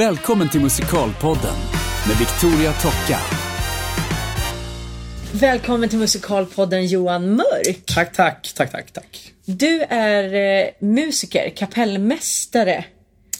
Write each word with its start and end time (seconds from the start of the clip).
Välkommen 0.00 0.48
till 0.48 0.60
Musikalpodden 0.60 1.56
med 2.08 2.16
Victoria 2.18 2.72
Tocka. 2.72 3.18
Välkommen 5.32 5.88
till 5.88 5.98
Musikalpodden 5.98 6.86
Johan 6.86 7.36
Mörk. 7.36 7.82
Tack, 7.94 8.12
tack, 8.12 8.52
tack, 8.54 8.72
tack, 8.72 8.92
tack. 8.92 9.32
Du 9.44 9.82
är 9.82 10.34
eh, 10.34 10.70
musiker, 10.78 11.50
kapellmästare 11.56 12.84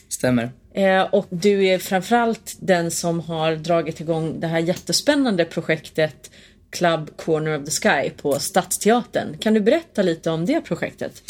Stämmer. 0.08 0.50
eh, 0.74 1.02
och 1.02 1.26
du 1.30 1.66
är 1.66 1.78
framförallt 1.78 2.56
den 2.60 2.90
som 2.90 3.20
har 3.20 3.56
dragit 3.56 4.00
igång 4.00 4.40
det 4.40 4.46
här 4.46 4.58
jättespännande 4.58 5.44
projektet 5.44 6.30
Club 6.70 7.16
Corner 7.16 7.58
of 7.58 7.64
the 7.64 7.70
Sky 7.70 8.10
på 8.10 8.38
Stadsteatern. 8.38 9.38
Kan 9.38 9.54
du 9.54 9.60
berätta 9.60 10.02
lite 10.02 10.30
om 10.30 10.46
det 10.46 10.60
projektet? 10.60 11.22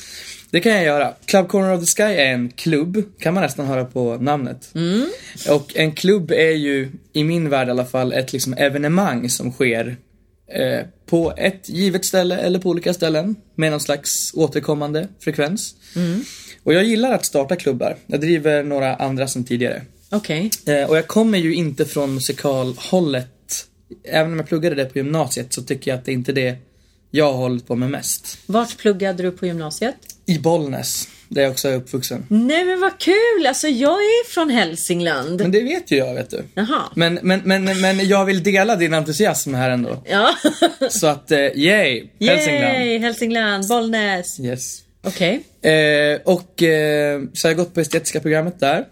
Det 0.51 0.61
kan 0.61 0.73
jag 0.73 0.85
göra. 0.85 1.15
Club 1.25 1.49
Corner 1.49 1.75
of 1.75 1.81
the 1.81 1.87
Sky 1.87 2.13
är 2.15 2.33
en 2.33 2.51
klubb, 2.51 3.03
kan 3.19 3.35
man 3.35 3.43
nästan 3.43 3.67
höra 3.67 3.85
på 3.85 4.17
namnet. 4.17 4.71
Och 5.51 5.77
en 5.77 5.93
klubb 5.93 6.31
är 6.31 6.51
ju, 6.51 6.91
i 7.13 7.25
min 7.25 7.49
värld 7.49 7.69
i 7.69 7.71
alla 7.71 7.85
fall, 7.85 8.13
ett 8.13 8.33
liksom 8.33 8.53
evenemang 8.55 9.31
som 9.31 9.53
sker 9.53 9.97
eh, 10.53 10.87
på 11.07 11.33
ett 11.37 11.69
givet 11.69 12.05
ställe 12.05 12.37
eller 12.37 12.59
på 12.59 12.69
olika 12.69 12.95
ställen 12.95 13.37
med 13.55 13.71
någon 13.71 13.81
slags 13.81 14.35
återkommande 14.35 15.09
frekvens. 15.21 15.75
Och 16.63 16.75
jag 16.75 16.85
gillar 16.85 17.13
att 17.13 17.25
starta 17.25 17.57
klubbar. 17.57 17.97
Jag 18.07 18.21
driver 18.21 18.63
några 18.63 18.95
andra 18.95 19.29
som 19.29 19.45
tidigare. 19.45 19.83
Okej. 20.11 20.51
Eh, 20.67 20.91
och 20.91 20.97
jag 20.97 21.07
kommer 21.07 21.39
ju 21.39 21.55
inte 21.55 21.85
från 21.85 22.15
musikalhållet. 22.15 23.29
Även 24.05 24.33
om 24.33 24.39
jag 24.39 24.49
pluggade 24.49 24.77
det 24.77 24.85
på 24.85 24.99
gymnasiet 24.99 25.55
så 25.55 25.63
tycker 25.63 25.91
jag 25.91 25.99
att 25.99 26.05
det 26.05 26.13
är 26.13 26.15
inte 26.15 26.33
det 26.33 26.57
jag 27.11 27.33
har 27.33 27.39
hållit 27.39 27.67
på 27.67 27.77
med 27.77 27.91
mest. 27.91 28.39
Vart 28.47 28.79
pluggade 28.79 29.23
du 29.23 29.31
på 29.31 29.47
gymnasiet? 29.47 29.97
I 30.27 30.39
Bollnäs, 30.39 31.09
där 31.29 31.43
jag 31.43 31.51
också 31.51 31.69
är 31.69 31.75
uppvuxen. 31.75 32.27
Nej 32.29 32.65
men 32.65 32.81
vad 32.81 32.99
kul! 32.99 33.47
Alltså 33.49 33.69
jag 33.69 33.93
är 33.93 34.29
från 34.29 34.51
Hälsingland. 34.51 35.41
Men 35.41 35.53
det 35.53 35.61
vet 35.61 35.91
ju 35.91 35.97
jag, 35.97 36.15
vet 36.15 36.31
du. 36.31 36.45
Jaha. 36.55 36.83
Men, 36.95 37.19
men, 37.23 37.41
men, 37.45 37.65
men 37.81 38.09
jag 38.09 38.25
vill 38.25 38.43
dela 38.43 38.77
din 38.77 38.95
entusiasm 38.95 39.55
här 39.55 39.71
ändå. 39.71 40.03
Ja. 40.11 40.35
Så 40.91 41.07
att, 41.07 41.31
eh, 41.31 41.39
yay! 41.39 42.09
Hälsingland. 42.21 42.75
Yay! 42.75 42.99
Hälsingland, 42.99 43.69
Bollnäs. 43.69 44.41
Yes. 44.41 44.83
Okej. 45.03 45.43
Eh, 45.63 46.21
och 46.25 46.63
eh, 46.63 47.21
så 47.33 47.49
har 47.49 47.51
jag 47.51 47.57
gått 47.57 47.75
på 47.75 47.81
estetiska 47.81 48.21
programmet 48.21 48.61
där. 48.61 48.85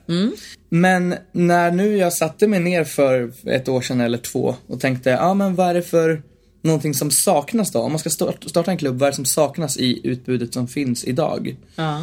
Men 0.70 1.14
när 1.32 1.70
nu 1.70 1.96
jag 1.96 2.12
satte 2.12 2.46
mig 2.46 2.60
ner 2.60 2.84
för 2.84 3.32
ett 3.46 3.68
år 3.68 3.80
sedan 3.80 4.00
eller 4.00 4.18
två 4.18 4.54
och 4.66 4.80
tänkte, 4.80 5.10
ja 5.10 5.20
ah, 5.20 5.34
men 5.34 5.54
vad 5.54 5.68
är 5.68 5.74
det 5.74 5.82
för 5.82 6.22
någonting 6.62 6.94
som 6.94 7.10
saknas 7.10 7.72
då? 7.72 7.80
Om 7.80 7.92
man 7.92 7.98
ska 7.98 8.10
start- 8.10 8.50
starta 8.50 8.70
en 8.70 8.78
klubb, 8.78 8.98
vad 8.98 9.06
är 9.06 9.10
det 9.10 9.16
som 9.16 9.24
saknas 9.24 9.76
i 9.76 10.00
utbudet 10.04 10.54
som 10.54 10.68
finns 10.68 11.04
idag? 11.04 11.56
Ja. 11.76 12.02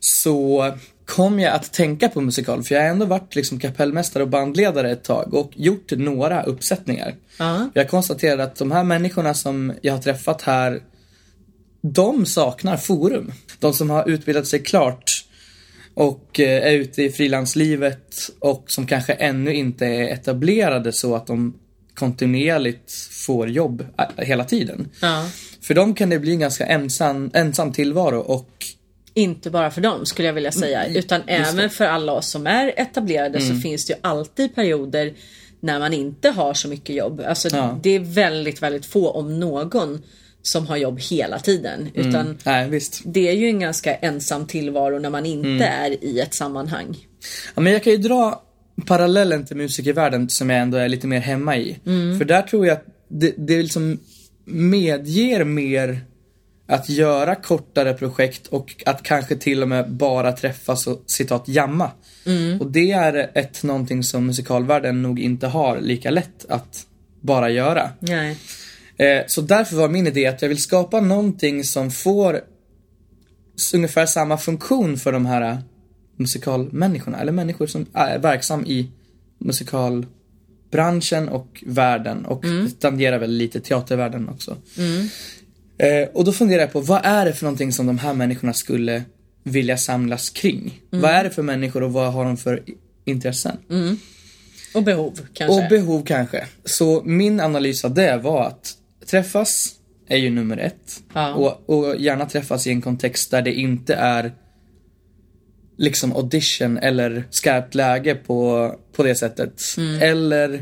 så 0.00 0.72
kom 1.04 1.40
jag 1.40 1.54
att 1.54 1.72
tänka 1.72 2.08
på 2.08 2.20
musikal, 2.20 2.62
för 2.62 2.74
jag 2.74 2.82
har 2.82 2.88
ändå 2.88 3.06
varit 3.06 3.34
liksom 3.34 3.60
kapellmästare 3.60 4.22
och 4.22 4.28
bandledare 4.28 4.90
ett 4.90 5.04
tag 5.04 5.34
och 5.34 5.50
gjort 5.54 5.90
några 5.90 6.42
uppsättningar. 6.42 7.14
Ja. 7.38 7.70
Jag 7.74 7.90
konstaterade 7.90 8.44
att 8.44 8.56
de 8.56 8.72
här 8.72 8.84
människorna 8.84 9.34
som 9.34 9.72
jag 9.80 9.92
har 9.92 10.00
träffat 10.00 10.42
här, 10.42 10.82
de 11.80 12.26
saknar 12.26 12.76
forum. 12.76 13.32
De 13.58 13.72
som 13.72 13.90
har 13.90 14.08
utbildat 14.08 14.46
sig 14.46 14.62
klart 14.62 15.24
och 15.94 16.40
eh, 16.40 16.66
är 16.66 16.72
ute 16.72 17.02
i 17.02 17.10
frilanslivet 17.12 18.30
och 18.38 18.64
som 18.66 18.86
kanske 18.86 19.12
ännu 19.12 19.54
inte 19.54 19.86
är 19.86 20.08
etablerade 20.08 20.92
så 20.92 21.14
att 21.16 21.26
de 21.26 21.54
kontinuerligt 21.94 22.92
får 23.26 23.48
jobb 23.48 23.86
eh, 23.98 24.24
hela 24.24 24.44
tiden. 24.44 24.88
ja. 25.02 25.28
För 25.60 25.74
dem 25.74 25.94
kan 25.94 26.10
det 26.10 26.18
bli 26.18 26.32
en 26.32 26.38
ganska 26.40 26.66
ensam, 26.66 27.30
ensam 27.34 27.72
tillvaro 27.72 28.18
och 28.20 28.48
Inte 29.14 29.50
bara 29.50 29.70
för 29.70 29.80
dem 29.80 30.06
skulle 30.06 30.28
jag 30.28 30.32
vilja 30.32 30.52
säga 30.52 30.86
utan 30.86 31.20
även 31.26 31.70
för 31.70 31.84
alla 31.84 32.12
oss 32.12 32.30
som 32.30 32.46
är 32.46 32.72
etablerade 32.76 33.40
så 33.40 33.54
finns 33.54 33.86
det 33.86 33.92
ju 33.92 33.98
alltid 34.02 34.54
perioder 34.54 35.12
när 35.60 35.78
man 35.78 35.92
inte 35.92 36.28
har 36.30 36.54
så 36.54 36.68
mycket 36.68 36.96
jobb. 36.96 37.22
Alltså 37.26 37.48
Ja. 37.56 37.78
det 37.82 37.90
är 37.90 38.00
väldigt, 38.00 38.62
väldigt 38.62 38.86
få 38.86 39.10
om 39.10 39.40
någon 39.40 40.02
som 40.42 40.66
har 40.66 40.76
jobb 40.76 40.98
hela 41.00 41.38
tiden. 41.38 41.90
Utan 41.94 42.38
Nej, 42.44 42.68
visst. 42.68 43.00
det 43.04 43.28
är 43.28 43.32
ju 43.32 43.46
en 43.46 43.60
ganska 43.60 43.94
ensam 43.94 44.46
tillvaro 44.46 44.98
när 44.98 45.10
man 45.10 45.26
inte 45.26 45.64
är 45.64 46.04
i 46.04 46.20
ett 46.20 46.34
sammanhang. 46.34 46.96
Ja, 47.54 47.60
men 47.60 47.72
jag 47.72 47.82
kan 47.82 47.92
ju 47.92 47.98
dra 47.98 48.42
parallellen 48.86 49.46
till 49.46 49.56
musikervärlden 49.56 50.28
som 50.28 50.50
jag 50.50 50.60
ändå 50.60 50.78
är 50.78 50.88
lite 50.88 51.06
mer 51.06 51.20
hemma 51.20 51.56
i. 51.56 51.78
För 52.18 52.24
där 52.24 52.42
tror 52.42 52.66
jag 52.66 52.74
att 52.74 52.86
det, 53.08 53.34
det 53.38 53.62
liksom 53.62 53.98
medger 54.44 55.44
mer 55.44 56.00
att 56.66 56.88
göra 56.88 57.34
kortare 57.34 57.94
projekt 57.94 58.46
och 58.46 58.82
att 58.86 59.02
kanske 59.02 59.36
till 59.36 59.62
och 59.62 59.68
med 59.68 59.90
bara 59.90 60.32
träffas 60.32 60.86
och 60.86 61.02
citat 61.06 61.48
jamma. 61.48 61.90
Och 62.60 62.70
det 62.70 62.92
är 62.92 63.30
ett 63.34 63.62
någonting 63.62 64.02
som 64.02 64.26
musikalvärlden 64.26 65.02
nog 65.02 65.20
inte 65.20 65.46
har 65.46 65.80
lika 65.80 66.10
lätt 66.10 66.46
att 66.48 66.86
bara 67.20 67.50
göra. 67.50 67.90
Nej. 67.98 68.36
Eh, 68.96 69.22
så 69.26 69.40
därför 69.40 69.76
var 69.76 69.88
min 69.88 70.06
idé 70.06 70.26
att 70.26 70.42
jag 70.42 70.48
vill 70.48 70.62
skapa 70.62 71.00
någonting 71.00 71.64
som 71.64 71.90
får 71.90 72.40
ungefär 73.74 74.06
samma 74.06 74.38
funktion 74.38 74.98
för 74.98 75.12
de 75.12 75.26
här 75.26 75.62
musikalmänniskorna, 76.16 77.20
eller 77.20 77.32
människor 77.32 77.66
som 77.66 77.86
är 77.92 78.18
verksam 78.18 78.66
i 78.66 78.90
musikalbranschen 79.38 81.28
och 81.28 81.64
världen 81.66 82.26
och 82.26 82.44
tangerar 82.78 83.18
väl 83.18 83.30
lite 83.30 83.60
teatervärlden 83.60 84.28
också. 84.28 84.56
Eh, 85.78 86.08
och 86.12 86.24
då 86.24 86.32
funderar 86.32 86.60
jag 86.60 86.72
på, 86.72 86.80
vad 86.80 87.00
är 87.04 87.24
det 87.24 87.32
för 87.32 87.44
någonting 87.44 87.72
som 87.72 87.86
de 87.86 87.98
här 87.98 88.14
människorna 88.14 88.52
skulle 88.52 89.02
vilja 89.42 89.76
samlas 89.76 90.30
kring? 90.30 90.80
Vad 90.90 91.10
är 91.10 91.24
det 91.24 91.30
för 91.30 91.42
människor 91.42 91.82
och 91.82 91.92
vad 91.92 92.12
har 92.12 92.24
de 92.24 92.36
för 92.36 92.62
intressen? 93.04 93.56
Och 94.74 94.82
behov 94.82 95.20
kanske. 95.32 95.64
Och 95.64 95.68
behov 95.70 96.04
kanske. 96.04 96.46
Så 96.64 97.02
min 97.04 97.40
analys 97.40 97.84
av 97.84 97.94
det 97.94 98.16
var 98.16 98.46
att 98.46 98.74
träffas 99.06 99.74
är 100.08 100.16
ju 100.16 100.30
nummer 100.30 100.56
ett. 100.56 101.02
Ja. 101.14 101.34
Och, 101.34 101.70
och 101.70 101.96
gärna 101.96 102.26
träffas 102.26 102.66
i 102.66 102.70
en 102.70 102.82
kontext 102.82 103.30
där 103.30 103.42
det 103.42 103.54
inte 103.54 103.94
är 103.94 104.32
liksom 105.78 106.12
audition 106.12 106.78
eller 106.78 107.24
skarpt 107.30 107.74
läge 107.74 108.14
på, 108.14 108.70
på 108.92 109.02
det 109.02 109.14
sättet. 109.14 109.60
Eller 110.00 110.54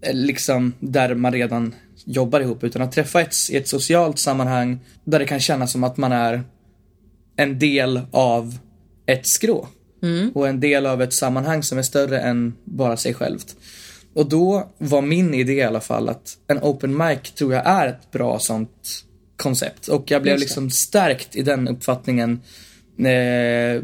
eh, 0.00 0.14
liksom 0.14 0.72
där 0.80 1.14
man 1.14 1.32
redan 1.32 1.74
jobbar 2.04 2.40
ihop. 2.40 2.64
Utan 2.64 2.82
att 2.82 2.92
träffa 2.92 3.20
ett, 3.20 3.34
i 3.50 3.56
ett 3.56 3.68
socialt 3.68 4.18
sammanhang 4.18 4.78
där 5.04 5.18
det 5.18 5.26
kan 5.26 5.40
kännas 5.40 5.72
som 5.72 5.84
att 5.84 5.96
man 5.96 6.12
är 6.12 6.42
en 7.36 7.58
del 7.58 8.00
av 8.10 8.58
ett 9.06 9.26
skrå. 9.26 9.68
Och 10.34 10.48
en 10.48 10.60
del 10.60 10.86
av 10.86 11.02
ett 11.02 11.12
sammanhang 11.12 11.62
som 11.62 11.78
är 11.78 11.82
större 11.82 12.20
än 12.20 12.54
bara 12.64 12.96
sig 12.96 13.14
självt. 13.14 13.56
Och 14.14 14.28
då 14.28 14.72
var 14.78 15.02
min 15.02 15.34
idé 15.34 15.52
i 15.52 15.62
alla 15.62 15.80
fall 15.80 16.08
att 16.08 16.36
en 16.46 16.58
open 16.58 16.96
mic 16.96 17.32
tror 17.34 17.52
jag 17.54 17.66
är 17.66 17.88
ett 17.88 18.10
bra 18.12 18.38
sånt 18.38 19.04
koncept. 19.36 19.88
Och 19.88 20.10
jag 20.10 20.22
blev 20.22 20.38
liksom 20.38 20.70
stärkt 20.70 21.36
i 21.36 21.42
den 21.42 21.68
uppfattningen 21.68 22.40
eh, 22.98 23.82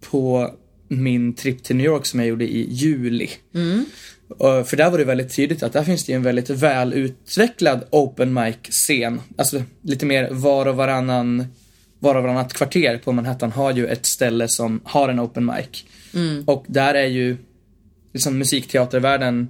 på 0.00 0.54
min 0.88 1.34
trip 1.34 1.62
till 1.62 1.76
New 1.76 1.86
York 1.86 2.06
som 2.06 2.20
jag 2.20 2.28
gjorde 2.28 2.44
i 2.44 2.66
juli. 2.70 3.28
Och 4.28 4.68
För 4.68 4.76
där 4.76 4.90
var 4.90 4.98
det 4.98 5.04
väldigt 5.04 5.36
tydligt 5.36 5.62
att 5.62 5.72
där 5.72 5.84
finns 5.84 6.04
det 6.04 6.12
en 6.12 6.22
väldigt 6.22 6.50
välutvecklad 6.50 7.84
open 7.90 8.34
mic-scen. 8.34 9.20
Alltså 9.36 9.62
lite 9.82 10.06
mer 10.06 10.28
var 10.30 10.66
och 10.66 10.76
varannan, 10.76 11.46
var 11.98 12.14
och 12.14 12.22
varannat 12.22 12.52
kvarter 12.52 12.98
på 12.98 13.12
Manhattan 13.12 13.52
har 13.52 13.72
ju 13.72 13.86
ett 13.86 14.06
ställe 14.06 14.48
som 14.48 14.80
har 14.84 15.08
en 15.08 15.20
open 15.20 15.44
mic. 15.44 15.84
Och 16.46 16.64
där 16.68 16.94
är 16.94 17.06
ju 17.06 17.36
liksom 18.12 18.38
musikteatervärlden 18.38 19.48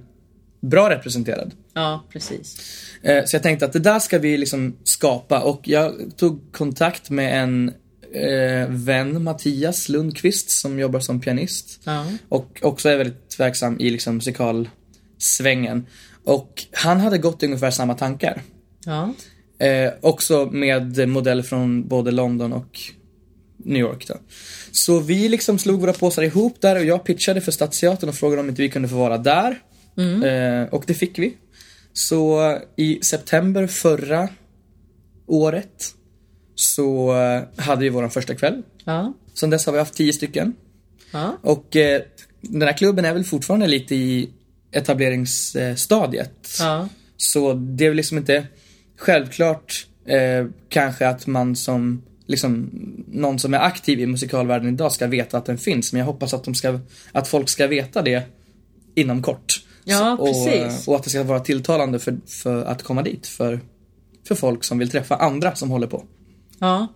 bra 0.61 0.89
representerad. 0.89 1.51
Ja, 1.73 2.03
precis. 2.09 2.57
Eh, 3.01 3.23
Så 3.25 3.35
jag 3.35 3.43
tänkte 3.43 3.65
att 3.65 3.73
det 3.73 3.79
där 3.79 3.99
ska 3.99 4.19
vi 4.19 4.37
liksom 4.37 4.75
skapa 4.83 5.39
och 5.39 5.67
jag 5.67 5.93
tog 6.17 6.51
kontakt 6.51 7.09
med 7.09 7.43
en 7.43 7.73
eh, 8.13 8.69
vän, 8.69 9.23
Mattias 9.23 9.89
Lundqvist, 9.89 10.51
som 10.51 10.79
jobbar 10.79 10.99
som 10.99 11.21
pianist. 11.21 11.79
Ja. 11.83 12.05
Och 12.29 12.59
också 12.61 12.89
är 12.89 12.97
väldigt 12.97 13.39
verksam 13.39 13.79
i 13.79 13.89
liksom 13.89 14.15
musikalsvängen. 14.15 15.85
Och 16.23 16.65
han 16.71 16.99
hade 16.99 17.17
gått 17.17 17.43
ungefär 17.43 17.71
samma 17.71 17.93
tankar. 17.93 18.41
Ja. 18.85 19.13
Eh, 19.65 19.93
också 20.01 20.45
med 20.51 21.09
modeller 21.09 21.43
från 21.43 21.87
både 21.87 22.11
London 22.11 22.53
och 22.53 22.79
New 23.57 23.81
York 23.81 24.07
då. 24.07 24.15
Så 24.71 24.99
vi 24.99 25.29
liksom 25.29 25.59
slog 25.59 25.81
våra 25.81 25.93
påsar 25.93 26.23
ihop 26.23 26.61
där 26.61 26.75
och 26.75 26.85
jag 26.85 27.03
pitchade 27.03 27.41
för 27.41 27.51
Stadsteatern 27.51 28.09
och 28.09 28.15
frågade 28.15 28.41
om 28.41 28.49
inte 28.49 28.61
vi 28.61 28.69
kunde 28.69 28.87
få 28.87 28.95
vara 28.95 29.17
där. 29.17 29.61
Eh, 29.97 30.67
och 30.69 30.83
det 30.87 30.93
fick 30.93 31.19
vi. 31.19 31.33
Så 31.93 32.57
i 32.75 32.99
september 33.03 33.67
förra 33.67 34.29
året 35.27 35.95
så 36.61 37.15
eh, 37.21 37.63
hade 37.63 37.83
vi 37.83 37.89
vår 37.89 38.09
första 38.09 38.35
kväll. 38.35 38.61
Ja. 38.83 39.13
Sen 39.33 39.49
dess 39.49 39.65
har 39.65 39.73
vi 39.73 39.79
haft 39.79 39.93
tio 39.93 40.13
stycken. 40.13 40.53
Ja. 41.11 41.37
Och 41.41 41.75
eh, 41.75 42.01
den 42.41 42.61
här 42.61 42.77
klubben 42.77 43.05
är 43.05 43.13
väl 43.13 43.23
fortfarande 43.23 43.67
lite 43.67 43.95
i 43.95 44.29
etableringsstadiet. 44.71 46.47
Ja. 46.59 46.89
Så 47.17 47.53
det 47.53 47.85
är 47.85 47.89
väl 47.89 47.97
liksom 47.97 48.17
inte 48.17 48.47
självklart 48.97 49.87
eh, 50.05 50.47
kanske 50.69 51.07
att 51.07 51.27
man 51.27 51.55
som 51.55 52.01
liksom 52.25 52.69
någon 53.07 53.39
som 53.39 53.53
är 53.53 53.59
aktiv 53.59 53.99
i 53.99 54.05
musikalvärlden 54.05 54.73
idag 54.73 54.91
ska 54.91 55.07
veta 55.07 55.37
att 55.37 55.45
den 55.45 55.57
finns. 55.57 55.93
Men 55.93 55.99
jag 55.99 56.05
hoppas 56.05 56.33
att, 56.33 56.43
de 56.43 56.55
ska, 56.55 56.79
att 57.11 57.27
folk 57.27 57.49
ska 57.49 57.67
veta 57.67 58.01
det 58.01 58.23
inom 58.95 59.21
kort. 59.21 59.63
Ja, 59.83 60.17
Så- 60.19 60.25
precis. 60.25 60.87
Och, 60.87 60.93
och 60.93 60.99
att 60.99 61.03
det 61.03 61.09
ska 61.09 61.23
vara 61.23 61.39
tilltalande 61.39 61.99
för, 61.99 62.17
för 62.27 62.63
att 62.63 62.83
komma 62.83 63.01
dit 63.01 63.27
för, 63.27 63.59
för 64.27 64.35
folk 64.35 64.63
som 64.63 64.77
vill 64.77 64.89
träffa 64.89 65.15
andra 65.15 65.55
som 65.55 65.69
håller 65.69 65.87
på. 65.87 66.03
Ja. 66.61 66.87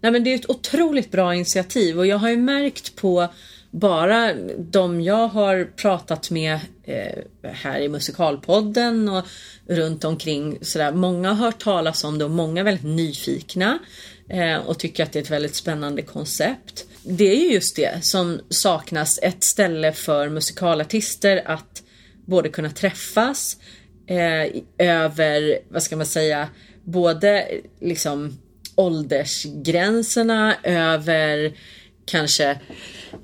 Nej, 0.00 0.12
men 0.12 0.24
det 0.24 0.30
är 0.30 0.34
ett 0.34 0.50
otroligt 0.50 1.10
bra 1.10 1.34
initiativ 1.34 1.98
och 1.98 2.06
jag 2.06 2.18
har 2.18 2.30
ju 2.30 2.36
märkt 2.36 2.96
på 2.96 3.28
bara 3.70 4.34
de 4.58 5.00
jag 5.00 5.28
har 5.28 5.64
pratat 5.76 6.30
med 6.30 6.58
eh, 6.84 7.22
här 7.42 7.80
i 7.80 7.88
Musikalpodden 7.88 9.08
och 9.08 9.24
runt 9.66 10.04
omkring 10.04 10.58
sådär. 10.62 10.92
Många 10.92 11.32
har 11.32 11.44
hört 11.44 11.62
talas 11.62 12.04
om 12.04 12.18
det 12.18 12.24
och 12.24 12.30
många 12.30 12.60
är 12.60 12.64
väldigt 12.64 12.96
nyfikna 12.96 13.78
eh, 14.28 14.56
och 14.56 14.78
tycker 14.78 15.02
att 15.02 15.12
det 15.12 15.18
är 15.18 15.22
ett 15.22 15.30
väldigt 15.30 15.56
spännande 15.56 16.02
koncept. 16.02 16.84
Det 17.02 17.24
är 17.24 17.36
ju 17.36 17.52
just 17.52 17.76
det 17.76 18.04
som 18.04 18.40
saknas, 18.48 19.18
ett 19.22 19.44
ställe 19.44 19.92
för 19.92 20.28
musikalartister 20.28 21.42
att 21.46 21.82
både 22.26 22.48
kunna 22.48 22.70
träffas 22.70 23.56
eh, 24.06 24.62
över, 24.78 25.58
vad 25.68 25.82
ska 25.82 25.96
man 25.96 26.06
säga, 26.06 26.48
både 26.84 27.42
eh, 27.42 27.60
liksom 27.80 28.38
åldersgränserna, 28.76 30.56
över 30.62 31.52
kanske 32.04 32.50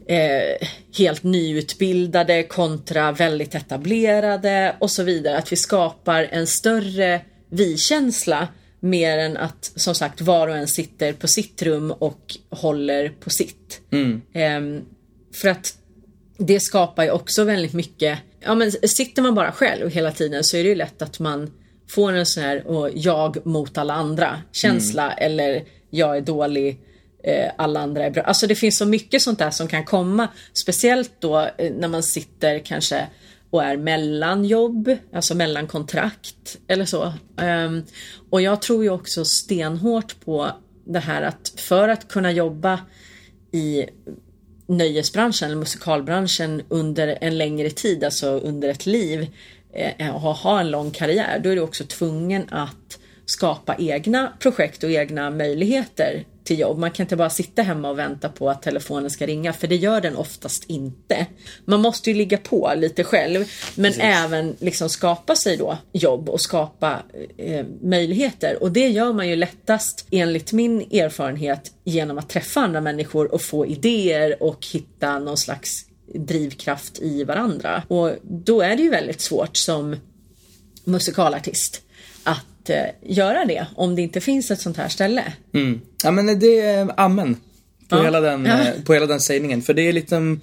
eh, 0.07 0.69
helt 0.99 1.23
nyutbildade 1.23 2.43
kontra 2.43 3.13
väldigt 3.13 3.55
etablerade 3.55 4.77
och 4.79 4.91
så 4.91 5.03
vidare. 5.03 5.39
Att 5.39 5.53
vi 5.53 5.57
skapar 5.57 6.29
en 6.31 6.47
större 6.47 7.21
vi-känsla 7.51 8.49
mer 8.81 9.19
än 9.19 9.37
att 9.37 9.73
som 9.77 9.95
sagt 9.95 10.21
var 10.21 10.49
och 10.49 10.57
en 10.57 10.69
sitter 10.69 11.13
på 11.13 11.29
sitt 11.29 11.63
rum 11.63 11.91
och 11.91 12.37
håller 12.51 13.09
på 13.09 13.31
sitt. 13.31 13.81
Ehm, 14.33 14.81
för 15.35 15.49
att 15.49 15.75
det 16.39 16.61
skapar 16.61 17.05
ju 17.05 17.11
också 17.11 17.45
väldigt 17.45 17.73
mycket, 17.73 18.19
ja 18.41 18.55
men 18.55 18.73
sitter 18.73 19.23
man 19.23 19.35
bara 19.35 19.53
själv 19.53 19.91
hela 19.91 20.13
tiden 20.13 20.45
så 20.45 20.57
är 20.57 20.63
det 20.63 20.69
ju 20.69 20.75
lätt 20.75 21.03
att 21.03 21.19
man 21.19 21.51
får 21.95 22.13
en 22.13 22.27
sån 22.27 22.43
här 22.43 22.67
och 22.67 22.91
jag 22.95 23.47
mot 23.47 23.79
alla 23.79 23.95
andra 23.95 24.43
känsla 24.53 25.13
eller 25.13 25.65
jag 25.91 26.17
är 26.17 26.21
dålig, 26.21 26.81
eh, 27.25 27.51
alla 27.59 27.81
andra 27.81 28.05
är 28.05 28.11
bra. 28.11 28.23
Alltså 28.23 28.47
det 28.47 28.55
finns 28.55 28.79
så 28.79 28.87
mycket 28.87 29.23
sånt 29.23 29.39
där 29.39 29.51
som 29.51 29.69
kan 29.69 29.85
komma, 29.85 30.29
speciellt 30.53 31.13
då 31.19 31.39
eh, 31.59 31.73
när 31.73 31.89
man 31.89 32.03
sitter 32.03 32.59
kanske 32.59 33.07
och 33.51 33.65
är 33.65 33.77
mellan 33.77 34.45
jobb, 34.45 34.97
alltså 35.13 35.35
mellan 35.35 35.67
kontrakt 35.67 36.59
eller 36.69 36.85
så. 36.85 37.13
Ehm, 37.37 37.83
och 38.31 38.43
jag 38.43 38.63
tror 38.63 38.85
ju 38.85 38.91
också 38.91 39.25
stenhårt 39.25 40.21
på 40.25 40.51
det 40.85 40.99
här 40.99 41.23
att 41.23 41.53
för 41.57 41.89
att 41.89 42.09
kunna 42.09 42.33
jobba 42.33 42.81
i 43.53 43.87
nöjesbranschen 44.67 45.47
eller 45.47 45.59
musikalbranschen 45.59 46.63
under 46.69 47.19
en 47.21 47.39
längre 47.39 47.71
tid, 47.71 48.05
alltså 48.05 48.27
under 48.27 48.69
ett 48.69 48.87
liv 48.87 49.27
och 50.15 50.21
ha 50.21 50.61
en 50.61 50.71
lång 50.71 50.91
karriär, 50.91 51.41
då 51.45 51.51
är 51.51 51.57
du 51.57 51.63
också 51.63 51.85
tvungen 51.85 52.49
att 52.51 52.99
skapa 53.27 53.77
egna 53.79 54.33
projekt 54.39 54.85
och 54.85 54.91
egna 54.91 55.31
möjligheter 55.31 56.25
till 56.45 56.59
jobb. 56.59 56.79
Man 56.79 56.91
kan 56.91 57.05
inte 57.05 57.17
bara 57.17 57.31
sitta 57.31 57.63
hemma 57.63 57.91
och 57.91 57.99
vänta 57.99 58.29
på 58.29 58.51
att 58.51 58.63
telefonen 58.63 59.11
ska 59.11 59.27
ringa, 59.27 59.53
för 59.53 59.67
det 59.67 59.77
gör 59.77 60.01
den 60.01 60.17
oftast 60.17 60.65
inte. 60.71 61.27
Man 61.65 61.81
måste 61.81 62.11
ju 62.11 62.17
ligga 62.17 62.39
på 62.39 62.73
lite 62.77 63.05
själv, 63.05 63.45
men 63.75 63.93
även 64.01 64.57
liksom 64.59 64.89
skapa 64.89 65.37
sig 65.37 65.57
då 65.57 65.79
jobb 65.93 66.29
och 66.29 66.41
skapa 66.41 67.03
eh, 67.37 67.67
möjligheter. 67.83 68.63
Och 68.63 68.73
det 68.73 68.89
gör 68.89 69.13
man 69.13 69.29
ju 69.29 69.37
lättast, 69.37 70.07
enligt 70.11 70.53
min 70.53 70.81
erfarenhet, 70.81 71.73
genom 71.85 72.19
att 72.19 72.29
träffa 72.29 72.61
andra 72.61 72.81
människor 72.81 73.35
och 73.35 73.43
få 73.43 73.67
idéer 73.67 74.43
och 74.43 74.67
hitta 74.73 75.19
någon 75.19 75.37
slags 75.37 75.92
drivkraft 76.15 76.99
i 76.99 77.25
varandra. 77.25 77.83
Och 77.89 78.11
då 78.23 78.61
är 78.61 78.77
det 78.77 78.83
ju 78.83 78.91
väldigt 78.91 79.21
svårt 79.21 79.57
som 79.57 79.97
musikalartist 80.85 81.83
att 82.25 82.71
eh, 82.71 82.77
göra 83.03 83.45
det 83.45 83.67
om 83.75 83.95
det 83.97 84.03
inte 84.03 84.21
finns 84.21 84.51
ett 84.51 84.61
sånt 84.61 84.77
här 84.77 84.89
ställe. 84.89 85.33
Mm. 85.55 85.81
Ja 86.05 86.11
men 86.11 86.39
det 86.39 86.61
är 86.61 86.89
amen. 86.97 87.35
På, 87.89 87.97
Ja. 87.97 88.03
hela 88.05 88.21
den, 88.21 88.45
Ja. 88.47 88.61
eh, 88.61 88.83
på 88.85 88.95
hela 88.95 89.07
den 89.07 89.21
sägningen. 89.21 89.63
För 89.63 89.75
det 89.75 89.83
är 89.83 89.93
lite, 89.93 90.37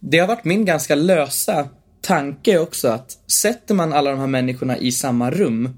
det 0.00 0.18
har 0.18 0.26
varit 0.28 0.44
min 0.44 0.64
ganska 0.64 0.94
lösa 0.94 1.68
tanke 2.00 2.58
också 2.58 2.88
att 2.88 3.18
sätter 3.42 3.74
man 3.74 3.92
alla 3.92 4.10
de 4.10 4.18
här 4.20 4.26
människorna 4.26 4.78
i 4.78 4.92
samma 4.92 5.30
rum 5.30 5.76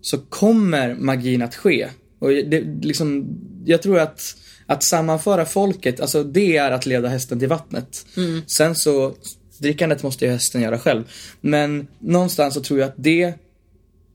så 0.00 0.18
kommer 0.18 0.94
magin 0.94 1.42
att 1.42 1.54
ske. 1.54 1.88
Och 2.18 2.28
det, 2.30 2.60
liksom, 2.82 3.26
jag 3.64 3.82
tror 3.82 3.98
att, 3.98 4.20
att 4.68 4.82
sammanföra 4.82 5.44
folket, 5.44 6.00
alltså 6.00 6.24
det 6.24 6.56
är 6.56 6.70
att 6.70 6.86
leda 6.86 7.08
hästen 7.08 7.38
till 7.38 7.48
vattnet. 7.48 8.06
Sen 8.46 8.74
så, 8.74 9.14
drickandet 9.58 10.02
måste 10.02 10.24
ju 10.24 10.30
hästen 10.30 10.62
göra 10.62 10.78
själv. 10.78 11.04
Men 11.40 11.86
någonstans 11.98 12.54
så 12.54 12.60
tror 12.62 12.80
jag 12.80 12.88
att 12.88 12.94
det 12.96 13.32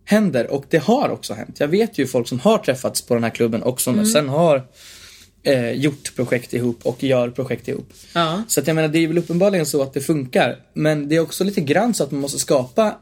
händer 0.05 0.51
och 0.51 0.65
det 0.69 0.77
har 0.77 1.09
också 1.09 1.33
hänt. 1.33 1.59
Jag 1.59 1.67
vet 1.67 1.97
ju 1.97 2.07
folk 2.07 2.27
som 2.27 2.39
har 2.39 2.57
träffats 2.57 3.01
på 3.01 3.13
den 3.13 3.23
här 3.23 3.29
klubben 3.31 3.63
och 3.63 3.81
som 3.81 4.05
sen 4.05 4.29
har 4.29 4.67
eh, 5.43 5.71
gjort 5.71 6.15
projekt 6.15 6.53
ihop 6.53 6.79
och 6.83 7.03
gör 7.03 7.29
projekt 7.29 7.67
ihop. 7.67 7.93
Ja. 8.13 8.43
Så 8.47 8.59
att 8.59 8.67
jag 8.67 8.75
menar, 8.75 8.87
det 8.87 8.99
är 8.99 9.07
väl 9.07 9.17
uppenbarligen 9.17 9.65
så 9.65 9.81
att 9.81 9.93
det 9.93 10.01
funkar. 10.01 10.59
Men 10.73 11.09
det 11.09 11.15
är 11.15 11.19
också 11.19 11.43
lite 11.43 11.61
grann 11.61 11.93
så 11.93 12.03
att 12.03 12.11
man 12.11 12.21
måste 12.21 12.39
skapa 12.39 12.95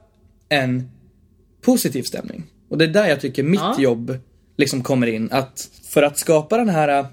en 0.49 0.91
positiv 1.61 2.03
stämning. 2.03 2.43
Och 2.69 2.77
det 2.77 2.85
är 2.85 2.89
där 2.89 3.07
jag 3.07 3.21
tycker 3.21 3.43
mitt 3.43 3.61
Ja. 3.61 3.75
jobb 3.79 4.17
liksom 4.57 4.83
kommer 4.83 5.07
in. 5.07 5.31
Att 5.31 5.69
för 5.89 6.03
att 6.03 6.17
skapa 6.19 6.57
den 6.57 6.69
här 6.69 7.05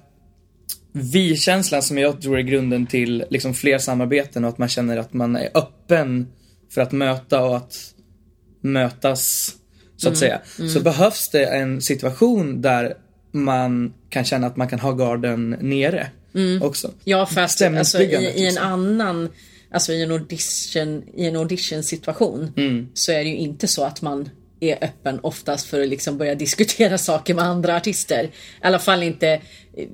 vi-känslan 0.99 1.83
som 1.83 1.99
jag 1.99 2.23
tror 2.23 2.39
är 2.39 2.43
grunden 2.43 2.87
till 2.87 3.25
liksom 3.31 3.55
fler 3.55 3.79
samarbeten 3.79 4.45
och 4.45 4.51
att 4.51 4.59
man 4.59 4.69
känner 4.69 4.97
att 4.97 5.13
man 5.13 5.37
är 5.37 5.51
öppen 5.55 6.27
för 6.71 6.81
att 6.81 6.93
möta 6.93 7.43
och 7.43 7.57
att 7.57 7.95
mötas 8.61 9.55
så 9.97 10.09
att 10.09 10.19
säga. 10.19 10.41
Så 10.75 10.81
behövs 10.81 11.29
det 11.29 11.45
en 11.45 11.83
situation 11.83 12.63
där 12.63 12.97
man 13.33 13.95
kan 14.09 14.25
känna 14.25 14.47
att 14.47 14.57
man 14.57 14.69
kan 14.69 14.79
ha 14.79 14.93
garden 14.93 15.57
nere 15.61 16.11
också. 16.63 16.91
Ja, 17.05 17.27
fast 17.27 17.63
alltså, 17.63 18.03
i, 18.03 18.05
i 18.05 18.15
en 18.15 18.45
liksom. 18.45 18.67
annan, 18.67 19.29
alltså 19.73 19.93
i 19.93 20.03
en 20.03 20.11
audition, 20.11 21.03
i 21.17 21.27
en 21.27 21.37
audition 21.37 21.83
situation 21.83 22.53
Mm. 22.57 22.89
så 22.95 23.13
är 23.13 23.25
det 23.25 23.31
ju 23.31 23.37
inte 23.37 23.67
så 23.67 23.85
att 23.85 24.03
man 24.03 24.29
är 24.61 24.85
öppen 24.85 25.21
oftast 25.23 25.67
för 25.67 25.83
att 25.83 25.89
liksom 25.89 26.19
börja 26.19 26.35
diskutera 26.45 26.99
saker 26.99 27.35
med 27.35 27.45
andra 27.45 27.77
artister. 27.77 28.25
I 28.25 28.31
alla 28.61 28.79
fall 28.79 29.03
inte, 29.03 29.41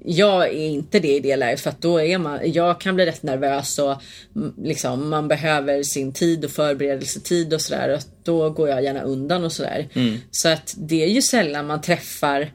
jag 0.05 0.47
är 0.47 0.67
inte 0.67 1.01
det 1.01 1.17
i 1.17 1.21
det 1.21 1.37
läget 1.37 1.61
för 1.61 1.71
att 1.71 1.81
då 1.81 2.01
är 2.01 2.19
man, 2.19 2.53
jag 2.53 2.81
kan 2.81 2.95
bli 2.95 3.07
rätt 3.07 3.23
nervös 3.23 3.79
och 3.79 4.03
mm, 4.37 4.55
liksom 4.59 5.09
man 5.09 5.29
behöver 5.29 5.83
sin 5.83 6.13
tid 6.13 6.45
och 6.45 6.51
förberedelsetid 6.51 7.55
och 7.55 7.61
sådär 7.61 7.95
och 7.95 8.01
då 8.25 8.51
går 8.51 8.69
jag 8.69 8.85
gärna 8.85 9.03
undan 9.03 9.45
och 9.45 9.53
sådär. 9.53 9.89
Mm. 9.95 10.19
Så 10.31 10.49
att 10.49 10.75
det 10.77 11.05
är 11.05 11.09
ju 11.09 11.23
sällan 11.23 11.67
man 11.67 11.81
träffar 11.81 12.51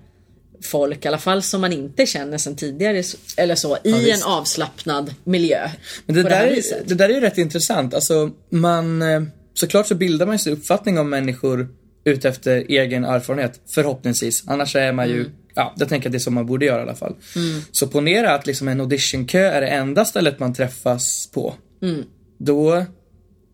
folk, 0.62 1.06
i 1.06 1.08
alla 1.08 1.18
fall 1.18 1.42
som 1.42 1.62
man 1.62 1.74
inte 1.74 2.06
känner 2.06 2.38
sedan 2.38 2.56
tidigare 2.56 3.04
eller 3.38 3.56
så, 3.56 3.78
i 3.84 3.94
en 3.94 4.00
visst. 4.00 4.25
avslappnad 4.25 5.13
miljö. 5.24 5.70
Men 6.06 6.16
det 6.16 6.24
där, 6.24 6.30
det 6.30 6.58
är, 6.58 6.84
det 6.86 6.96
där 6.96 7.10
är 7.10 7.13
ju 7.13 7.20
rätt 7.20 7.38
intressant. 7.38 7.94
Alltså, 7.94 8.32
man, 8.50 9.01
eh, 9.01 9.22
såklart 9.54 9.88
så 9.88 9.96
bildar 9.96 10.25
man 10.25 10.39
sig 10.39 10.54
uppfattning 10.54 11.00
om 11.00 11.10
människor 11.10 11.68
utefter 12.10 12.66
egen 12.70 13.04
erfarenhet, 13.04 13.62
förhoppningsvis. 13.68 14.44
Annars 14.48 14.75
är 14.75 14.92
man 14.92 15.10
ju, 15.10 15.30
ja, 15.56 15.74
jag 15.78 15.89
tänker 15.89 16.10
att 16.10 16.12
det 16.12 16.18
är 16.18 16.20
så 16.20 16.32
man 16.32 16.46
borde 16.46 16.66
göra 16.66 16.80
i 16.80 16.82
alla 16.82 16.96
fall. 16.96 17.16
Så 17.72 17.88
ponera 17.88 18.34
att 18.34 18.48
liksom 18.48 18.68
en 18.68 18.82
auditionkö 18.82 19.39
är 19.39 19.62
det 19.62 19.68
enda 19.68 20.06
stället 20.06 20.39
man 20.39 20.54
träffas 20.54 21.30
på. 21.34 21.54
Då 22.38 22.86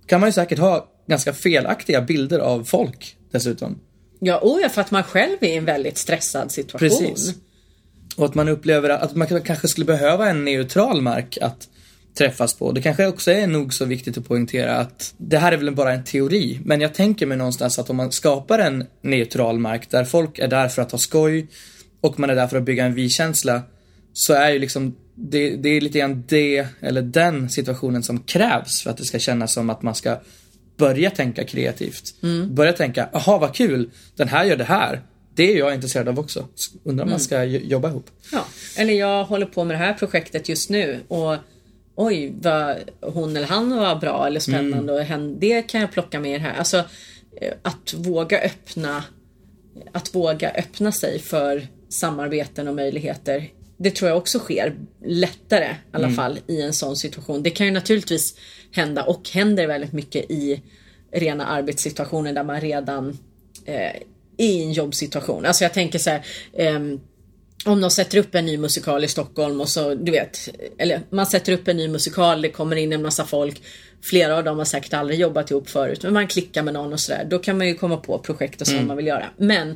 kan 0.08 0.20
man 0.20 0.30
ju 0.30 0.34
säkert 0.34 0.60
ha 0.60 0.88
ganska 1.08 1.34
felaktiga 1.34 2.02
bilder 2.02 2.40
av 2.40 2.64
folk 2.64 3.16
dessutom. 3.32 3.80
Ja, 4.20 4.60
ja, 4.62 4.70
för 4.70 4.82
att 4.82 4.92
man 4.92 5.04
själv 5.04 5.38
är 5.42 5.48
i 5.48 5.56
en 5.56 5.66
väldigt 5.66 5.98
stressad 5.98 6.52
situation. 6.52 6.90
Precis. 6.90 7.34
Och 8.16 8.26
att 8.26 8.36
man 8.36 8.50
upplever 8.50 8.90
att 8.90 9.16
man 9.16 9.28
kanske 9.28 9.68
skulle 9.68 9.86
behöva 9.86 10.30
en 10.30 10.46
neutral 10.46 11.02
mark 11.02 11.38
att 11.42 11.68
träffas 12.18 12.54
på. 12.54 12.72
Det 12.72 12.82
kanske 12.82 13.08
också 13.08 13.32
är 13.32 13.48
nog 13.48 13.74
så 13.74 13.86
viktigt 13.86 14.18
att 14.18 14.28
poängtera 14.28 14.76
att 14.78 15.14
det 15.18 15.38
här 15.38 15.52
är 15.52 15.58
väl 15.58 15.76
bara 15.76 15.94
en 15.94 16.04
teori, 16.04 16.60
men 16.66 16.82
jag 16.82 16.94
tänker 16.94 17.26
mig 17.26 17.38
någonstans 17.38 17.80
att 17.80 17.90
om 17.90 17.96
man 17.96 18.12
skapar 18.12 18.60
en 18.60 18.86
neutral 19.02 19.60
mark 19.60 19.90
där 19.90 20.06
folk 20.06 20.40
är 20.40 20.48
där 20.48 20.68
för 20.68 20.82
att 20.82 20.92
ha 20.92 21.00
skoj 21.00 21.48
och 22.02 22.20
man 22.20 22.30
är 22.30 22.36
där 22.36 22.48
för 22.48 22.58
att 22.58 22.64
bygga 22.64 22.86
en 22.86 22.94
vi-känsla 22.94 23.62
så 24.14 24.34
är 24.34 24.50
ju 24.50 24.60
liksom 24.60 24.96
det, 25.16 25.56
det 25.56 25.70
är 25.70 25.82
lite 25.82 26.00
grann 26.00 26.24
det, 26.28 26.68
eller 26.82 27.02
den 27.02 27.50
situationen 27.50 28.04
som 28.04 28.20
krävs 28.20 28.82
för 28.82 28.90
att 28.90 28.98
det 28.98 29.06
ska 29.06 29.20
kännas 29.20 29.54
som 29.54 29.70
att 29.70 29.82
man 29.82 29.96
ska 29.96 30.18
börja 30.78 31.10
tänka 31.10 31.44
kreativt. 31.44 32.16
Börja 32.50 32.74
tänka, 32.74 33.10
aha 33.14 33.38
vad 33.38 33.56
kul, 33.56 33.90
den 34.16 34.28
här 34.28 34.46
gör 34.46 34.58
det 34.58 34.64
här. 34.64 35.02
Det 35.36 35.54
är 35.54 35.58
jag 35.58 35.74
intresserad 35.74 36.08
av 36.08 36.20
också. 36.20 36.48
Undrar 36.84 37.04
om 37.04 37.10
man 37.10 37.20
ska 37.20 37.44
jo- 37.44 37.62
jobba 37.64 37.90
ihop. 37.90 38.10
Ja. 38.32 38.46
Eller 38.78 38.94
jag 38.94 39.24
håller 39.24 39.46
på 39.46 39.64
med 39.64 39.76
det 39.76 39.80
här 39.80 39.94
projektet 39.94 40.50
just 40.50 40.70
nu 40.70 41.00
och 41.08 41.36
oj, 41.96 42.34
vad 42.42 42.78
hon 43.02 43.38
eller 43.38 43.48
han 43.48 43.78
var 43.78 43.96
bra 43.96 44.28
eller 44.28 44.40
spännande 44.40 44.94
och 44.94 45.00
hen, 45.00 45.40
det 45.40 45.62
kan 45.62 45.82
jag 45.82 45.92
plocka 45.92 46.20
med 46.20 46.42
här. 46.42 46.54
Alltså 46.54 46.78
eh, 47.42 47.54
att 47.62 47.94
våga 47.94 48.42
öppna 48.42 49.04
att 49.92 50.16
våga 50.16 50.52
öppna 50.52 50.92
sig 50.92 51.20
för 51.20 51.68
samarbeten 51.90 52.68
och 52.68 52.76
möjligheter 52.76 53.50
det 53.78 53.92
tror 53.92 54.10
jag 54.10 54.18
också 54.18 54.40
sker 54.40 54.76
lättare 55.06 55.66
i 55.66 55.76
alla 55.92 56.10
fall 56.10 56.40
i 56.48 56.62
en 56.62 56.74
sån 56.74 56.96
situation. 56.96 57.44
Det 57.44 57.50
kan 57.50 57.66
ju 57.66 57.72
naturligtvis 57.72 58.36
hända 58.72 59.04
och 59.04 59.30
händer 59.30 59.68
väldigt 59.68 59.94
mycket 59.94 60.32
i 60.32 60.62
rena 61.12 61.46
arbetssituationer 61.46 62.34
där 62.34 62.44
man 62.44 62.62
redan 62.62 63.18
eh, 63.66 63.76
är 63.76 64.04
i 64.38 64.64
en 64.64 64.72
jobbsituation. 64.72 65.46
Alltså 65.46 65.64
jag 65.64 65.74
tänker 65.74 66.00
så 66.00 66.10
här, 66.10 66.26
ehm, 66.54 67.00
om 67.66 67.82
de 67.82 67.92
sätter 67.92 68.18
upp 68.18 68.36
en 68.36 68.46
ny 68.46 68.58
musikal 68.58 69.04
i 69.04 69.08
Stockholm 69.08 69.62
och 69.62 69.70
så, 69.70 69.96
du 69.96 70.12
vet, 70.12 70.50
eller 70.78 71.02
man 71.10 71.26
sätter 71.26 71.54
upp 71.54 71.68
en 71.68 71.78
ny 71.78 71.88
musikal, 71.88 72.42
det 72.42 72.50
kommer 72.50 72.76
in 72.76 72.94
en 72.94 73.02
massa 73.02 73.26
folk. 73.26 73.62
Flera 74.02 74.38
av 74.38 74.44
dem 74.44 74.58
har 74.58 74.66
säkert 74.66 74.94
aldrig 74.94 75.20
jobbat 75.20 75.52
ihop 75.52 75.70
förut, 75.70 76.04
men 76.04 76.14
man 76.14 76.28
klickar 76.28 76.64
med 76.64 76.74
någon 76.74 76.94
och 76.94 77.00
sådär. 77.00 77.28
Då 77.30 77.40
kan 77.40 77.58
man 77.58 77.68
ju 77.68 77.76
komma 77.76 77.98
på 77.98 78.20
projekt 78.20 78.62
och 78.62 78.68
sånt 78.68 78.88
man 78.88 78.98
vill 78.98 79.08
göra. 79.08 79.26
Men 79.38 79.70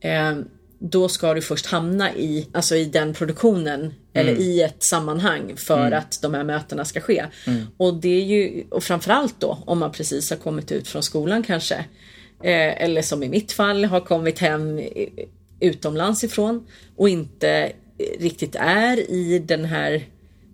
eh, 0.00 0.38
då 0.78 1.08
ska 1.08 1.34
du 1.34 1.42
först 1.42 1.66
hamna 1.66 2.14
i, 2.14 2.48
alltså 2.52 2.76
i 2.76 2.84
den 2.84 3.14
produktionen 3.14 3.94
eller 4.12 4.32
i 4.40 4.62
ett 4.62 4.82
sammanhang 4.82 5.56
för 5.56 5.92
att 5.92 6.18
de 6.22 6.34
här 6.34 6.44
mötena 6.44 6.84
ska 6.84 7.00
ske. 7.00 7.24
Och 7.76 7.94
det 7.94 8.08
är 8.08 8.24
ju, 8.24 8.64
och 8.70 8.84
framförallt 8.84 9.40
då 9.40 9.58
om 9.66 9.78
man 9.78 9.92
precis 9.92 10.30
har 10.30 10.36
kommit 10.36 10.72
ut 10.72 10.88
från 10.88 11.02
skolan 11.02 11.42
kanske. 11.42 11.74
Eh, 12.42 12.82
eller 12.82 13.02
som 13.02 13.22
i 13.22 13.28
mitt 13.28 13.52
fall 13.52 13.84
har 13.84 14.00
kommit 14.00 14.38
hem 14.38 14.80
utomlands 15.60 16.24
ifrån 16.24 16.66
och 16.96 17.08
inte 17.08 17.72
riktigt 18.18 18.56
är 18.58 19.10
i 19.10 19.38
den 19.38 19.64
här 19.64 20.04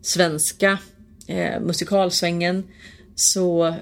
svenska 0.02 0.78
eh, 1.26 1.60
musikalsvängen 1.60 2.64
så 3.14 3.74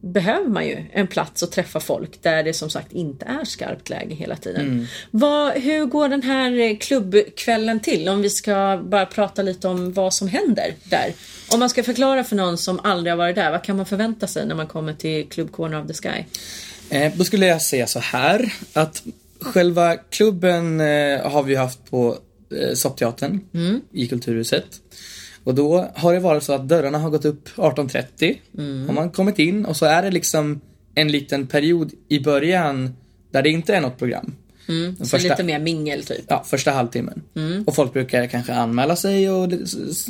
behöver 0.00 0.48
man 0.48 0.66
ju 0.66 0.84
en 0.92 1.06
plats 1.06 1.42
att 1.42 1.52
träffa 1.52 1.80
folk 1.80 2.22
där 2.22 2.42
det 2.42 2.54
som 2.54 2.70
sagt 2.70 2.92
inte 2.92 3.24
är 3.24 3.44
skarpt 3.44 3.90
läge 3.90 4.14
hela 4.14 4.36
tiden. 4.36 4.86
Vad, 5.10 5.52
hur 5.52 5.86
går 5.86 6.08
den 6.08 6.22
här 6.22 6.58
eh, 6.58 6.76
klubbkvällen 6.76 7.80
till? 7.80 8.08
Om 8.08 8.22
vi 8.22 8.30
ska 8.30 8.82
bara 8.84 9.06
prata 9.06 9.42
lite 9.42 9.68
om 9.68 9.92
vad 9.92 10.14
som 10.14 10.28
händer 10.28 10.74
där. 10.84 11.12
Om 11.52 11.60
man 11.60 11.70
ska 11.70 11.82
förklara 11.82 12.24
för 12.24 12.36
någon 12.36 12.58
som 12.58 12.80
aldrig 12.82 13.12
har 13.12 13.18
varit 13.18 13.36
där, 13.36 13.50
vad 13.50 13.62
kan 13.62 13.76
man 13.76 13.86
förvänta 13.86 14.26
sig 14.26 14.46
när 14.46 14.54
man 14.54 14.66
kommer 14.66 14.94
till 14.94 15.28
Club 15.28 15.52
Corner 15.52 15.80
of 15.80 15.86
the 15.86 15.94
Sky? 15.94 16.24
Eh, 16.90 17.12
då 17.16 17.24
skulle 17.24 17.46
jag 17.46 17.62
säga 17.62 17.86
så 17.86 17.98
här 17.98 18.52
att 18.72 19.02
själva 19.44 19.96
klubben 19.96 20.80
eh, 20.80 21.30
har 21.30 21.42
vi 21.42 21.54
haft 21.54 21.90
på 21.90 22.16
eh, 22.60 22.74
Soppteatern 22.74 23.40
i 23.92 24.06
Kulturhuset. 24.06 24.66
Och 25.44 25.54
då 25.54 25.90
har 25.94 26.12
det 26.12 26.20
varit 26.20 26.42
så 26.42 26.52
att 26.52 26.68
dörrarna 26.68 26.98
har 26.98 27.10
gått 27.10 27.24
upp 27.24 27.48
18.30. 27.56 28.86
Har 28.86 28.92
man 28.94 29.10
kommit 29.10 29.38
in 29.38 29.64
och 29.66 29.76
så 29.76 29.86
är 29.86 30.02
det 30.02 30.10
liksom 30.10 30.60
en 30.94 31.08
liten 31.12 31.46
period 31.46 31.92
i 32.08 32.20
början 32.20 32.96
där 33.30 33.42
det 33.42 33.50
inte 33.50 33.74
är 33.74 33.80
något 33.80 33.98
program. 33.98 34.34
Den 34.66 34.96
Så 34.96 35.04
första- 35.06 35.28
lite 35.28 35.44
mer 35.44 35.58
mingel 35.58 36.04
typ. 36.04 36.24
Ja, 36.28 36.44
första 36.46 36.70
halvtimmen. 36.70 37.22
Och 37.66 37.74
folk 37.74 37.92
brukar 37.92 38.26
kanske 38.26 38.54
anmäla 38.54 38.96
sig 38.96 39.30
och 39.30 39.52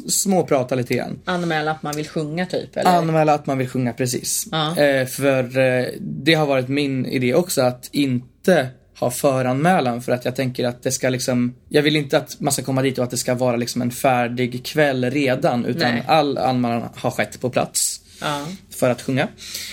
småprata 0.09 0.75
lite 0.75 0.95
grann. 0.95 1.19
Anmäla 1.25 1.71
att 1.71 1.83
man 1.83 1.97
vill 1.97 2.09
sjunga 2.09 2.47
typ 2.47 2.77
eller? 2.77 2.91
Anmäla 2.91 3.35
att 3.35 3.47
man 3.47 3.59
vill 3.59 3.69
sjunga 3.69 3.93
precis. 3.93 4.47
Ja. 4.51 4.77
Eh, 4.79 5.07
för 5.07 5.59
eh, 5.59 5.87
det 6.01 6.35
har 6.35 6.47
varit 6.47 6.69
min 6.69 7.07
idé 7.07 7.35
också 7.35 7.62
att 7.62 7.89
inte 7.93 8.67
ha 8.99 9.11
föranmälan 9.11 10.03
för 10.03 10.13
att 10.13 10.25
jag 10.25 10.37
tänker 10.37 10.65
att 10.65 10.83
det 10.83 10.93
ska 10.93 11.09
liksom 11.09 11.55
Jag 11.69 11.83
vill 11.83 11.97
inte 11.97 12.19
att 12.19 12.41
man 12.41 12.53
ska 12.53 12.63
komma 12.63 12.83
dit 12.83 12.99
och 12.99 13.05
att 13.05 13.11
det 13.11 13.17
ska 13.17 13.35
vara 13.35 13.57
liksom 13.57 13.83
en 13.83 13.91
färdig 13.91 14.65
kväll 14.65 15.11
redan 15.11 15.65
utan 15.65 15.91
Nej. 15.95 16.05
all 16.07 16.39
anmälan 16.39 16.89
har 16.95 17.11
skett 17.11 17.41
på 17.41 17.51
plats 17.51 18.01
ja. 18.21 18.47
för 18.71 18.91
att 18.91 19.03
sjunga. 19.03 19.29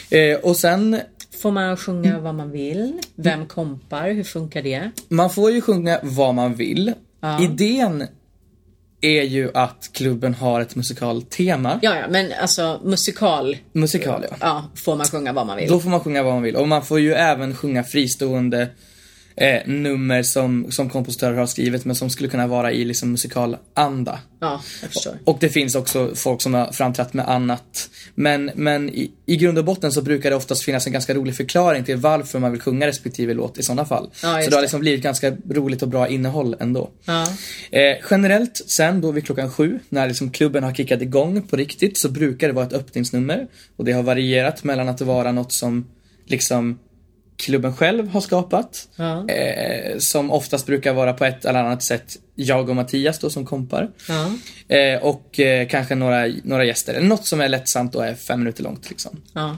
Eh, 0.09 0.37
och 0.37 0.57
sen 0.57 0.99
Får 1.41 1.51
man 1.51 1.77
sjunga 1.77 2.19
vad 2.19 2.35
man 2.35 2.51
vill? 2.51 3.01
Vem 3.15 3.45
kompar? 3.45 4.11
Hur 4.11 4.23
funkar 4.23 4.61
det? 4.61 4.91
Man 5.07 5.29
får 5.29 5.51
ju 5.51 5.61
sjunga 5.61 5.99
vad 6.03 6.35
man 6.35 6.55
vill. 6.55 6.93
Ja. 7.21 7.43
Idén 7.43 8.07
är 9.01 9.23
ju 9.23 9.51
att 9.53 9.89
klubben 9.93 10.33
har 10.33 10.61
ett 10.61 10.75
musikaltema. 10.75 11.79
Ja, 11.81 11.95
ja, 11.95 12.07
men 12.09 12.33
alltså 12.41 12.81
musikal. 12.83 13.57
Musikal 13.71 14.25
ja. 14.29 14.35
Ja, 14.39 14.63
får 14.75 14.95
man 14.95 15.05
sjunga 15.05 15.33
vad 15.33 15.47
man 15.47 15.57
vill. 15.57 15.69
Då 15.69 15.79
får 15.79 15.89
man 15.89 15.99
sjunga 15.99 16.23
vad 16.23 16.33
man 16.33 16.43
vill. 16.43 16.55
Och 16.55 16.67
man 16.67 16.85
får 16.85 16.99
ju 16.99 17.13
även 17.13 17.55
sjunga 17.55 17.83
fristående 17.83 18.67
eh, 19.39 19.67
nummer 19.67 20.23
som, 20.23 20.71
som 20.71 20.89
kompositörer 20.89 21.35
har 21.35 21.45
skrivit 21.45 21.85
men 21.85 21.95
som 21.95 22.09
skulle 22.09 22.29
kunna 22.29 22.47
vara 22.47 22.71
i 22.71 22.85
liksom 22.85 23.11
musikalanda. 23.11 24.19
Ja, 24.39 24.61
jag 24.81 24.91
förstår. 24.91 25.19
Och 25.25 25.37
det 25.39 25.49
finns 25.49 25.75
också 25.75 26.11
folk 26.15 26.41
som 26.41 26.53
har 26.53 26.71
framträtt 26.71 27.13
med 27.13 27.29
annat. 27.29 27.89
Men, 28.15 28.51
men 28.55 28.89
i, 28.89 29.11
i 29.25 29.37
grund 29.37 29.57
och 29.57 29.65
botten 29.65 29.91
så 29.91 30.01
brukar 30.01 30.29
det 30.29 30.35
oftast 30.35 30.63
finnas 30.63 30.87
en 30.87 30.93
ganska 30.93 31.13
rolig 31.13 31.35
förklaring 31.35 31.83
till 31.83 31.97
varför 31.97 32.39
man 32.39 32.51
vill 32.51 32.61
sjunga 32.61 32.87
respektive 32.87 33.33
låt 33.33 33.57
i 33.57 33.63
sådana 33.63 33.85
fall. 33.85 34.09
Ja, 34.23 34.41
så 34.41 34.49
det 34.49 34.55
har 34.55 34.61
liksom 34.61 34.79
blivit 34.79 35.03
ganska 35.03 35.37
roligt 35.49 35.81
och 35.81 35.87
bra 35.87 36.07
innehåll 36.07 36.55
ändå. 36.59 36.89
Ja. 37.05 37.27
Eh, 37.71 37.97
generellt 38.11 38.61
sen 38.67 39.01
då 39.01 39.11
vid 39.11 39.25
klockan 39.25 39.51
sju, 39.51 39.79
när 39.89 40.07
liksom 40.07 40.31
klubben 40.31 40.63
har 40.63 40.73
kickat 40.73 41.01
igång 41.01 41.41
på 41.41 41.55
riktigt, 41.55 41.97
så 41.97 42.09
brukar 42.09 42.47
det 42.47 42.53
vara 42.53 42.65
ett 42.65 42.73
öppningsnummer. 42.73 43.47
Och 43.75 43.85
det 43.85 43.91
har 43.91 44.03
varierat 44.03 44.63
mellan 44.63 44.89
att 44.89 45.01
vara 45.01 45.31
något 45.31 45.53
som 45.53 45.85
liksom 46.25 46.79
klubben 47.39 47.75
själv 47.75 48.07
har 48.07 48.21
skapat. 48.21 48.87
Ja. 48.95 49.29
Eh, 49.29 49.97
som 49.97 50.31
oftast 50.31 50.65
brukar 50.65 50.93
vara 50.93 51.13
på 51.13 51.25
ett 51.25 51.45
eller 51.45 51.59
annat 51.59 51.83
sätt 51.83 52.17
jag 52.35 52.69
och 52.69 52.75
Mattias 52.75 53.19
då 53.19 53.29
som 53.29 53.45
kompar. 53.45 53.89
Ja. 54.07 54.31
Eh, 54.75 55.03
och 55.03 55.39
eh, 55.39 55.67
kanske 55.67 55.95
några, 55.95 56.27
några 56.43 56.65
gäster. 56.65 57.01
Något 57.01 57.25
som 57.25 57.41
är 57.41 57.49
lättsamt 57.49 57.95
och 57.95 58.05
är 58.05 58.15
fem 58.15 58.39
minuter 58.39 58.63
långt 58.63 58.89
liksom. 58.89 59.21
Ja. 59.33 59.57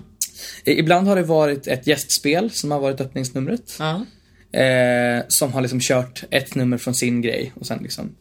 Ibland 0.66 1.08
har 1.08 1.16
det 1.16 1.24
varit 1.24 1.68
ett 1.68 1.88
gästspel 1.88 2.52
som 2.52 2.72
har 2.72 2.80
varit 2.80 3.02
öppningsnumret. 3.02 3.78
Eh, 4.54 5.24
som 5.28 5.54
har 5.54 5.62
liksom 5.62 5.80
kört 5.80 6.24
ett 6.30 6.56
nummer 6.56 6.78
från 6.78 6.96
sin 6.96 7.22
grej 7.22 7.54
och 7.60 7.66
sen 7.66 7.80
liksom. 7.82 8.16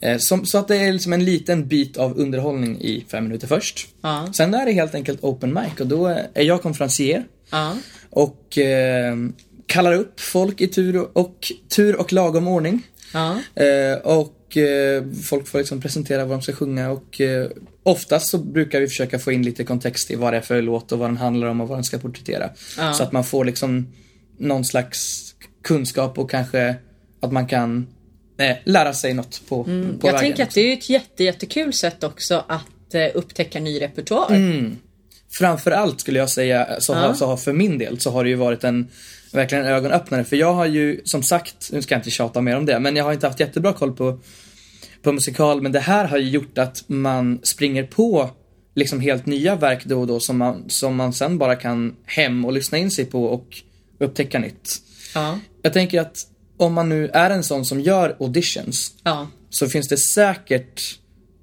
Eh, 0.00 0.18
som, 0.18 0.46
så 0.46 0.58
att 0.58 0.68
det 0.68 0.76
är 0.76 0.92
liksom 0.92 1.12
en 1.12 1.24
liten 1.24 1.68
bit 1.68 1.96
av 1.96 2.18
underhållning 2.18 2.80
i 2.80 3.04
fem 3.10 3.24
minuter 3.24 3.46
först. 3.46 3.88
Sen 4.32 4.54
är 4.54 4.66
det 4.66 4.72
helt 4.72 4.94
enkelt 4.94 5.24
open 5.24 5.54
mic 5.54 5.80
och 5.80 5.86
då 5.86 6.06
är 6.34 6.42
jag 6.42 6.62
konferencier. 6.62 7.24
Och 8.14 8.58
eh, 8.58 9.16
kallar 9.66 9.92
upp 9.92 10.20
folk 10.20 10.60
i 10.60 10.68
tur 10.68 11.08
och, 11.18 11.52
tur 11.68 11.96
och 12.00 12.12
lagom 12.12 12.48
ordning. 12.48 12.82
Ja. 13.12 13.38
Eh, 13.62 13.98
och 13.98 14.56
eh, 14.56 15.04
folk 15.24 15.48
får 15.48 15.58
liksom 15.58 15.80
presentera 15.80 16.24
vad 16.24 16.38
de 16.38 16.42
ska 16.42 16.52
sjunga 16.52 16.90
och 16.90 17.20
eh, 17.20 17.48
oftast 17.82 18.26
så 18.30 18.38
brukar 18.38 18.80
vi 18.80 18.86
försöka 18.88 19.18
få 19.18 19.32
in 19.32 19.42
lite 19.42 19.64
kontext 19.64 20.10
i 20.10 20.14
vad 20.14 20.32
det 20.32 20.36
är 20.36 20.40
för 20.40 20.62
låt 20.62 20.92
och 20.92 20.98
vad 20.98 21.08
den 21.08 21.16
handlar 21.16 21.46
om 21.46 21.60
och 21.60 21.68
vad 21.68 21.78
den 21.78 21.84
ska 21.84 21.98
porträttera. 21.98 22.50
Ja. 22.78 22.92
Så 22.92 23.02
att 23.02 23.12
man 23.12 23.24
får 23.24 23.44
liksom 23.44 23.92
någon 24.38 24.64
slags 24.64 25.30
kunskap 25.64 26.18
och 26.18 26.30
kanske 26.30 26.76
att 27.20 27.32
man 27.32 27.46
kan 27.46 27.86
eh, 28.38 28.56
lära 28.64 28.92
sig 28.92 29.14
något 29.14 29.42
på, 29.48 29.64
på 29.64 29.70
Mm. 29.70 29.98
Jag 30.02 30.12
vägen. 30.12 30.20
tänker 30.20 30.42
att 30.42 30.54
det 30.54 30.60
är 30.60 30.72
ett 30.72 30.90
jätte, 30.90 31.24
jättekul 31.24 31.72
sätt 31.72 32.04
också 32.04 32.44
att 32.48 32.94
eh, 32.94 33.06
upptäcka 33.14 33.60
ny 33.60 33.80
repertoar. 33.80 34.30
Mm. 34.34 34.76
Framförallt 35.38 36.00
skulle 36.00 36.18
jag 36.18 36.30
säga, 36.30 36.80
så, 36.80 36.94
har, 36.94 37.14
så 37.14 37.26
har 37.26 37.36
för 37.36 37.52
min 37.52 37.78
del, 37.78 38.00
så 38.00 38.10
har 38.10 38.24
det 38.24 38.30
ju 38.30 38.36
varit 38.36 38.64
en 38.64 38.88
verkligen 39.32 39.64
en 39.64 39.72
ögonöppnare. 39.72 40.24
För 40.24 40.36
jag 40.36 40.54
har 40.54 40.66
ju, 40.66 41.00
som 41.04 41.22
sagt, 41.22 41.70
nu 41.72 41.82
ska 41.82 41.94
jag 41.94 41.98
inte 41.98 42.10
tjata 42.10 42.40
mer 42.40 42.56
om 42.56 42.66
det, 42.66 42.80
men 42.80 42.96
jag 42.96 43.04
har 43.04 43.12
inte 43.12 43.26
haft 43.26 43.40
jättebra 43.40 43.72
koll 43.72 43.92
på, 43.92 44.18
på 45.02 45.12
musikal. 45.12 45.62
Men 45.62 45.72
det 45.72 45.80
här 45.80 46.04
har 46.04 46.18
ju 46.18 46.28
gjort 46.28 46.58
att 46.58 46.84
man 46.86 47.40
springer 47.42 47.82
på 47.82 48.30
liksom 48.74 49.00
helt 49.00 49.26
nya 49.26 49.56
verk 49.56 49.84
då 49.84 50.00
och 50.00 50.06
då 50.06 50.20
som 50.20 50.38
man, 50.38 50.70
som 50.70 50.96
man 50.96 51.12
sen 51.12 51.38
bara 51.38 51.56
kan 51.56 51.96
hem 52.06 52.44
och 52.44 52.52
lyssna 52.52 52.78
in 52.78 52.90
sig 52.90 53.04
på 53.04 53.24
och 53.24 53.62
upptäcka 54.00 54.38
nytt. 54.38 54.78
Ja. 55.14 55.38
Jag 55.62 55.72
tänker 55.72 56.00
att 56.00 56.26
om 56.56 56.74
man 56.74 56.88
nu 56.88 57.08
är 57.08 57.30
en 57.30 57.42
sån 57.42 57.64
som 57.64 57.80
gör 57.80 58.16
auditions 58.20 58.92
Ja. 59.02 59.28
så 59.50 59.68
finns 59.68 59.88
det 59.88 59.96
säkert 59.96 60.98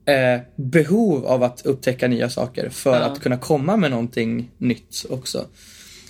eh, 0.06 0.42
behov 0.56 1.26
av 1.26 1.44
att 1.44 1.66
upptäcka 1.66 2.08
nya 2.08 2.30
saker 2.30 2.70
för 2.70 2.92
Ja. 3.00 3.00
att 3.00 3.22
kunna 3.22 3.38
komma 3.38 3.78
med 3.78 3.92
någonting 3.92 4.52
nytt 4.58 5.06
också. 5.10 5.46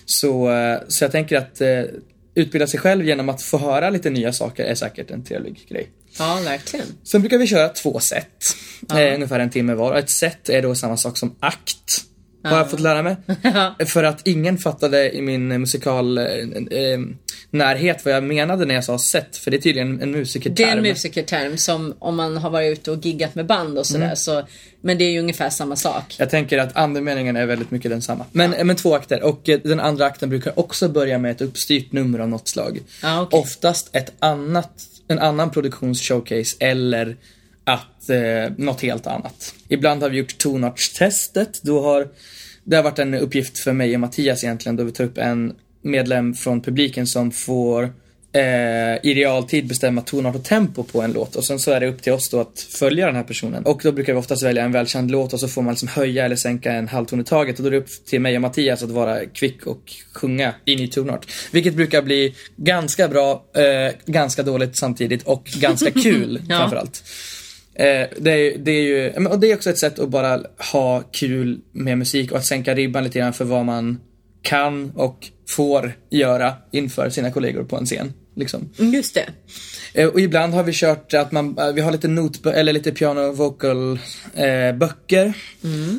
Så, 0.06 0.52
eh, 0.52 0.80
så 0.88 1.04
jag 1.04 1.12
tänker 1.12 1.38
att 1.38 1.62
eh, 1.62 1.82
utbilda 2.36 2.68
sig 2.68 2.80
själv 2.80 3.06
genom 3.06 3.30
att 3.30 3.42
få 3.42 3.58
höra 3.58 3.90
lite 3.90 4.10
nya 4.10 4.34
saker 4.34 4.64
är 4.64 4.76
säkert 4.76 5.12
en 5.12 5.24
trevlig 5.24 5.66
grej. 5.70 5.90
Ja, 6.20 6.40
verkligen. 6.46 6.86
Sen 7.04 7.22
brukar 7.22 7.38
vi 7.38 7.48
köra 7.48 7.70
två 7.70 8.00
set, 8.00 8.56
eh, 8.96 9.14
ungefär 9.16 9.40
en 9.40 9.50
timme 9.50 9.74
var. 9.74 9.96
Ett 9.96 10.10
set 10.10 10.50
är 10.50 10.62
då 10.62 10.76
samma 10.76 10.98
sak 10.98 11.18
som 11.18 11.36
akt. 11.40 12.02
Har 12.44 12.58
jag 12.58 12.70
fått 12.72 12.80
lära 12.80 13.04
mig. 13.04 13.16
För 13.88 14.04
att 14.04 14.28
ingen 14.28 14.58
fattade 14.58 15.12
i 15.16 15.22
min 15.22 15.48
musikal 15.48 16.18
eh, 16.18 16.26
eh, 16.72 17.00
närhet 17.52 18.06
vad 18.06 18.14
jag 18.14 18.24
menade 18.24 18.66
när 18.66 18.76
jag 18.76 18.84
sa 18.84 19.00
set. 19.00 19.38
För 19.38 19.52
det 19.52 19.58
är 19.58 19.62
tydligen 19.62 20.02
en 20.02 20.12
musikerterm. 20.12 20.56
Det 20.56 20.64
är 20.64 20.78
en 20.78 20.84
musikerterm 20.84 21.58
som 21.58 21.94
om 22.00 22.16
man 22.16 22.38
har 22.38 22.50
varit 22.50 22.80
ute 22.80 22.92
och 22.92 23.06
giggat 23.06 23.36
med 23.36 23.46
band 23.46 23.78
och 23.78 23.92
Mm. 23.92 24.02
sådär 24.02 24.16
så 24.16 24.48
Men 24.82 24.98
det 24.98 25.04
är 25.06 25.12
ju 25.12 25.20
ungefär 25.20 25.50
samma 25.50 25.76
sak. 25.76 26.16
Jag 26.18 26.30
tänker 26.30 26.58
att 26.58 26.76
andemeningen 26.78 27.36
är 27.36 27.46
väldigt 27.46 27.72
mycket 27.72 27.92
densamma. 27.92 28.26
Men, 28.32 28.68
men 28.68 28.76
två 28.76 28.96
akter 28.96 29.24
och 29.24 29.50
eh, 29.50 29.60
den 29.64 29.80
andra 29.80 30.06
akten 30.06 30.30
brukar 30.30 30.60
också 30.60 30.90
börja 30.90 31.18
med 31.18 31.32
ett 31.32 31.42
uppstyrt 31.42 31.92
nummer 31.92 32.20
av 32.20 32.30
något 32.30 32.48
slag. 32.48 32.80
Ja, 33.04 33.22
okej. 33.22 33.40
Oftast 33.40 33.96
ett 33.96 34.12
annat, 34.20 34.72
en 35.08 35.20
annan 35.20 35.50
produktionsshowcase 35.52 36.56
eller 36.60 37.18
att 37.64 38.10
eh, 38.10 38.54
något 38.58 38.82
helt 38.82 39.08
annat. 39.08 39.54
Ibland 39.68 40.02
har 40.02 40.10
vi 40.10 40.18
gjort 40.18 40.38
tonartstestet. 40.38 41.60
Då 41.64 41.82
har 41.82 42.08
det 42.64 42.76
har 42.76 42.84
varit 42.84 43.00
en 43.00 43.14
uppgift 43.14 43.60
för 43.60 43.74
mig 43.74 43.94
och 43.94 44.00
Mattias 44.00 44.44
egentligen 44.44 44.76
då 44.76 44.84
vi 44.84 44.92
tar 44.92 45.04
upp 45.04 45.18
en 45.18 45.56
medlem 45.82 46.34
från 46.34 46.62
publiken 46.62 47.08
som 47.08 47.32
får 47.32 47.84
eh, 48.34 48.42
i 49.04 49.14
realtid 49.14 49.68
bestämma 49.68 50.02
tonart 50.02 50.36
och 50.36 50.44
tempo 50.44 50.84
på 50.84 51.02
en 51.02 51.12
låt 51.14 51.36
och 51.36 51.44
sen 51.44 51.60
så 51.60 51.72
är 51.72 51.80
det 51.80 51.88
upp 51.88 52.02
till 52.02 52.14
oss 52.14 52.30
då 52.30 52.40
att 52.40 52.60
följa 52.60 53.06
den 53.06 53.16
här 53.16 53.24
personen. 53.24 53.64
Och 53.66 53.82
då 53.84 53.92
brukar 53.92 54.14
vi 54.14 54.20
oftast 54.20 54.44
välja 54.44 54.64
en 54.64 54.72
välkänd 54.72 55.12
låt 55.12 55.34
och 55.34 55.40
så 55.40 55.48
får 55.48 55.62
man 55.62 55.74
liksom 55.74 55.88
höja 55.88 56.26
eller 56.26 56.36
sänka 56.36 56.72
en 56.72 56.88
halvton 56.88 57.20
i 57.22 57.24
taget 57.24 57.58
och 57.58 57.64
då 57.64 57.68
är 57.68 57.72
det 57.72 57.78
upp 57.78 58.06
till 58.06 58.22
mig 58.22 58.36
och 58.36 58.42
Mattias 58.42 58.84
att 58.84 58.90
vara 58.90 59.26
kvick 59.26 59.68
och 59.68 59.94
sjunga 60.14 60.54
in 60.66 60.80
i 60.80 60.88
tonart. 60.88 61.26
Vilket 61.52 61.74
brukar 61.74 62.02
bli 62.02 62.36
ganska 62.56 63.08
bra, 63.08 63.46
eh, 63.56 63.96
ganska 64.06 64.44
dåligt 64.44 64.78
samtidigt 64.78 65.24
och 65.24 65.44
ganska 65.46 65.92
kul 66.04 66.42
Ja. 66.50 66.58
framförallt. 66.58 67.04
Eh, 67.74 68.08
det, 68.18 68.32
är, 68.32 68.58
det 68.58 68.72
är 68.72 68.82
ju, 68.82 69.26
och 69.28 69.40
det 69.40 69.52
är 69.52 69.56
också 69.56 69.70
ett 69.70 69.78
sätt 69.78 70.00
att 70.00 70.10
bara 70.10 70.42
ha 70.72 71.04
kul 71.12 71.60
med 71.72 71.98
musik 71.98 72.32
och 72.32 72.38
att 72.38 72.46
sänka 72.46 72.74
ribban 72.76 73.04
lite 73.04 73.20
grann 73.20 73.34
för 73.34 73.46
vad 73.46 73.66
man 73.66 74.00
kan 74.42 74.92
och 74.96 75.28
får 75.50 75.94
göra 76.10 76.54
inför 76.72 77.10
sina 77.10 77.32
kollegor 77.32 77.64
på 77.64 77.78
en 77.78 77.86
scen. 77.86 78.14
Liksom. 78.36 78.70
Mm, 78.80 78.94
Just 78.94 79.14
det. 79.14 79.30
Eh, 79.94 80.08
Och 80.08 80.20
ibland 80.22 80.54
har 80.54 80.64
vi 80.64 80.74
kört 80.74 81.14
att 81.14 81.32
man, 81.32 81.58
eh, 81.58 81.72
vi 81.74 81.82
har 81.82 81.92
lite 81.92 82.08
not, 82.08 82.46
eller 82.46 82.74
lite 82.74 82.92
piano 82.92 83.32
vocal 83.32 84.00
eh, 84.36 84.76
böcker. 84.78 85.34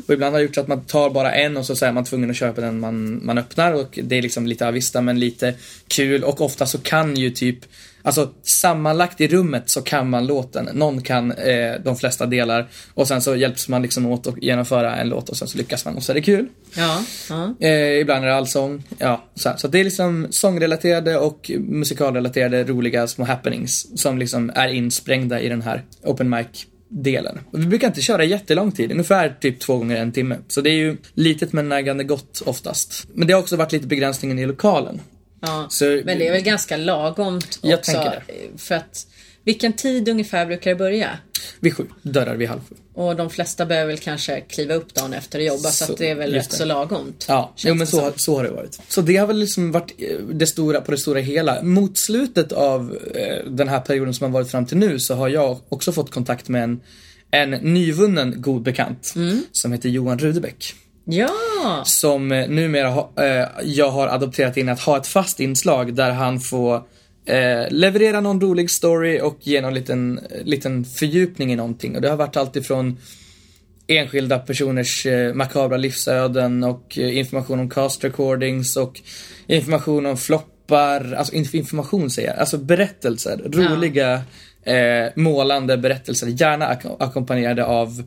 Och 0.06 0.14
ibland 0.14 0.32
har 0.34 0.40
det 0.40 0.44
gjort 0.46 0.54
så 0.54 0.60
att 0.60 0.68
man 0.68 0.84
tar 0.84 1.10
bara 1.10 1.32
en 1.34 1.56
och 1.56 1.66
så, 1.66 1.76
så 1.76 1.86
är 1.86 1.92
man 1.92 2.04
tvungen 2.04 2.30
att 2.30 2.36
köpa 2.36 2.60
den 2.60 2.80
man, 2.80 3.20
man 3.26 3.38
öppnar 3.38 3.72
och 3.72 3.98
det 4.02 4.18
är 4.18 4.22
liksom 4.22 4.46
lite 4.46 4.68
avista 4.68 5.00
men 5.00 5.20
lite 5.20 5.54
kul 5.88 6.24
och 6.24 6.40
ofta 6.40 6.66
så 6.66 6.78
kan 6.78 7.16
ju 7.16 7.30
typ 7.30 7.58
Alltså 8.02 8.30
sammanlagt 8.60 9.20
i 9.20 9.28
rummet 9.28 9.70
så 9.70 9.82
kan 9.82 10.10
man 10.10 10.26
låten. 10.26 10.68
Någon 10.72 11.02
kan 11.02 11.32
eh, 11.32 11.74
de 11.84 11.96
flesta 11.96 12.26
delar 12.26 12.68
och 12.94 13.08
sen 13.08 13.22
så 13.22 13.36
hjälps 13.36 13.68
man 13.68 13.82
liksom 13.82 14.06
åt 14.06 14.26
att 14.26 14.42
genomföra 14.42 14.96
en 14.96 15.08
låt 15.08 15.28
och 15.28 15.36
sen 15.36 15.48
så 15.48 15.58
lyckas 15.58 15.84
man 15.84 15.96
och 15.96 16.02
så 16.02 16.12
är 16.12 16.14
det 16.14 16.22
kul. 16.22 16.48
Ja, 16.76 17.02
ja. 17.28 17.54
Eh, 17.60 18.00
ibland 18.00 18.24
är 18.24 18.28
det 18.28 18.34
allsång. 18.34 18.82
Ja, 18.98 19.24
så, 19.34 19.48
här. 19.48 19.56
så 19.56 19.68
det 19.68 19.80
är 19.80 19.84
liksom 19.84 20.26
sångrelaterade 20.30 21.16
och 21.18 21.50
musikalrelaterade 21.58 22.64
roliga 22.64 23.06
små 23.06 23.24
happenings 23.24 24.00
som 24.00 24.18
liksom 24.18 24.50
är 24.54 24.68
insprängda 24.68 25.40
i 25.40 25.48
den 25.48 25.62
här 25.62 25.82
open 26.02 26.30
mic 26.30 26.66
delen. 26.92 27.38
Och 27.50 27.60
vi 27.60 27.66
brukar 27.66 27.86
inte 27.86 28.00
köra 28.00 28.24
jättelång 28.24 28.72
tid, 28.72 28.90
ungefär 28.92 29.36
typ 29.40 29.60
två 29.60 29.78
gånger 29.78 29.96
en 29.96 30.12
timme. 30.12 30.36
Så 30.48 30.60
det 30.60 30.70
är 30.70 30.74
ju 30.74 30.96
litet 31.14 31.52
men 31.52 31.68
naggande 31.68 32.04
gott 32.04 32.42
oftast. 32.46 33.06
Men 33.14 33.26
det 33.26 33.32
har 33.32 33.40
också 33.40 33.56
varit 33.56 33.72
lite 33.72 33.86
begränsningen 33.86 34.38
i 34.38 34.46
lokalen. 34.46 35.00
Ja. 35.42 35.66
Så, 35.70 35.84
Men 36.04 36.18
det 36.18 36.28
är 36.28 36.32
väl 36.32 36.42
ganska 36.42 36.76
lagomt 36.76 37.58
Jag 37.62 37.78
också. 37.78 37.92
tänker 37.92 38.22
För 38.56 38.74
att 38.74 39.06
vilken 39.44 39.72
tid 39.72 40.08
ungefär 40.08 40.46
brukar 40.46 40.70
det 40.70 40.76
börja? 40.76 41.18
Vid 41.60 41.76
sju, 41.76 41.84
dörrar 42.02 42.34
vid 42.36 42.48
halv 42.48 42.60
sju. 42.68 42.74
Och 42.94 43.16
de 43.16 43.30
flesta 43.30 43.66
behöver 43.66 43.86
väl 43.88 43.98
kanske 43.98 44.40
kliva 44.40 44.74
upp 44.74 44.94
dagen 44.94 45.12
efter 45.12 45.38
och 45.38 45.44
jobba 45.44 45.58
så, 45.70 45.84
Så, 45.84 45.92
att 45.92 45.98
det 45.98 46.10
är 46.10 46.14
väl 46.14 46.32
rätt 46.32 46.50
det. 46.50 46.56
så 46.56 46.64
lagomt. 46.64 47.24
Ja, 47.28 47.52
jo, 47.56 47.68
men 47.74 47.78
det 47.78 47.86
så, 47.86 48.12
så 48.16 48.36
har 48.36 48.44
det 48.44 48.50
varit. 48.50 48.80
Så 48.88 49.00
det 49.00 49.16
har 49.16 49.26
väl 49.26 49.38
liksom 49.38 49.72
varit 49.72 49.94
eh, 49.98 50.18
det 50.32 50.46
stora 50.46 50.80
på 50.80 50.90
det 50.90 50.98
stora 50.98 51.20
hela. 51.20 51.62
Mot 51.62 51.98
slutet 51.98 52.52
av 52.52 52.98
eh, 53.14 53.50
den 53.50 53.68
här 53.68 53.80
perioden 53.80 54.14
som 54.14 54.24
har 54.24 54.32
varit 54.40 54.50
fram 54.50 54.66
till 54.66 54.76
nu 54.76 54.98
så 54.98 55.14
har 55.14 55.28
jag 55.28 55.58
också 55.68 55.92
fått 55.92 56.10
kontakt 56.10 56.48
med 56.48 56.62
en, 56.64 56.80
en 57.30 57.50
nyvunnen 57.50 58.34
god 58.42 58.62
bekant 58.62 59.12
Mm. 59.16 59.42
som 59.52 59.72
heter 59.72 59.88
Johan 59.88 60.18
Rudebäck. 60.18 60.74
Ja! 61.04 61.82
Som 61.84 62.32
eh, 62.32 62.48
numera 62.48 62.88
ha, 62.88 63.12
eh, 63.16 63.48
jag 63.62 63.90
har 63.90 64.08
adopterat 64.08 64.56
in 64.56 64.68
att 64.68 64.80
ha 64.80 64.96
ett 64.96 65.06
fast 65.06 65.40
inslag 65.40 65.94
där 65.94 66.10
han 66.10 66.40
får 66.40 66.74
eh, 67.26 67.70
leverera 67.70 68.20
någon 68.20 68.40
rolig 68.40 68.70
story 68.70 69.20
och 69.20 69.36
ge 69.40 69.60
någon 69.60 69.74
liten, 69.74 70.20
liten 70.44 70.84
fördjupning 70.84 71.52
i 71.52 71.56
någonting. 71.56 71.96
Och 71.96 72.02
det 72.02 72.08
har 72.08 72.16
varit 72.16 72.36
allt 72.36 72.56
ifrån 72.56 72.98
enskilda 73.86 74.38
personers 74.38 75.06
eh, 75.06 75.34
makabra 75.34 75.76
livsöden 75.76 76.64
och 76.64 76.98
eh, 76.98 77.18
information 77.18 77.60
om 77.60 77.70
cast 77.70 78.04
recordings 78.04 78.76
och 78.76 79.00
information 79.46 80.06
om 80.06 80.16
floppar, 80.16 81.12
alltså 81.12 81.34
inf- 81.34 81.56
information 81.56 82.10
säger 82.10 82.28
jag, 82.28 82.38
alltså 82.38 82.58
berättelser, 82.58 83.40
roliga 83.44 84.12
eh, 84.62 85.06
målande 85.16 85.76
berättelser, 85.76 86.26
gärna 86.26 86.66
ak- 86.74 86.96
ackompanjerade 86.98 87.64
av 87.64 88.02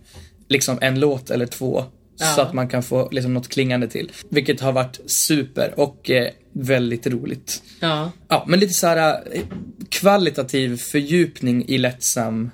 liksom 0.48 0.78
en 0.82 1.00
låt 1.00 1.30
eller 1.30 1.46
två. 1.46 1.84
Så 2.16 2.24
Ja. 2.38 2.42
att 2.44 2.54
man 2.54 2.68
kan 2.68 2.84
få 2.84 3.10
liksom 3.12 3.34
något 3.34 3.48
klingande 3.48 3.88
till. 3.88 4.12
Vilket 4.30 4.62
har 4.62 4.72
varit 4.72 5.00
super 5.06 5.80
och 5.80 6.10
eh, 6.12 6.30
väldigt 6.54 7.08
roligt. 7.08 7.64
Ja. 7.80 8.12
Ja, 8.28 8.46
men 8.48 8.60
lite 8.60 8.74
så 8.74 8.88
här 8.88 9.24
eh, 9.32 9.42
kvalitativ 9.90 10.78
fördjupning 10.78 11.66
i 11.68 11.78
lättsam, 11.78 12.52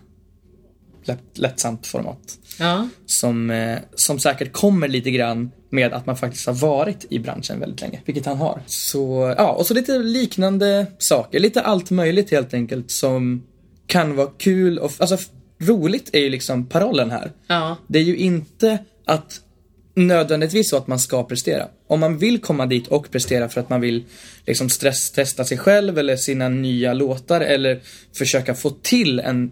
lätt, 1.03 1.37
lättsamt 1.37 1.87
format. 1.87 2.37
Ja. 2.59 2.87
Som, 3.05 3.49
eh, 3.51 3.77
som 3.95 4.19
säkert 4.19 4.51
kommer 4.51 4.87
lite 4.87 5.11
grann 5.11 5.51
med 5.69 5.93
att 5.93 6.05
man 6.05 6.17
faktiskt 6.17 6.45
har 6.47 6.53
varit 6.53 7.05
i 7.09 7.19
branschen 7.19 7.59
väldigt 7.59 7.81
länge, 7.81 8.01
vilket 8.05 8.25
han 8.25 8.37
har. 8.37 8.61
Så, 8.65 9.35
ja, 9.37 9.51
och 9.51 9.65
så 9.65 9.73
lite 9.73 9.97
liknande 9.99 10.85
saker, 10.97 11.39
lite 11.39 11.61
allt 11.61 11.89
möjligt 11.91 12.31
helt 12.31 12.53
enkelt 12.53 12.91
som 12.91 13.43
kan 13.87 14.15
vara 14.15 14.29
kul 14.37 14.79
och, 14.79 14.91
alltså 14.99 15.17
roligt 15.59 16.09
är 16.13 16.19
ju 16.19 16.29
liksom 16.29 16.65
parollen 16.65 17.11
här. 17.11 17.31
Ja. 17.47 17.77
Det 17.87 17.99
är 17.99 18.03
ju 18.03 18.17
inte 18.17 18.77
att 19.05 19.41
nödvändigtvis 19.93 20.69
så 20.69 20.77
att 20.77 20.87
man 20.87 20.99
ska 20.99 21.23
prestera. 21.23 21.67
Om 21.87 21.99
man 21.99 22.17
vill 22.17 22.41
komma 22.41 22.65
dit 22.65 22.87
och 22.87 23.11
prestera 23.11 23.49
för 23.49 23.61
att 23.61 23.69
man 23.69 23.81
vill 23.81 24.03
liksom 24.47 24.69
stresstesta 24.69 25.45
sig 25.45 25.57
själv 25.57 25.99
eller 25.99 26.15
sina 26.15 26.49
nya 26.49 26.93
låtar 26.93 27.41
eller 27.41 27.81
försöka 28.13 28.55
få 28.55 28.69
till 28.69 29.19
en 29.19 29.51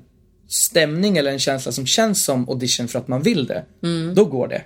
stämning 0.50 1.18
eller 1.18 1.32
en 1.32 1.40
känsla 1.40 1.72
som 1.72 1.86
känns 1.86 2.26
som 2.26 2.50
audition 2.50 2.88
för 2.88 3.00
att 3.00 3.08
man 3.08 3.22
vill 3.22 3.46
det. 3.46 3.64
Då 4.16 4.26
går 4.26 4.48
det. 4.48 4.62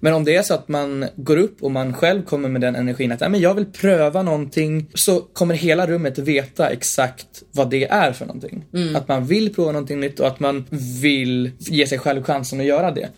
Men 0.00 0.12
om 0.14 0.24
det 0.24 0.36
är 0.36 0.42
så 0.42 0.54
att 0.54 0.68
man 0.68 1.06
går 1.16 1.36
upp 1.36 1.62
och 1.62 1.70
man 1.70 1.94
själv 1.94 2.22
kommer 2.22 2.48
med 2.48 2.60
den 2.60 2.76
energin 2.76 3.12
att 3.12 3.20
"Nej, 3.20 3.28
men 3.30 3.40
jag 3.40 3.54
vill 3.54 3.64
pröva 3.66 4.22
någonting 4.22 4.86
så 4.94 5.20
kommer 5.20 5.54
hela 5.54 5.86
rummet 5.86 6.18
veta 6.18 6.70
exakt 6.70 7.26
vad 7.52 7.70
det 7.70 7.84
är 7.84 8.12
för 8.12 8.26
någonting. 8.26 8.64
Att 8.96 9.08
man 9.08 9.26
vill 9.26 9.54
prova 9.54 9.72
någonting 9.72 10.00
nytt 10.00 10.20
och 10.20 10.26
att 10.26 10.40
man 10.40 10.64
vill 11.02 11.50
ge 11.58 11.86
sig 11.86 11.98
själv 11.98 12.22
chansen 12.22 12.60
att 12.60 12.66
göra 12.66 12.90
det. 12.90 13.08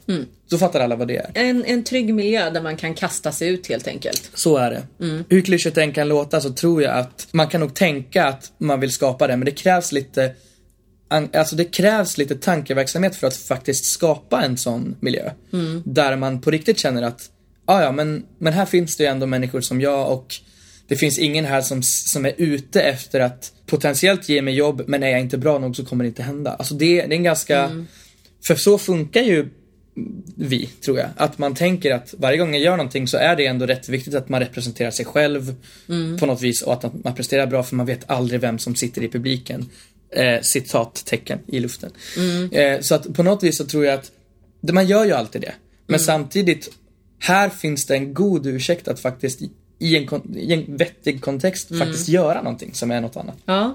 Då 0.51 0.59
fattar 0.59 0.81
alla 0.81 0.97
vad 0.97 1.09
det 1.09 1.17
är. 1.17 1.31
En, 1.35 1.65
en 1.65 1.85
trygg 1.85 2.15
miljö 2.15 2.51
där 2.51 2.61
man 2.63 2.77
kan 2.77 2.95
kasta 2.95 3.33
sig 3.33 3.49
ut 3.49 3.67
helt 3.67 3.89
enkelt. 3.89 4.31
Så 4.35 4.57
är 4.57 4.71
det. 4.71 4.83
Hur 5.29 5.41
klyschigt 5.41 5.75
det 5.75 5.83
än 5.83 5.93
kan 5.93 6.09
låta 6.09 6.41
så 6.41 6.53
tror 6.53 6.83
jag 6.83 6.99
att 6.99 7.29
man 7.33 7.49
kan 7.49 7.61
nog 7.61 7.75
tänka 7.75 8.25
att 8.27 8.53
man 8.59 8.81
vill 8.81 8.93
skapa 8.93 9.27
det 9.27 9.37
men 9.37 9.45
det 9.47 9.51
krävs 9.51 9.93
lite 9.93 10.33
Alltså 11.09 11.57
det 11.57 11.65
krävs 11.65 12.19
lite 12.19 12.35
tankeverksamhet 12.35 13.17
för 13.17 13.27
att 13.27 13.37
faktiskt 13.37 13.85
skapa 13.85 14.43
en 14.43 14.57
sån 14.57 14.97
miljö. 15.01 15.31
Där 15.85 16.17
man 16.17 16.41
på 16.41 16.51
riktigt 16.51 16.79
känner 16.79 17.03
att, 17.03 17.31
ah, 17.65 17.83
ja 17.83 17.93
men, 17.93 18.27
men 18.39 18.53
här 18.53 18.67
finns 18.67 18.97
det 18.97 19.03
ju 19.03 19.11
ändå 19.11 19.27
människor 19.27 19.61
som 19.61 19.81
jag 19.81 20.13
och 20.13 20.35
det 20.89 20.97
finns 20.97 21.19
ingen 21.19 21.45
här 21.45 21.61
som, 21.61 21.83
som 21.83 22.27
är 22.27 22.33
ute 22.37 22.83
efter 22.83 23.21
att 23.21 23.53
potentiellt 23.67 24.29
ge 24.29 24.43
mig 24.43 24.55
jobb 24.55 24.83
men 24.87 25.03
är 25.03 25.09
jag 25.09 25.21
inte 25.21 25.39
bra 25.39 25.59
nog 25.59 25.77
så 25.77 25.85
kommer 25.85 26.05
det 26.05 26.09
inte 26.09 26.23
hända. 26.23 26.55
Alltså 26.55 26.75
det, 26.75 26.87
det 26.87 27.15
är 27.15 27.17
en 27.17 27.23
ganska, 27.23 27.85
för 28.47 28.55
så 28.55 28.79
funkar 28.79 29.23
ju 29.23 29.49
vi, 30.37 30.67
tror 30.67 30.99
jag. 30.99 31.09
Att 31.17 31.39
man 31.39 31.55
tänker 31.55 31.95
att 31.95 32.15
varje 32.19 32.39
gång 32.39 32.55
jag 32.55 32.63
gör 32.63 32.77
någonting 32.77 33.09
så 33.09 33.17
är 33.17 33.37
det 33.37 33.47
ändå 33.47 33.67
rätt 33.67 33.89
viktigt 33.89 34.15
att 34.15 34.29
man 34.29 34.41
representerar 34.41 34.91
sig 34.91 35.05
själv 35.05 35.55
på 36.21 36.27
något 36.27 36.43
vis 36.43 36.63
och 36.63 36.73
att 36.73 37.05
man 37.05 37.15
presterar 37.15 37.47
bra 37.47 37.63
för 37.63 37.77
man 37.77 37.87
vet 37.87 38.11
aldrig 38.11 38.41
vem 38.41 38.59
som 38.59 38.75
sitter 38.75 39.03
i 39.03 39.09
publiken. 39.09 39.71
Eh, 40.11 40.41
citattecken 40.43 41.39
i 41.47 41.61
luften. 41.61 41.91
Eh, 42.53 42.81
så 42.81 42.95
att 42.95 43.15
på 43.15 43.23
något 43.23 43.43
vis 43.43 43.57
så 43.57 43.65
tror 43.65 43.85
jag 43.85 43.95
att 43.95 44.11
det- 44.61 44.73
man 44.73 44.87
gör 44.87 45.05
ju 45.05 45.13
alltid 45.13 45.41
det. 45.41 45.53
Men 45.87 46.01
samtidigt, 46.01 46.69
här 47.19 47.49
finns 47.49 47.87
det 47.87 47.95
en 47.97 48.15
god 48.15 48.47
ursäkt 48.47 48.89
att 48.89 49.01
faktiskt 49.01 49.41
i 49.79 49.97
en, 49.97 50.37
i 50.37 50.53
en 50.53 50.77
vettig 50.77 51.23
kontext 51.23 51.69
faktiskt 51.79 52.09
göra 52.09 52.43
någonting 52.43 52.75
som 52.75 52.91
är 52.91 53.01
något 53.01 53.17
annat. 53.17 53.37
Ja. 53.47 53.75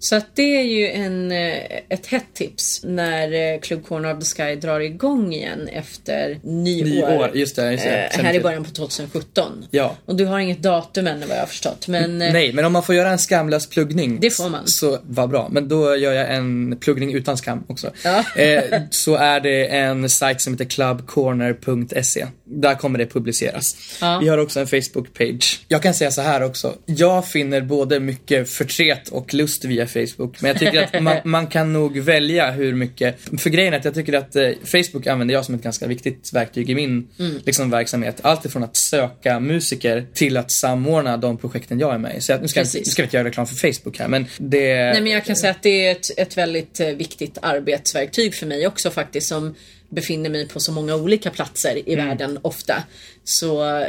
Så 0.00 0.16
att 0.16 0.26
det 0.34 0.56
är 0.56 0.62
ju 0.62 0.88
en, 0.90 1.32
eh, 1.32 1.62
ett 1.88 2.06
hett 2.06 2.34
tips 2.34 2.80
när 2.84 3.54
eh, 3.54 3.60
Club 3.60 3.86
Corner 3.86 4.14
of 4.14 4.18
the 4.20 4.24
Sky 4.24 4.56
drar 4.56 4.80
igång 4.80 5.32
igen 5.32 5.68
efter 5.68 6.40
nyår. 6.42 6.84
Nyår, 6.84 7.30
just 7.34 7.56
det, 7.56 7.72
just 7.72 7.84
det. 7.84 8.10
Eh, 8.14 8.24
här 8.24 8.34
i 8.34 8.40
början 8.40 8.64
på 8.64 8.70
2017. 8.70 9.66
Ja. 9.70 9.96
Och 10.04 10.16
du 10.16 10.24
har 10.24 10.38
inget 10.38 10.62
datum 10.62 11.06
ännu 11.06 11.26
vad 11.26 11.36
jag 11.36 11.42
har 11.42 11.46
förstått. 11.46 11.88
Men 11.88 12.18
Nej, 12.18 12.52
men 12.52 12.64
om 12.64 12.72
man 12.72 12.82
får 12.82 12.94
göra 12.94 13.10
en 13.10 13.18
skamlös 13.18 13.66
pluggning. 13.66 14.20
Det 14.20 14.30
får 14.30 14.48
man. 14.50 14.66
Så 14.66 14.98
vad 15.02 15.30
bra. 15.30 15.48
Men 15.50 15.68
då 15.68 15.96
gör 15.96 16.12
jag 16.12 16.34
en 16.34 16.76
pluggning 16.80 17.14
utan 17.14 17.36
skam 17.36 17.64
också. 17.66 17.90
Ja. 18.04 18.24
Eh, 18.36 18.82
så 18.90 19.14
är 19.14 19.40
det 19.40 19.66
en 19.66 20.08
sajt 20.08 20.40
som 20.40 20.52
heter 20.52 20.64
clubcorner.se. 20.64 22.26
Där 22.44 22.74
kommer 22.74 22.98
det 22.98 23.06
publiceras. 23.06 23.76
Ja. 24.00 24.18
Vi 24.22 24.28
har 24.28 24.38
också 24.38 24.60
en 24.60 24.66
Facebook-page. 24.66 25.60
Jag 25.68 25.82
kan 25.82 25.94
säga 25.94 26.10
så 26.10 26.20
här 26.20 26.42
också. 26.42 26.74
Jag 26.86 27.28
finner 27.28 27.60
både 27.60 28.00
mycket 28.00 28.50
förtret 28.50 29.08
och 29.08 29.34
lust 29.34 29.64
via 29.64 29.87
Facebook. 29.88 30.40
Men 30.42 30.48
jag 30.48 30.58
tycker 30.58 30.82
att 30.82 31.02
man, 31.02 31.16
man 31.24 31.46
kan 31.46 31.72
nog 31.72 31.98
välja 31.98 32.50
hur 32.50 32.74
mycket. 32.74 33.16
För 33.40 33.50
grejen 33.50 33.74
är 33.74 33.78
att 33.78 33.84
jag 33.84 33.94
tycker 33.94 34.12
att 34.12 34.36
eh, 34.36 34.48
Facebook 34.64 35.06
använder 35.06 35.34
jag 35.34 35.44
som 35.44 35.54
ett 35.54 35.62
ganska 35.62 35.86
viktigt 35.86 36.30
verktyg 36.32 36.70
i 36.70 36.74
min 36.74 37.08
Mm. 37.18 37.40
liksom, 37.46 37.70
verksamhet. 37.70 38.18
Allt 38.22 38.44
ifrån 38.44 38.64
att 38.64 38.76
söka 38.76 39.40
musiker 39.40 40.06
till 40.14 40.36
att 40.36 40.52
samordna 40.52 41.16
de 41.16 41.36
projekten 41.38 41.78
jag 41.78 41.94
är 41.94 41.98
med 41.98 42.16
i. 42.16 42.20
Så 42.20 42.32
jag, 42.32 42.42
nu, 42.42 42.48
ska, 42.48 42.60
Precis. 42.60 42.86
nu 42.86 42.90
ska 42.90 43.02
vi 43.02 43.04
inte 43.06 43.16
göra 43.16 43.28
reklam 43.28 43.46
för 43.46 43.72
Facebook 43.72 43.98
här 43.98 44.08
men 44.08 44.26
det... 44.38 44.74
Nej 44.74 45.00
men 45.02 45.12
jag 45.12 45.24
kan 45.24 45.36
säga 45.36 45.50
att 45.50 45.62
det 45.62 45.86
är 45.86 45.92
ett, 45.92 46.18
ett 46.18 46.38
väldigt 46.38 46.80
eh, 46.80 46.86
viktigt 46.88 47.38
arbetsverktyg 47.42 48.34
för 48.34 48.46
mig 48.46 48.66
också 48.66 48.90
faktiskt 48.90 49.28
som 49.28 49.54
befinner 49.90 50.30
mig 50.30 50.48
på 50.48 50.60
så 50.60 50.72
många 50.72 50.94
olika 50.96 51.30
platser 51.30 51.88
i 51.88 51.92
Mm. 51.94 52.06
världen 52.08 52.38
ofta. 52.42 52.82
Så 53.24 53.64
eh, 53.78 53.86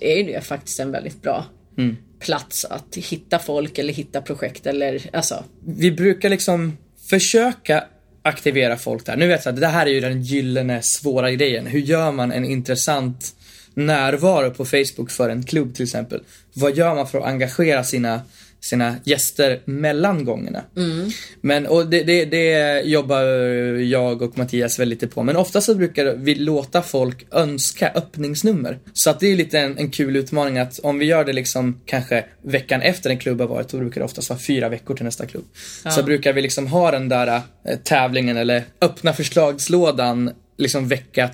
är 0.00 0.24
det 0.24 0.40
faktiskt 0.46 0.80
en 0.80 0.92
väldigt 0.92 1.22
bra 1.22 1.46
plats 2.20 2.64
att 2.64 2.96
hitta 2.96 3.38
folk 3.38 3.78
eller 3.78 3.92
hitta 3.92 4.22
projekt 4.22 4.66
eller 4.66 5.10
alltså. 5.12 5.44
vi 5.66 5.92
brukar 5.92 6.28
liksom 6.28 6.78
försöka 7.10 7.84
aktivera 8.22 8.76
folk 8.76 9.06
där. 9.06 9.16
Nu 9.16 9.26
vet 9.26 9.44
jag 9.44 9.54
att 9.54 9.60
det 9.60 9.66
här 9.66 9.86
är 9.86 9.90
ju 9.90 10.00
den 10.00 10.22
gyllene 10.22 10.82
svåra 10.82 11.30
grejen. 11.30 11.66
Hur 11.66 11.80
gör 11.80 12.12
man 12.12 12.32
en 12.32 12.44
intressant 12.44 13.34
närvaro 13.74 14.50
på 14.50 14.64
Facebook 14.64 15.10
för 15.10 15.30
en 15.30 15.42
klubb 15.42 15.74
till 15.74 15.84
exempel? 15.84 16.20
Vad 16.54 16.76
gör 16.76 16.94
man 16.94 17.06
för 17.06 17.18
att 17.18 17.24
engagera 17.24 17.84
sina 17.84 18.22
sina 18.60 18.96
gäster 19.04 19.60
mellan 19.64 20.24
gångerna. 20.24 20.62
Men, 21.40 21.66
och 21.66 21.86
det, 21.86 22.02
det, 22.02 22.24
det 22.24 22.80
jobbar 22.80 23.22
jag 23.78 24.22
och 24.22 24.38
Mattias 24.38 24.78
väl 24.78 24.88
lite 24.88 25.06
på. 25.06 25.22
Men 25.22 25.36
ofta 25.36 25.60
så 25.60 25.74
brukar 25.74 26.14
vi 26.16 26.34
låta 26.34 26.82
folk 26.82 27.26
önska 27.30 27.90
öppningsnummer. 27.94 28.78
Så 28.92 29.10
att 29.10 29.20
det 29.20 29.26
är 29.26 29.36
lite 29.36 29.58
en, 29.58 29.78
en 29.78 29.90
kul 29.90 30.16
utmaning 30.16 30.58
att 30.58 30.78
om 30.78 30.98
vi 30.98 31.04
gör 31.04 31.24
det 31.24 31.32
liksom 31.32 31.80
kanske 31.86 32.24
veckan 32.42 32.82
efter 32.82 33.10
en 33.10 33.18
klubb 33.18 33.40
har 33.40 33.46
varit, 33.46 33.68
då 33.68 33.78
brukar 33.78 34.00
det 34.00 34.04
oftast 34.04 34.30
vara 34.30 34.40
fyra 34.40 34.68
veckor 34.68 34.94
till 34.94 35.04
nästa 35.04 35.26
klubb. 35.26 35.44
Så 35.90 36.02
brukar 36.02 36.32
vi 36.32 36.42
liksom 36.42 36.66
ha 36.66 36.90
den 36.90 37.08
där 37.08 37.26
eh, 37.26 37.76
tävlingen 37.84 38.36
eller 38.36 38.62
öppna 38.80 39.12
förslagslådan 39.12 40.30
liksom 40.58 40.88
vecka 40.88 41.30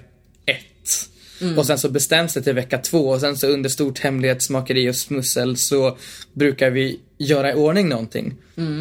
ett. 1.40 1.58
Och 1.58 1.66
sen 1.66 1.78
så 1.78 1.88
bestäms 1.88 2.34
det 2.34 2.42
till 2.42 2.52
vecka 2.52 2.78
två 2.78 3.08
och 3.08 3.20
sen 3.20 3.36
så 3.36 3.46
under 3.46 3.68
stort 3.68 3.98
hemlighetsmakeri 3.98 4.90
och 4.90 4.96
smussel 4.96 5.56
så 5.56 5.96
brukar 6.32 6.70
vi 6.70 7.00
göra 7.18 7.52
i 7.52 7.54
ordning 7.54 7.88
någonting. 7.88 8.34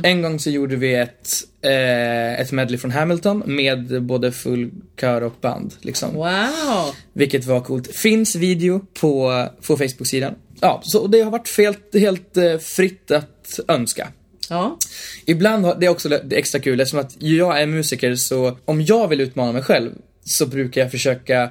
En 0.04 0.22
gång 0.22 0.40
så 0.40 0.50
gjorde 0.50 0.76
vi 0.76 0.94
ett, 0.94 1.30
eh, 1.62 2.42
ett 2.42 2.52
medley 2.52 2.78
från 2.78 2.92
Hamilton 2.92 3.44
med 3.46 4.04
både 4.04 4.32
full 4.32 4.72
kör 5.02 5.22
och 5.22 5.34
band. 5.42 5.74
Liksom. 5.82 6.14
Wow! 6.14 6.96
Vilket 7.14 7.46
var 7.46 7.62
coolt. 7.62 7.96
Finns 7.96 8.36
video 8.36 8.86
på, 9.00 9.46
på 9.68 9.78
Facebook-sidan. 9.78 10.34
Ja, 10.62 10.82
så 10.84 11.08
det 11.08 11.22
har 11.22 11.32
varit 11.32 11.58
helt, 11.58 11.96
helt 11.96 12.38
eh, 12.38 12.58
fritt 12.58 13.12
att 13.12 13.60
önska. 13.68 14.08
Ja. 14.50 14.78
Ibland 15.26 15.66
har 15.66 15.76
det 15.76 15.86
är 15.86 15.90
också 15.90 16.10
det 16.10 16.36
extra 16.36 16.60
kul 16.60 16.80
eftersom 16.80 17.00
att 17.00 17.16
jag 17.20 17.62
är 17.62 17.66
musiker 17.66 18.16
så 18.16 18.58
om 18.66 18.82
jag 18.82 19.08
vill 19.08 19.22
utmana 19.22 19.52
mig 19.52 19.64
själv 19.64 19.92
så 20.24 20.46
brukar 20.46 20.82
jag 20.82 20.92
försöka 20.92 21.50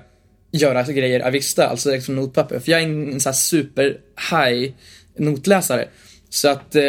göra 0.59 0.83
grejer 0.83 1.21
avista, 1.21 1.69
alltså 1.69 1.89
direkt 1.89 2.07
från 2.07 2.17
notpapper. 2.17 2.59
För 2.59 2.71
jag 2.71 2.81
är 2.81 2.85
en, 2.85 3.13
en 3.13 3.21
sån 3.21 3.31
här 3.31 3.35
super 3.35 3.99
high 4.31 4.73
notläsare. 5.19 5.89
Så 6.29 6.49
att 6.49 6.77
eh, 6.77 6.83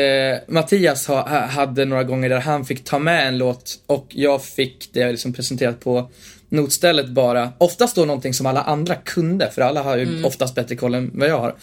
Mattias 0.48 1.08
ha, 1.08 1.30
ha, 1.30 1.46
hade 1.46 1.86
några 1.86 2.04
gånger 2.04 2.30
där 2.30 2.40
han 2.40 2.66
fick 2.66 2.84
ta 2.84 3.00
med 3.00 3.28
en 3.28 3.38
låt 3.38 3.80
och 3.86 4.08
jag 4.10 4.44
fick 4.44 4.90
det 4.94 5.12
liksom 5.12 5.34
presenterat 5.34 5.80
på 5.80 6.12
notstället 6.50 7.10
bara. 7.10 7.54
Oftast 7.58 7.96
då 7.96 8.06
någonting 8.06 8.34
som 8.34 8.46
alla 8.46 8.62
andra 8.62 8.96
kunde, 8.96 9.52
för 9.52 9.62
alla 9.62 9.84
har 9.84 9.98
ju 9.98 10.24
oftast 10.24 10.56
bättre 10.56 10.76
koll 10.76 10.96
än 10.96 11.12
vad 11.14 11.30
jag 11.30 11.40
har. 11.40 11.56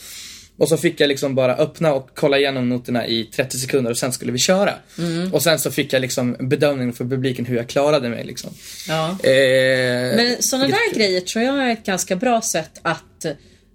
Och 0.62 0.68
så 0.68 0.76
fick 0.76 1.00
jag 1.00 1.08
liksom 1.08 1.34
bara 1.34 1.54
öppna 1.56 1.92
och 1.94 2.10
kolla 2.14 2.38
igenom 2.38 2.68
noterna 2.68 3.06
i 3.06 3.24
30 3.24 3.58
sekunder 3.58 3.90
och 3.90 3.98
sen 3.98 4.12
skulle 4.12 4.32
vi 4.32 4.38
köra. 4.38 4.74
Och 5.32 5.42
sen 5.42 5.58
så 5.58 5.70
fick 5.70 5.92
jag 5.92 6.00
liksom 6.00 6.36
bedömningen 6.40 6.92
för 6.94 7.04
publiken 7.04 7.44
hur 7.46 7.56
jag 7.56 7.68
klarade 7.68 8.08
mig 8.08 8.24
liksom. 8.24 8.50
ja. 8.88 9.08
Eh, 9.10 10.16
Men 10.16 10.36
sådana 10.42 10.68
där 10.68 10.94
grejer 10.94 11.20
tror 11.20 11.44
jag 11.44 11.68
är 11.68 11.72
ett 11.72 11.86
ganska 11.86 12.16
bra 12.16 12.40
sätt 12.42 12.70
att 12.82 13.26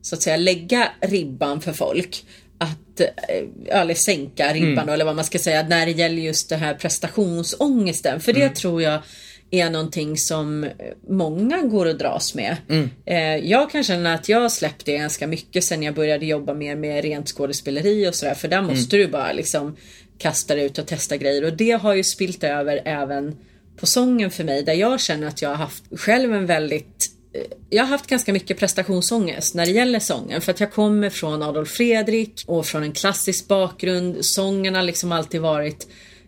så 0.01 0.15
att 0.15 0.21
säga 0.21 0.37
lägga 0.37 0.91
ribban 1.01 1.61
för 1.61 1.73
folk. 1.73 2.23
Att, 2.57 2.99
eh, 2.99 3.79
eller 3.81 3.93
sänka 3.93 4.53
ribban 4.53 4.71
Mm. 4.83 4.89
eller 4.89 5.05
vad 5.05 5.15
man 5.15 5.25
ska 5.25 5.39
säga 5.39 5.63
när 5.69 5.85
det 5.85 5.91
gäller 5.91 6.21
just 6.21 6.49
det 6.49 6.55
här 6.55 6.73
prestationsångesten. 6.73 8.19
För 8.19 8.33
det 8.33 8.41
Mm. 8.41 8.53
tror 8.53 8.81
jag 8.81 9.01
är 9.51 9.69
någonting 9.69 10.17
som 10.17 10.65
många 11.09 11.61
går 11.61 11.85
och 11.85 11.97
dras 11.97 12.35
med. 12.35 12.57
Mm. 12.69 12.89
Eh, 13.05 13.49
jag 13.49 13.71
kan 13.71 13.83
känna 13.83 14.13
att 14.13 14.29
jag 14.29 14.41
har 14.41 14.49
släppt 14.49 14.85
det 14.85 14.97
ganska 14.97 15.27
mycket 15.27 15.63
sen 15.63 15.83
jag 15.83 15.95
började 15.95 16.25
jobba 16.25 16.53
mer 16.53 16.75
med 16.75 17.03
rent 17.03 17.27
skådespeleri 17.27 18.09
och 18.09 18.15
sådär. 18.15 18.33
För 18.33 18.47
där 18.47 18.61
måste 18.61 18.95
Mm. 18.95 19.07
du 19.07 19.11
bara 19.11 19.31
liksom 19.33 19.75
kasta 20.17 20.55
dig 20.55 20.65
ut 20.65 20.77
och 20.77 20.87
testa 20.87 21.17
grejer. 21.17 21.43
Och 21.43 21.53
det 21.53 21.71
har 21.71 21.93
ju 21.93 22.03
spilt 22.03 22.43
över 22.43 22.81
även 22.85 23.35
på 23.79 23.85
sången 23.85 24.31
för 24.31 24.43
mig. 24.43 24.63
Där 24.63 24.73
jag 24.73 24.99
känner 25.01 25.27
att 25.27 25.41
jag 25.41 25.49
har 25.49 25.55
haft 25.55 25.83
själv 25.97 26.33
en 26.33 26.45
väldigt 26.45 27.11
eh, 27.33 27.41
jag 27.69 27.83
har 27.83 27.89
haft 27.89 28.07
ganska 28.07 28.33
mycket 28.33 28.57
prestationsångest 28.59 29.55
när 29.55 29.65
det 29.65 29.71
gäller 29.71 29.99
sången 29.99 30.41
för 30.41 30.51
att 30.51 30.59
jag 30.59 30.71
kommer 30.73 31.09
från 31.09 31.43
Adolf 31.43 31.69
Fredrik 31.69 32.43
och 32.47 32.65
från 32.65 32.83
en 32.83 32.91
klassisk 32.91 33.47
bakgrund. 33.47 34.25
Sången 34.25 34.75
har 34.75 34.83
liksom 34.83 35.11
alltid 35.11 35.41
varit 35.41 35.87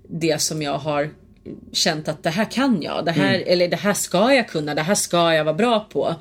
det 0.10 0.42
som 0.42 0.62
jag 0.62 0.78
har 0.78 1.10
känt 1.74 2.08
att 2.08 2.24
det 2.24 2.30
här 2.30 2.52
kan 2.52 2.82
jag, 2.82 3.06
det 3.06 3.12
här, 3.12 3.44
eller 3.48 3.68
det 3.68 3.76
här 3.76 3.94
ska 3.94 4.34
jag 4.34 4.48
kunna, 4.50 4.76
det 4.76 4.82
här 4.82 4.96
ska 4.96 5.34
jag 5.34 5.44
vara 5.44 5.56
bra 5.56 5.88
på. 5.92 6.16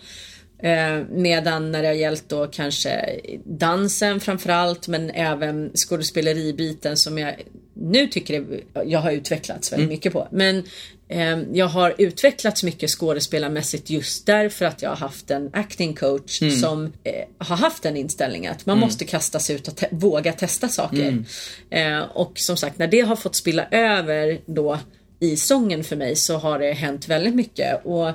Eh, 0.63 1.05
medan 1.11 1.73
när 1.73 1.83
det 1.83 1.89
har 1.89 1.95
gällt 1.95 2.29
då 2.29 2.47
kanske 2.47 3.21
dansen 3.45 4.21
framförallt 4.21 4.89
men 4.89 5.11
även 5.11 5.71
skådespeleribiten 5.75 6.97
som 6.97 7.19
jag 7.19 7.35
nu 7.75 8.07
tycker 8.07 8.35
är, 8.35 8.45
jag 8.85 8.99
har 8.99 9.11
utvecklats 9.13 9.73
väldigt 9.73 9.89
mycket 9.89 10.13
på. 10.13 10.29
Men 10.31 10.65
eh, 11.09 11.39
jag 11.53 11.67
har 11.67 11.95
utvecklats 11.99 12.63
mycket 12.65 12.91
skådespelarmässigt 12.91 13.91
just 13.91 14.27
därför 14.27 14.65
att 14.65 14.83
jag 14.83 14.91
har 14.91 14.97
haft 14.97 15.31
en 15.31 15.51
acting 15.53 15.95
coach 15.95 16.41
som 16.61 16.93
eh, 17.05 17.13
har 17.39 17.57
haft 17.57 17.83
den 17.83 17.97
inställningen 17.97 18.53
att 18.53 18.67
man 18.67 18.79
måste 18.79 19.05
kasta 19.05 19.39
sig 19.39 19.57
ut 19.57 19.69
och 19.69 19.77
te- 19.77 19.89
våga 19.91 20.33
testa 20.33 20.69
saker. 20.69 21.25
Eh, 21.71 22.01
och 22.01 22.33
som 22.35 22.57
sagt 22.57 22.79
när 22.79 22.87
det 22.87 23.01
har 23.01 23.17
fått 23.17 23.37
spilla 23.37 23.67
över 23.71 24.41
då 24.47 24.79
i 25.21 25.37
sången 25.37 25.85
för 25.85 25.97
mig 25.97 26.17
så 26.17 26.37
har 26.37 26.59
det 26.59 26.73
hänt 26.73 27.09
väldigt 27.09 27.35
mycket. 27.35 27.85
Och 27.85 28.13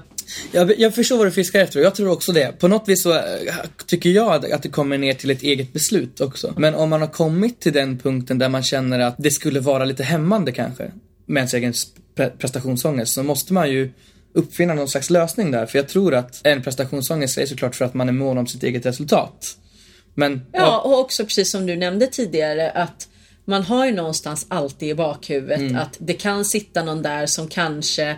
Jag, 0.51 0.79
jag 0.79 0.95
förstår 0.95 1.17
vad 1.17 1.27
du 1.27 1.31
fiskar 1.31 1.59
efter 1.59 1.79
och 1.79 1.85
jag 1.85 1.95
tror 1.95 2.11
också 2.11 2.31
det. 2.31 2.59
På 2.59 2.67
något 2.67 2.89
vis 2.89 3.03
så 3.03 3.13
eh, 3.13 3.21
tycker 3.87 4.09
jag 4.09 4.33
att, 4.33 4.51
att 4.51 4.63
det 4.63 4.69
kommer 4.69 4.97
ner 4.97 5.13
till 5.13 5.29
ett 5.29 5.43
eget 5.43 5.73
beslut 5.73 6.21
också. 6.21 6.53
Men 6.57 6.75
om 6.75 6.89
man 6.89 7.01
har 7.01 7.07
kommit 7.07 7.59
till 7.59 7.73
den 7.73 7.99
punkten 7.99 8.37
där 8.37 8.49
man 8.49 8.63
känner 8.63 8.99
att 8.99 9.15
det 9.17 9.31
skulle 9.31 9.59
vara 9.59 9.85
lite 9.85 10.03
hämmande 10.03 10.51
kanske 10.51 10.91
med 11.25 11.37
ens 11.41 11.53
egen 11.53 11.73
pre- 12.15 12.37
prestationsångest 12.37 13.13
så 13.13 13.23
måste 13.23 13.53
man 13.53 13.71
ju 13.71 13.91
uppfinna 14.33 14.73
någon 14.73 14.87
slags 14.87 15.09
lösning 15.09 15.51
där. 15.51 15.65
För 15.65 15.77
jag 15.79 15.87
tror 15.87 16.13
att 16.15 16.41
en 16.43 16.63
prestationsångest 16.63 17.37
är 17.37 17.45
såklart 17.45 17.75
för 17.75 17.85
att 17.85 17.93
man 17.93 18.09
är 18.09 18.13
mån 18.13 18.37
om 18.37 18.47
sitt 18.47 18.63
eget 18.63 18.85
resultat. 18.85 19.57
Men 20.13 20.45
Ja, 20.51 20.81
och 20.81 20.99
också 20.99 21.23
precis 21.25 21.51
som 21.51 21.65
du 21.65 21.75
nämnde 21.75 22.07
tidigare 22.07 22.71
att 22.71 23.07
man 23.45 23.63
har 23.63 23.85
ju 23.85 23.91
någonstans 23.91 24.45
alltid 24.49 24.89
i 24.89 24.95
bakhuvudet 24.95 25.77
att 25.77 25.97
det 25.99 26.13
kan 26.13 26.45
sitta 26.45 26.83
någon 26.83 27.01
där 27.01 27.25
som 27.25 27.47
kanske 27.47 28.17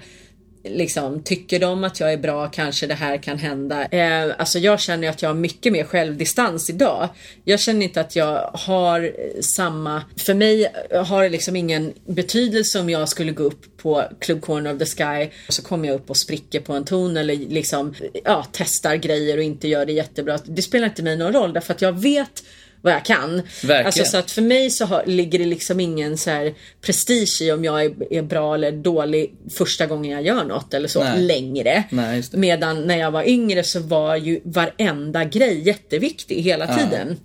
liksom 0.70 1.24
tycker 1.24 1.60
de 1.60 1.84
att 1.84 2.00
jag 2.00 2.14
är 2.14 2.18
bra 2.18 2.48
kanske 2.48 2.88
det 2.88 2.94
här 2.94 3.18
kan 3.18 3.38
hända. 3.38 3.86
Eh, 3.86 4.34
alltså 4.38 4.60
jag 4.60 4.80
känner 4.80 5.10
att 5.10 5.22
jag 5.22 5.30
har 5.30 5.36
mycket 5.36 5.74
mer 5.74 5.84
självdistans 5.84 6.70
idag. 6.70 7.10
Jag 7.44 7.60
känner 7.60 7.86
inte 7.86 8.02
att 8.02 8.16
jag 8.16 8.50
har 8.54 9.12
samma, 9.42 10.02
för 10.18 10.34
mig 10.34 10.72
har 11.06 11.24
det 11.24 11.30
liksom 11.30 11.56
ingen 11.56 11.94
betydelse 12.08 12.80
om 12.80 12.90
jag 12.90 13.10
skulle 13.10 13.32
gå 13.32 13.44
upp 13.44 13.78
på 13.78 14.04
Club 14.20 14.42
Corner 14.42 14.74
of 14.74 14.80
the 14.80 14.86
Sky 14.86 15.30
och 15.48 15.54
så 15.54 15.62
kommer 15.62 15.88
jag 15.88 15.96
upp 15.96 16.10
och 16.10 16.18
spricker 16.18 16.60
på 16.60 16.74
en 16.74 16.86
ton 16.86 17.18
eller 17.18 17.36
liksom 17.36 17.94
ja, 18.24 18.46
testar 18.52 18.96
grejer 18.96 19.38
och 19.38 19.44
inte 19.44 19.68
gör 19.68 19.86
det 19.86 19.94
jättebra. 19.94 20.40
Det 20.46 20.62
spelar 20.62 20.88
inte 20.88 21.04
mig 21.04 21.18
någon 21.18 21.34
roll 21.34 21.54
därför 21.54 21.74
att 21.74 21.82
jag 21.82 22.00
vet 22.00 22.44
vad 22.86 22.94
jag 22.94 23.06
kan. 23.06 23.36
Verkligen. 23.36 23.86
Alltså 23.86 24.06
så 24.06 24.18
att 24.18 24.32
för 24.32 24.42
mig 24.42 24.70
så 24.70 24.86
har, 24.86 25.06
ligger 25.06 25.40
det 25.40 25.46
liksom 25.46 25.80
ingen 25.80 26.18
så 26.18 26.30
här 26.30 26.54
prestige 26.82 27.42
i 27.42 27.52
om 27.52 27.64
jag 27.64 27.86
är, 27.86 28.14
är 28.14 28.22
bra 28.22 28.56
eller 28.56 28.72
dålig 28.72 29.34
första 29.50 29.86
gången 29.86 30.12
jag 30.12 30.22
gör 30.22 30.44
något 30.44 30.74
eller 30.74 30.88
så 30.88 31.04
Nej. 31.04 31.22
längre. 31.22 31.84
Nej. 31.90 32.24
Medan 32.32 32.88
när 32.88 32.98
jag 32.98 33.12
var 33.12 33.24
yngre 33.24 33.64
så 33.64 33.80
var 33.80 34.16
ju 34.16 34.42
varenda 34.44 35.24
grej 35.24 35.68
jätteviktig 35.68 36.36
hela 36.36 36.78
tiden. 36.78 37.18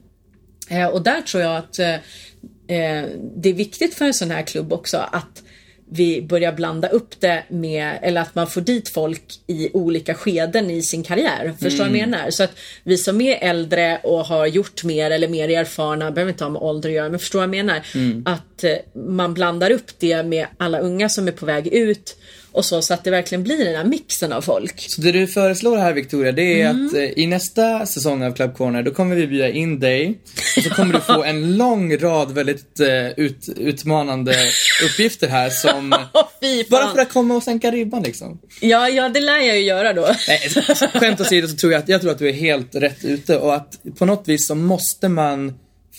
Eh, 0.70 0.86
och 0.86 1.02
där 1.02 1.20
tror 1.20 1.42
jag 1.42 1.56
att 1.56 1.78
eh, 1.78 1.94
eh, 1.94 3.04
det 3.36 3.48
är 3.48 3.54
viktigt 3.54 3.94
för 3.94 4.04
en 4.04 4.14
sån 4.14 4.30
här 4.30 4.42
klubb 4.42 4.72
också 4.72 4.96
att 5.12 5.42
vi 5.92 6.22
börjar 6.22 6.52
blanda 6.52 6.88
upp 6.88 7.20
det 7.20 7.42
med, 7.48 7.98
eller 8.02 8.20
att 8.20 8.34
man 8.34 8.46
får 8.46 8.60
dit 8.60 8.88
folk 8.88 9.22
i 9.46 9.70
olika 9.72 10.14
skeden 10.14 10.70
i 10.70 10.82
sin 10.82 11.02
karriär. 11.02 11.52
Förstår 11.60 11.84
du 11.84 11.90
vad 11.90 11.98
jag 11.98 12.08
menar? 12.08 12.30
Så 12.30 12.42
att 12.42 12.52
vi 12.82 12.96
som 12.96 13.20
är 13.20 13.38
äldre 13.40 13.98
och 14.02 14.24
har 14.24 14.46
gjort 14.46 14.84
mer 14.84 15.10
eller 15.10 15.28
mer 15.28 15.48
erfarna, 15.48 16.10
behöver 16.10 16.32
inte 16.32 16.44
ha 16.44 16.50
med 16.50 16.62
ålder 16.62 16.88
att 16.88 16.94
göra, 16.94 17.08
men 17.08 17.18
förstår 17.18 17.38
vad 17.38 17.44
jag 17.44 17.50
menar? 17.50 17.82
Att 18.24 18.64
eh, 18.64 18.76
man 18.94 19.34
blandar 19.34 19.70
upp 19.70 19.90
det 19.98 20.22
med 20.22 20.46
alla 20.56 20.78
unga 20.78 21.08
som 21.08 21.28
är 21.28 21.32
på 21.32 21.46
väg 21.46 21.66
ut 21.66 22.16
och 22.52 22.64
så, 22.64 22.82
så 22.82 22.94
att 22.94 23.04
det 23.04 23.10
verkligen 23.10 23.42
blir 23.42 23.64
den 23.64 23.76
här 23.76 23.84
mixen 23.84 24.32
av 24.32 24.42
folk. 24.42 24.74
Så 24.88 25.00
det 25.00 25.12
du 25.12 25.26
föreslår 25.26 25.76
här 25.76 25.92
Victoria, 25.92 26.32
det 26.32 26.62
är 26.62 26.70
Mm. 26.70 26.86
att 26.86 26.94
eh, 26.94 27.02
i 27.02 27.26
nästa 27.26 27.86
säsong 27.86 28.22
av 28.22 28.32
Club 28.32 28.56
Corner, 28.56 28.82
då 28.82 28.90
kommer 28.90 29.16
vi 29.16 29.26
bjuda 29.26 29.48
in 29.48 29.80
dig. 29.80 30.18
Och 30.56 30.62
så 30.62 30.70
kommer 30.70 30.94
du 30.94 31.00
få 31.00 31.24
en 31.24 31.56
lång 31.56 31.96
rad 31.96 32.32
väldigt 32.32 32.80
eh, 32.80 33.06
ut, 33.16 33.48
utmanande 33.56 34.34
uppgifter 34.84 35.28
här 35.28 35.50
som... 35.50 35.90
Bara 36.70 36.92
för 36.92 36.98
att 36.98 37.12
komma 37.12 37.34
och 37.36 37.42
sänka 37.42 37.70
ribban 37.70 38.02
liksom. 38.02 38.38
Ja, 38.60 38.88
ja, 38.88 39.08
det 39.08 39.20
lär 39.20 39.40
jag 39.40 39.56
ju 39.56 39.62
göra 39.62 39.92
då. 39.92 40.14
Nej, 40.28 40.38
skämt 40.94 41.20
åsido 41.20 41.48
så 41.48 41.56
tror 41.56 41.72
jag 41.72 41.78
att, 41.82 41.88
jag 41.88 42.00
tror 42.00 42.10
att 42.10 42.18
du 42.18 42.28
är 42.28 42.32
helt 42.32 42.74
rätt 42.74 43.04
ute 43.04 43.36
och 43.38 43.54
att 43.54 43.80
på 43.98 44.06
något 44.06 44.28
vis 44.28 44.46
så 44.46 44.54
måste 44.54 45.08
man 45.08 45.58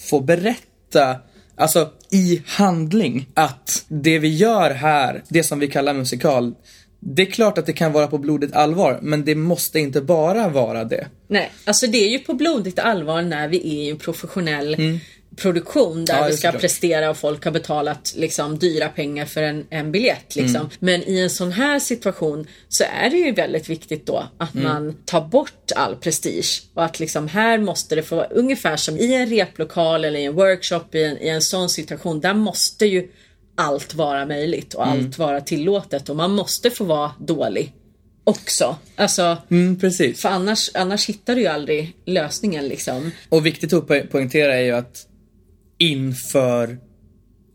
få 0.10 0.20
berätta 0.20 1.16
Alltså 1.58 1.90
i 2.12 2.42
handling 2.46 3.28
att 3.34 3.86
det 3.88 4.20
vi 4.20 4.36
gör 4.36 4.72
här, 4.72 5.24
det 5.30 5.44
som 5.44 5.60
vi 5.60 5.68
kallar 5.68 5.94
musikal, 5.94 6.54
det 7.00 7.22
är 7.22 7.32
klart 7.32 7.58
att 7.58 7.66
det 7.66 7.74
kan 7.74 7.92
vara 7.92 8.08
på 8.08 8.18
blodigt 8.18 8.54
allvar, 8.54 9.00
men 9.02 9.26
det 9.26 9.36
måste 9.36 9.80
inte 9.80 10.02
bara 10.02 10.50
vara 10.50 10.84
det. 10.84 11.08
Nej, 11.28 11.52
alltså 11.66 11.88
det 11.88 11.98
är 11.98 12.10
ju 12.10 12.20
på 12.20 12.34
blodigt 12.34 12.80
allvar 12.80 13.22
när 13.22 13.48
vi 13.48 13.58
är 13.58 13.86
i 13.86 13.90
en 13.90 13.98
professionell 13.98 15.00
produktion 15.36 16.06
där 16.06 16.18
Ja, 16.20 16.28
vi 16.28 16.38
ska 16.38 16.52
prestera 16.52 17.10
och 17.10 17.18
folk 17.18 17.46
har 17.46 17.52
betalat 17.52 18.14
liksom 18.18 18.60
dyra 18.60 18.90
pengar 18.90 19.26
för 19.26 19.44
en, 19.44 19.66
en 19.70 19.92
biljett. 19.92 20.36
Liksom. 20.36 20.56
Mm. 20.56 20.70
Men 20.80 21.04
i 21.10 21.20
en 21.20 21.30
sån 21.30 21.52
här 21.52 21.80
situation 21.80 22.48
så 22.70 22.84
är 23.04 23.10
det 23.10 23.18
ju 23.18 23.32
väldigt 23.32 23.70
viktigt 23.70 24.06
då 24.06 24.24
att 24.38 24.54
Mm. 24.56 24.64
man 24.68 24.96
tar 25.06 25.22
bort 25.22 25.72
all 25.76 25.96
prestige 25.96 26.62
och 26.74 26.84
att 26.86 27.00
liksom 27.00 27.28
här 27.28 27.58
måste 27.58 27.96
det 27.96 28.04
få 28.04 28.16
vara 28.16 28.28
ungefär 28.28 28.78
som 28.78 28.98
i 28.98 29.14
en 29.14 29.26
replokal 29.30 30.06
eller 30.06 30.20
i 30.20 30.24
en 30.26 30.34
workshop 30.36 30.84
i 30.96 31.04
en, 31.04 31.18
i 31.18 31.28
en 31.28 31.42
sån 31.42 31.70
situation. 31.70 32.20
Där 32.20 32.34
måste 32.34 32.86
ju 32.86 33.08
allt 33.58 33.94
vara 33.94 34.26
möjligt 34.26 34.74
och 34.74 34.88
Mm. 34.88 35.06
allt 35.06 35.18
vara 35.18 35.42
tillåtet 35.42 36.10
och 36.10 36.16
man 36.16 36.32
måste 36.32 36.70
få 36.72 36.84
vara 36.84 37.12
dålig 37.20 37.74
också. 38.24 38.76
Alltså, 38.96 39.38
Mm, 39.52 39.80
precis. 39.80 40.22
för 40.22 40.30
annars, 40.30 40.70
annars 40.74 41.10
hittar 41.10 41.36
du 41.36 41.42
ju 41.42 41.48
aldrig 41.48 41.96
lösningen 42.06 42.68
liksom. 42.68 43.12
Och 43.30 43.46
viktigt 43.46 43.74
att 43.74 43.84
po- 43.88 44.08
poängtera 44.08 44.56
är 44.56 44.62
ju 44.62 44.72
att 44.72 45.08
inför 45.82 46.78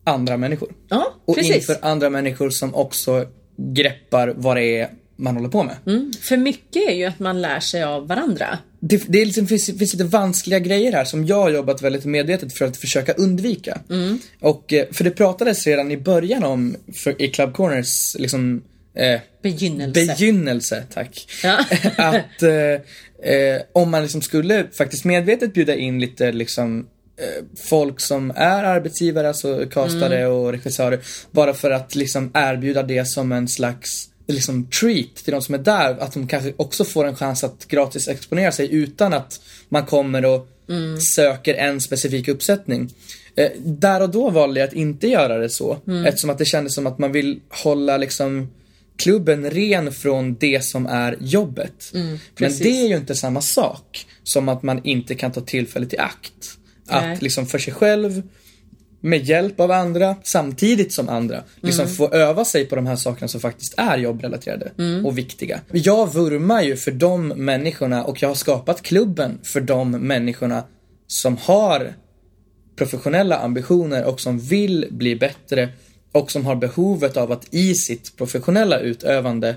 andra 0.04 0.36
människor. 0.36 0.72
Ja, 0.88 1.14
Och 1.24 1.34
precis. 1.34 1.56
inför 1.56 1.76
andra 1.82 2.10
människor 2.10 2.50
som 2.50 2.74
också 2.74 3.26
greppar 3.56 4.34
vad 4.36 4.56
det 4.56 4.78
är 4.78 4.88
man 5.16 5.36
håller 5.36 5.48
på 5.48 5.62
med. 5.62 5.76
Mm. 5.86 6.12
För 6.20 6.36
mycket 6.36 6.88
är 6.88 6.94
ju 6.94 7.04
att 7.04 7.18
man 7.18 7.42
lär 7.42 7.60
sig 7.60 7.82
av 7.82 8.08
varandra. 8.08 8.58
Det, 8.80 9.04
det 9.08 9.22
är 9.22 9.26
liksom, 9.26 9.46
finns, 9.46 9.66
finns 9.66 9.92
lite 9.92 10.04
vanskliga 10.04 10.58
grejer 10.58 10.92
här 10.92 11.04
som 11.04 11.26
jag 11.26 11.36
har 11.36 11.50
jobbat 11.50 11.82
väldigt 11.82 12.04
medvetet 12.04 12.52
för 12.52 12.64
att 12.64 12.76
försöka 12.76 13.12
undvika. 13.12 13.80
Mm. 13.90 14.18
Och, 14.40 14.72
eh, 14.72 14.86
för 14.92 15.04
det 15.04 15.10
pratades 15.10 15.66
redan 15.66 15.90
i 15.90 15.96
början 15.96 16.44
om, 16.44 16.76
för, 16.94 17.22
i 17.22 17.28
Club 17.28 17.54
Corners, 17.54 18.16
liksom 18.18 18.62
eh, 18.96 19.20
Begynnelse. 19.42 20.06
begynnelse, 20.06 20.84
tack. 20.94 21.28
Ja. 21.42 21.58
att 21.96 22.42
eh, 22.42 23.32
eh, 23.32 23.62
om 23.72 23.90
man 23.90 24.02
liksom 24.02 24.22
skulle 24.22 24.66
faktiskt 24.72 25.04
medvetet 25.04 25.54
bjuda 25.54 25.74
in 25.74 26.00
lite 26.00 26.32
liksom 26.32 26.86
folk 27.70 28.00
som 28.00 28.32
är 28.36 28.64
arbetsgivare, 28.64 29.28
alltså 29.28 29.66
castare 29.70 30.18
Mm. 30.20 30.32
och 30.32 30.52
regissörer, 30.52 31.00
bara 31.30 31.54
för 31.54 31.70
att 31.70 31.94
liksom 31.94 32.30
erbjuda 32.34 32.82
det 32.82 33.04
som 33.04 33.32
en 33.32 33.48
slags 33.48 34.08
liksom 34.28 34.70
treat 34.70 35.14
till 35.14 35.32
de 35.32 35.42
som 35.42 35.54
är 35.54 35.58
där, 35.58 35.98
att 35.98 36.12
de 36.12 36.28
kanske 36.28 36.52
också 36.56 36.84
får 36.84 37.04
en 37.06 37.16
chans 37.16 37.44
att 37.44 37.68
gratis 37.68 38.08
exponera 38.08 38.52
sig 38.52 38.74
utan 38.74 39.12
att 39.12 39.40
man 39.68 39.86
kommer 39.86 40.24
och 40.24 40.48
Mm. 40.68 41.00
söker 41.00 41.54
en 41.54 41.80
specifik 41.80 42.28
uppsättning. 42.28 42.94
Eh, 43.36 43.50
där 43.64 44.00
och 44.02 44.10
då 44.10 44.30
valde 44.30 44.60
jag 44.60 44.68
att 44.68 44.74
inte 44.74 45.08
göra 45.08 45.38
det 45.38 45.48
så, 45.50 45.78
Mm. 45.86 46.04
eftersom 46.06 46.30
att 46.30 46.38
det 46.38 46.44
kändes 46.44 46.74
som 46.74 46.86
att 46.86 46.98
man 46.98 47.12
vill 47.12 47.40
hålla 47.48 47.96
liksom 47.96 48.50
klubben 48.96 49.50
ren 49.50 49.92
från 49.92 50.34
det 50.40 50.64
som 50.64 50.86
är 50.86 51.16
jobbet. 51.20 51.90
Men 51.92 52.02
Mm, 52.06 52.18
precis. 52.34 52.58
det 52.58 52.68
är 52.68 52.88
ju 52.88 52.96
inte 52.96 53.14
samma 53.14 53.40
sak 53.40 54.06
som 54.22 54.48
att 54.48 54.62
man 54.62 54.80
inte 54.84 55.14
kan 55.14 55.32
ta 55.32 55.40
tillfället 55.40 55.94
i 55.94 55.98
akt. 55.98 56.55
Nej. 56.90 57.12
Att 57.12 57.22
liksom 57.22 57.46
för 57.46 57.58
sig 57.58 57.72
själv, 57.72 58.22
med 59.00 59.24
hjälp 59.24 59.60
av 59.60 59.70
andra, 59.70 60.16
samtidigt 60.22 60.92
som 60.92 61.08
andra, 61.08 61.42
liksom 61.60 61.88
få 61.88 62.10
öva 62.10 62.44
sig 62.44 62.66
på 62.66 62.76
de 62.76 62.86
här 62.86 62.96
sakerna 62.96 63.28
som 63.28 63.40
faktiskt 63.40 63.74
är 63.76 63.98
jobbrelaterade 63.98 64.72
och 65.04 65.18
viktiga. 65.18 65.60
Jag 65.72 66.14
vurmar 66.14 66.62
ju 66.62 66.76
för 66.76 66.90
de 66.90 67.28
människorna 67.28 68.04
och 68.04 68.22
jag 68.22 68.28
har 68.28 68.34
skapat 68.34 68.82
klubben 68.82 69.38
för 69.42 69.60
de 69.60 69.90
människorna 69.90 70.64
som 71.06 71.36
har 71.36 71.94
professionella 72.76 73.38
ambitioner 73.38 74.04
och 74.04 74.20
som 74.20 74.38
vill 74.38 74.86
bli 74.90 75.16
bättre 75.16 75.68
och 76.12 76.30
som 76.30 76.46
har 76.46 76.56
behovet 76.56 77.16
av 77.16 77.32
att 77.32 77.54
i 77.54 77.74
sitt 77.74 78.16
professionella 78.16 78.78
utövande 78.78 79.56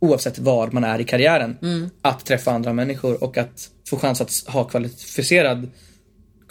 oavsett 0.00 0.38
var 0.38 0.70
man 0.70 0.84
är 0.84 0.98
i 0.98 1.04
karriären, 1.04 1.56
att 2.02 2.26
träffa 2.26 2.50
andra 2.50 2.72
människor 2.72 3.24
och 3.24 3.38
att 3.38 3.70
få 3.88 3.98
chans 3.98 4.20
att 4.20 4.32
ha 4.46 4.64
kvalificerad 4.64 5.68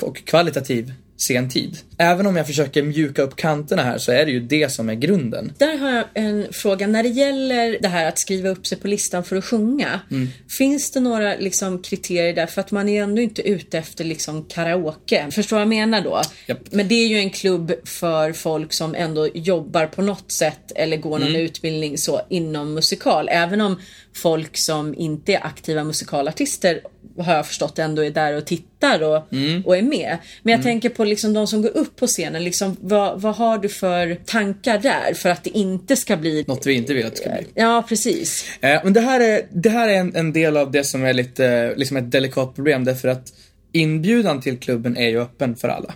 och 0.04 0.26
kvalitativ 0.26 0.94
sen 1.28 1.50
tid. 1.50 1.78
Även 1.98 2.28
om 2.28 2.36
jag 2.36 2.48
försöker 2.48 2.84
mjuka 2.84 3.22
upp 3.22 3.36
kanterna 3.36 3.84
här 3.84 3.98
så 3.98 4.12
är 4.12 4.26
det 4.26 4.32
ju 4.32 4.40
det 4.40 4.72
som 4.72 4.90
är 4.90 4.94
grunden. 4.94 5.54
Där 5.58 5.78
har 5.78 5.92
jag 5.92 6.06
en 6.14 6.48
fråga. 6.54 6.88
När 6.88 7.04
det 7.04 7.10
gäller 7.10 7.78
det 7.82 7.88
här 7.88 8.06
att 8.08 8.20
skriva 8.20 8.50
upp 8.50 8.68
sig 8.68 8.78
på 8.78 8.88
listan 8.88 9.24
för 9.24 9.36
att 9.36 9.46
sjunga. 9.46 10.00
Mm. 10.12 10.28
Finns 10.58 10.92
det 10.92 11.00
några 11.00 11.36
liksom, 11.36 11.82
kriterier 11.82 12.34
där? 12.34 12.46
För 12.46 12.62
att 12.62 12.72
man 12.72 12.90
är 12.90 13.04
ändå 13.04 13.22
inte 13.22 13.42
ute 13.42 13.78
efter 13.78 14.04
liksom, 14.04 14.44
karaoke. 14.44 15.28
Förstår 15.32 15.56
vad 15.56 15.62
jag 15.62 15.70
menar 15.70 16.02
då? 16.02 16.22
Japp. 16.48 16.60
Men 16.72 16.88
det 16.88 16.96
är 16.96 17.08
ju 17.08 17.18
en 17.18 17.30
klubb 17.30 17.74
för 17.86 18.34
folk 18.34 18.74
som 18.74 18.96
ändå 18.96 19.28
jobbar 19.34 19.86
på 19.86 20.02
något 20.02 20.32
sätt 20.32 20.72
eller 20.76 20.98
går 20.98 21.20
någon 21.20 21.28
Mm. 21.32 21.42
utbildning 21.42 21.98
så 21.98 22.22
inom 22.30 22.74
musikal. 22.74 23.30
Även 23.32 23.62
om 23.62 23.80
folk 24.16 24.58
som 24.58 24.96
inte 24.98 25.34
är 25.34 25.46
aktiva 25.46 25.84
musikalartister 25.84 26.82
har 27.18 27.34
jag 27.34 27.48
förstått 27.48 27.80
ändå 27.80 28.06
är 28.06 28.10
där 28.12 28.38
och 28.38 28.46
tittar 28.46 29.04
och, 29.04 29.34
Mm. 29.34 29.66
och 29.66 29.78
är 29.78 29.82
med. 29.82 30.18
Men 30.44 30.52
jag 30.52 30.64
tänker 30.64 30.90
på 30.90 31.04
liksom 31.04 31.34
de 31.34 31.48
som 31.48 31.62
går 31.62 31.78
upp 31.78 31.96
på 31.96 32.08
scenen. 32.08 32.44
Liksom, 32.44 32.78
vad, 32.82 33.22
vad 33.22 33.36
har 33.36 33.58
du 33.58 33.70
för 33.70 34.16
tankar 34.26 34.80
där 34.80 35.14
för 35.14 35.30
att 35.30 35.44
det 35.44 35.58
inte 35.58 35.96
ska 35.96 36.18
bli... 36.18 36.46
Något 36.48 36.66
vi 36.66 36.74
inte 36.74 36.94
vill 36.94 37.06
att 37.06 37.12
det 37.12 37.18
ska 37.22 37.30
bli. 37.30 37.48
Ja, 37.54 37.84
precis. 37.90 38.46
Eh, 38.62 38.80
men 38.84 38.94
det 38.94 39.02
här 39.02 39.20
är, 39.20 39.42
det 39.52 39.70
här 39.70 39.90
är 39.90 39.94
en, 39.94 40.16
en 40.16 40.34
del 40.34 40.58
av 40.58 40.72
det 40.72 40.84
som 40.84 41.04
är 41.06 41.14
lite, 41.14 41.74
liksom 41.76 41.98
ett 41.98 42.12
delikat 42.12 42.56
problem 42.56 42.86
därför 42.86 43.08
att 43.08 43.34
inbjudan 43.72 44.42
till 44.42 44.58
klubben 44.58 44.98
är 44.98 45.10
ju 45.10 45.22
öppen 45.22 45.56
för 45.56 45.68
alla. 45.68 45.94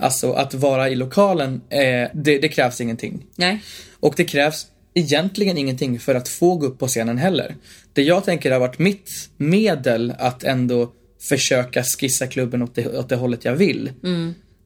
Alltså 0.00 0.32
att 0.32 0.54
vara 0.54 0.88
i 0.88 0.94
lokalen, 0.94 1.60
eh, 1.70 2.08
det, 2.14 2.38
det 2.38 2.48
krävs 2.48 2.80
ingenting. 2.80 3.22
Nej. 3.36 3.62
Och 4.00 4.14
det 4.16 4.24
krävs 4.24 4.66
egentligen 4.94 5.58
ingenting 5.58 6.00
för 6.00 6.14
att 6.14 6.28
få 6.28 6.54
gå 6.54 6.66
upp 6.66 6.78
på 6.78 6.86
scenen 6.86 7.18
heller. 7.18 7.54
Det 7.98 8.02
jag 8.02 8.24
tänker 8.24 8.50
har 8.52 8.60
varit 8.60 8.78
mitt 8.78 9.30
medel 9.36 10.14
att 10.18 10.44
ändå 10.44 10.92
försöka 11.28 11.82
skissa 11.82 12.26
klubben 12.26 12.62
åt 12.62 12.74
det, 12.74 12.98
åt 12.98 13.08
det 13.08 13.16
hållet 13.16 13.44
jag 13.44 13.54
vill. 13.54 13.92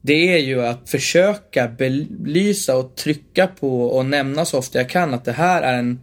Det 0.01 0.33
är 0.33 0.37
ju 0.37 0.65
att 0.65 0.89
försöka 0.89 1.67
belysa 1.67 2.77
och 2.77 2.95
trycka 2.95 3.47
på 3.47 3.83
och 3.83 4.05
nämna 4.05 4.45
så 4.45 4.57
ofta 4.57 4.77
jag 4.77 4.89
kan 4.89 5.13
att 5.13 5.25
det 5.25 5.31
här 5.31 5.61
är 5.61 5.79
en, 5.79 5.99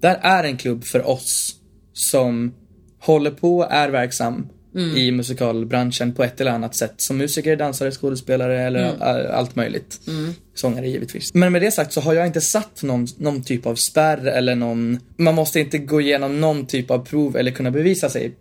det 0.00 0.08
här 0.08 0.44
är 0.44 0.48
en 0.48 0.56
klubb 0.56 0.84
för 0.84 1.08
oss 1.08 1.56
som 1.92 2.54
håller 3.00 3.30
på, 3.30 3.66
är 3.70 3.88
verksam 3.88 4.48
i 4.74 5.10
musikalbranschen 5.10 6.12
på 6.14 6.24
ett 6.24 6.40
eller 6.40 6.50
annat 6.50 6.76
sätt. 6.76 6.94
Som 6.96 7.16
musiker, 7.16 7.56
dansare, 7.56 7.90
skådespelare 7.90 8.62
eller 8.62 8.84
a- 9.00 9.28
allt 9.32 9.56
möjligt. 9.56 10.00
Sångare 10.54 10.88
givetvis. 10.88 11.34
Men 11.34 11.52
med 11.52 11.62
det 11.62 11.70
sagt 11.70 11.92
så 11.92 12.00
har 12.00 12.14
jag 12.14 12.26
inte 12.26 12.40
satt 12.40 12.82
någon, 12.82 13.06
någon 13.18 13.42
typ 13.42 13.66
av 13.66 13.74
spärr 13.74 14.26
eller 14.26 14.54
någon, 14.54 14.98
man 15.16 15.34
måste 15.34 15.60
inte 15.60 15.78
gå 15.78 16.00
igenom 16.00 16.40
någon 16.40 16.66
typ 16.66 16.90
av 16.90 16.98
prov 17.06 17.36
eller 17.36 17.50
kunna 17.50 17.70
bevisa 17.70 18.08
sig 18.10 18.32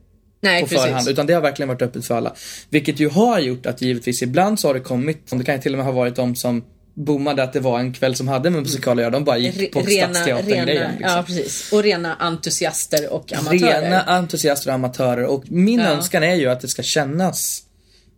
Nej, 0.42 0.62
på 0.62 0.68
precis. 0.68 0.84
förhand. 0.86 1.08
Utan 1.10 1.26
det 1.26 1.34
har 1.34 1.42
verkligen 1.42 1.68
varit 1.70 1.82
öppet 1.82 2.06
för 2.06 2.16
alla. 2.16 2.34
Vilket 2.70 3.00
ju 3.00 3.10
har 3.10 3.40
gjort 3.40 3.66
att 3.66 3.82
givetvis 3.82 4.22
ibland 4.22 4.60
så 4.60 4.68
har 4.70 4.74
det 4.74 4.80
kommit, 4.80 5.28
det 5.32 5.44
kan 5.44 5.56
ju 5.56 5.62
till 5.62 5.74
och 5.74 5.78
med 5.78 5.86
ha 5.86 5.94
varit 5.94 6.16
de 6.16 6.36
som 6.36 6.64
bommade 6.94 7.44
att 7.44 7.54
det 7.54 7.60
var 7.60 7.80
en 7.80 7.94
kväll 7.94 8.16
som 8.16 8.28
hade 8.28 8.50
med 8.50 8.62
musikal 8.62 8.98
att 9.00 9.02
göra. 9.02 9.12
De 9.12 9.24
bara 9.24 9.38
gick 9.38 9.72
på 9.74 9.80
Re- 9.82 9.86
rena, 9.86 10.14
Stadsteatern-grejen. 10.14 10.68
rena, 10.68 10.92
Liksom. 10.92 11.10
ja, 11.18 11.24
precis. 11.28 11.72
Och 11.74 11.84
rena 11.84 12.16
entusiaster 12.16 13.14
och 13.14 13.34
amatörer. 13.34 13.82
Rena 13.82 14.02
entusiaster 14.02 14.70
och 14.70 14.74
amatörer 14.76 15.24
och 15.26 15.44
min 15.52 15.80
Ja. 15.80 15.86
önskan 15.86 16.24
är 16.24 16.36
ju 16.36 16.48
att 16.50 16.62
det 16.62 16.68
ska 16.68 16.84
kännas 16.84 17.64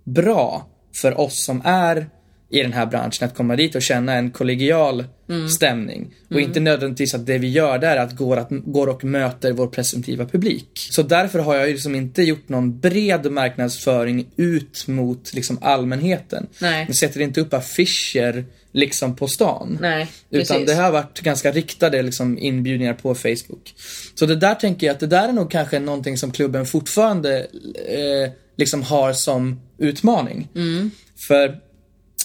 bra 0.03 0.67
för 0.95 1.19
oss 1.19 1.43
som 1.43 1.61
är 1.65 2.09
i 2.49 2.61
den 2.61 2.73
här 2.73 2.85
branschen 2.85 3.27
att 3.27 3.35
komma 3.35 3.55
dit 3.55 3.75
och 3.75 3.81
känna 3.81 4.13
en 4.13 4.31
kollegial 4.31 5.03
Mm. 5.29 5.49
stämning. 5.49 6.13
Och 6.29 6.39
inte 6.41 6.59
nödvändigtvis 6.59 7.13
att 7.13 7.25
det 7.25 7.37
vi 7.37 7.49
gör 7.49 7.77
där 7.77 7.97
är 7.97 8.01
att 8.01 8.11
går, 8.15 8.37
att 8.37 8.47
går 8.49 8.87
och 8.87 9.03
möter 9.03 9.51
vår 9.51 9.67
presumtiva 9.67 10.25
publik. 10.25 10.69
Så 10.91 11.01
därför 11.03 11.39
har 11.39 11.55
jag 11.55 11.67
ju 11.67 11.73
liksom 11.73 11.95
inte 11.95 12.21
gjort 12.23 12.49
någon 12.49 12.79
bred 12.79 13.31
marknadsföring 13.31 14.25
ut 14.35 14.87
mot 14.87 15.33
liksom 15.33 15.57
allmänheten. 15.61 16.47
Nej. 16.59 16.85
Jag 16.87 16.95
sätter 16.95 17.19
inte 17.21 17.41
upp 17.41 17.53
affischer 17.53 18.45
liksom 18.75 19.15
på 19.15 19.27
stan. 19.27 19.77
Nej, 19.81 20.07
Utan 20.29 20.65
det 20.65 20.73
har 20.73 20.91
varit 20.91 21.19
ganska 21.19 21.51
riktade 21.51 22.01
liksom, 22.01 22.37
inbjudningar 22.37 22.93
på 22.93 23.15
Facebook. 23.15 23.73
Så 24.15 24.25
det 24.25 24.35
där 24.35 24.55
tänker 24.55 24.87
jag 24.87 24.93
att 24.93 24.99
det 24.99 25.07
där 25.07 25.27
är 25.27 25.33
nog 25.33 25.51
kanske 25.51 25.79
någonting 25.79 26.17
som 26.17 26.31
klubben 26.31 26.65
fortfarande 26.65 27.39
eh, 27.87 28.31
liksom 28.57 28.83
har 28.83 29.13
som 29.13 29.61
utmaning. 29.77 30.47
Mm. 30.55 30.91
För 31.27 31.57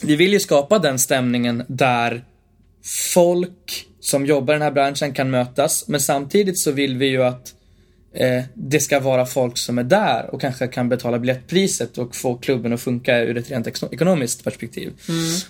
vi 0.02 0.16
vill 0.16 0.32
ju 0.32 0.40
skapa 0.40 0.78
den 0.78 0.98
stämningen 0.98 1.64
där 1.68 2.24
folk 3.14 3.86
som 4.00 4.26
jobbar 4.26 4.54
i 4.54 4.56
den 4.56 4.62
här 4.62 4.70
branschen 4.70 5.12
kan 5.12 5.30
mötas. 5.30 5.88
Men 5.88 6.00
samtidigt 6.00 6.58
så 6.58 6.72
vill 6.72 6.96
vi 6.96 7.06
ju 7.06 7.22
att 7.22 7.54
eh, 8.14 8.42
det 8.55 8.81
ska 8.81 9.01
vara 9.01 9.27
folk 9.27 9.59
som 9.59 9.79
är 9.79 9.83
där 9.85 10.35
och 10.35 10.40
kanske 10.40 10.66
kan 10.66 10.88
betala 10.88 11.18
biljettpriset 11.18 11.99
och 11.99 12.16
få 12.16 12.35
klubben 12.35 12.73
att 12.73 12.81
funka 12.81 13.18
ur 13.18 13.37
ett 13.37 13.51
rent 13.51 13.66
ekonomiskt 13.92 14.44
perspektiv. 14.44 14.92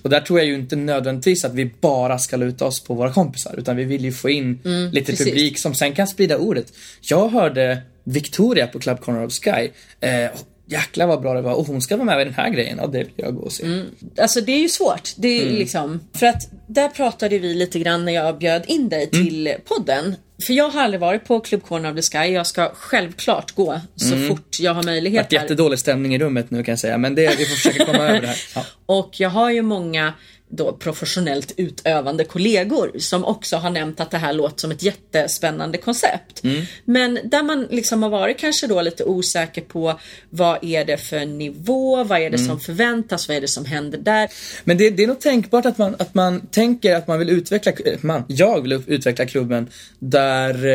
Och 0.02 0.10
där 0.10 0.20
tror 0.20 0.38
jag 0.38 0.48
ju 0.48 0.54
inte 0.54 0.76
nödvändigtvis 0.76 1.44
att 1.44 1.54
vi 1.54 1.70
bara 1.80 2.18
ska 2.18 2.36
luta 2.36 2.64
oss 2.64 2.84
på 2.84 2.94
våra 2.94 3.12
kompisar 3.12 3.54
utan 3.58 3.76
vi 3.76 3.84
vill 3.84 4.04
ju 4.04 4.12
få 4.12 4.30
in 4.30 4.58
lite 4.92 5.12
precis. 5.12 5.26
publik 5.26 5.58
som 5.58 5.74
sen 5.74 5.94
kan 5.94 6.06
sprida 6.06 6.38
ordet. 6.38 6.72
Jag 7.00 7.28
hörde 7.28 7.82
Victoria 8.04 8.66
på 8.66 8.78
Club 8.78 9.00
Corner 9.00 9.24
of 9.26 9.32
Sky. 9.32 9.70
Eh, 10.00 10.30
jäklar 10.66 11.06
vad 11.06 11.20
bra 11.20 11.34
det 11.34 11.42
var 11.42 11.52
och 11.54 11.66
hon 11.66 11.82
ska 11.82 11.96
vara 11.96 12.04
med 12.04 12.20
i 12.20 12.24
den 12.24 12.34
här 12.34 12.50
grejen. 12.50 12.78
Ja, 12.80 12.86
det 12.86 12.98
vill 12.98 13.12
jag 13.16 13.34
gå 13.36 13.42
och 13.42 13.52
se. 13.52 13.82
Alltså 14.18 14.40
det 14.40 14.52
är 14.52 14.58
ju 14.60 14.68
svårt. 14.68 15.10
Det 15.16 15.42
Mm. 15.42 15.54
är 15.54 15.58
liksom, 15.58 16.00
för 16.14 16.26
att 16.26 16.50
där 16.66 16.88
pratade 16.88 17.38
vi 17.38 17.54
lite 17.54 17.78
grann 17.78 18.04
när 18.04 18.12
jag 18.12 18.38
bjöd 18.38 18.62
in 18.66 18.88
dig 18.88 19.08
Mm. 19.12 19.26
till 19.26 19.54
podden. 19.64 20.14
För 20.40 20.52
jag 20.52 20.68
har 20.68 20.82
aldrig 20.82 21.00
varit 21.00 21.24
på 21.24 21.40
Club 21.40 21.62
Corner 21.62 21.90
of 21.90 21.96
the 21.96 22.02
Sky. 22.18 22.32
Jag 22.32 22.46
ska 22.46 22.70
självklart 22.74 23.52
gå 23.52 23.80
så 23.96 24.16
fort 24.16 24.56
jag 24.60 24.74
har 24.74 24.82
möjlighet. 24.82 25.30
Det 25.30 25.36
jättedålig 25.36 25.78
stämning 25.78 26.14
i 26.14 26.18
rummet 26.18 26.50
nu 26.50 26.64
kan 26.64 26.72
jag 26.72 26.78
säga, 26.78 26.98
men 26.98 27.14
det, 27.14 27.38
vi 27.38 27.44
får 27.44 27.56
försöka 27.56 27.84
komma 27.84 27.98
över 28.08 28.20
det 28.20 28.26
här. 28.26 28.36
Ja. 28.54 28.64
Och 28.86 29.10
jag 29.20 29.30
har 29.30 29.50
ju 29.50 29.62
många 29.62 30.12
då 30.50 30.72
professionellt 30.72 31.52
utövande 31.56 32.24
kollegor 32.24 32.92
som 32.98 33.24
också 33.24 33.56
har 33.56 33.70
nämnt 33.70 34.00
att 34.00 34.10
det 34.10 34.18
här 34.18 34.32
låter 34.32 34.60
som 34.60 34.70
ett 34.70 34.82
jättespännande 34.82 35.78
koncept. 35.78 36.44
Mm. 36.44 36.62
Men 36.84 37.18
där 37.24 37.42
man 37.42 37.66
liksom 37.70 38.02
har 38.02 38.10
varit 38.10 38.38
kanske 38.38 38.66
då 38.66 38.82
lite 38.82 39.04
osäker 39.04 39.60
på 39.62 40.00
vad 40.30 40.64
är 40.64 40.84
det 40.84 40.96
för 40.96 41.26
nivå, 41.26 42.04
vad 42.04 42.18
är 42.18 42.30
det 42.30 42.36
Mm. 42.40 42.46
som 42.48 42.60
förväntas, 42.60 43.28
vad 43.28 43.36
är 43.36 43.40
det 43.40 43.48
som 43.48 43.64
händer 43.64 43.98
där? 43.98 44.28
Men 44.64 44.78
det, 44.78 44.90
det 44.90 45.02
är 45.02 45.06
nog 45.06 45.20
tänkbart 45.20 45.66
att 45.66 45.78
man, 45.78 45.96
att 45.98 46.14
man 46.14 46.46
tänker 46.46 46.94
att 46.94 47.06
man 47.06 47.18
vill 47.18 47.30
utveckla, 47.30 47.72
man, 48.00 48.24
jag 48.28 48.62
vill 48.62 48.82
utveckla 48.86 49.26
klubben 49.26 49.68
där, 49.98 50.66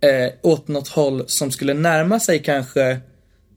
eh, 0.00 0.32
åt 0.42 0.68
något 0.68 0.88
håll 0.88 1.24
som 1.26 1.50
skulle 1.50 1.74
närma 1.74 2.20
sig 2.20 2.38
kanske 2.38 3.00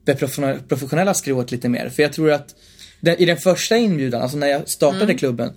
det 0.04 0.14
professionella, 0.14 0.58
professionella 0.68 1.14
skrået 1.14 1.50
lite 1.50 1.68
mer. 1.68 1.88
För 1.88 2.02
jag 2.02 2.12
tror 2.12 2.32
att 2.32 2.54
den, 3.00 3.16
i 3.18 3.24
den 3.24 3.36
första 3.36 3.76
inbjudan, 3.76 4.22
alltså 4.22 4.36
när 4.36 4.46
jag 4.46 4.68
startade 4.68 5.14
klubben, 5.14 5.52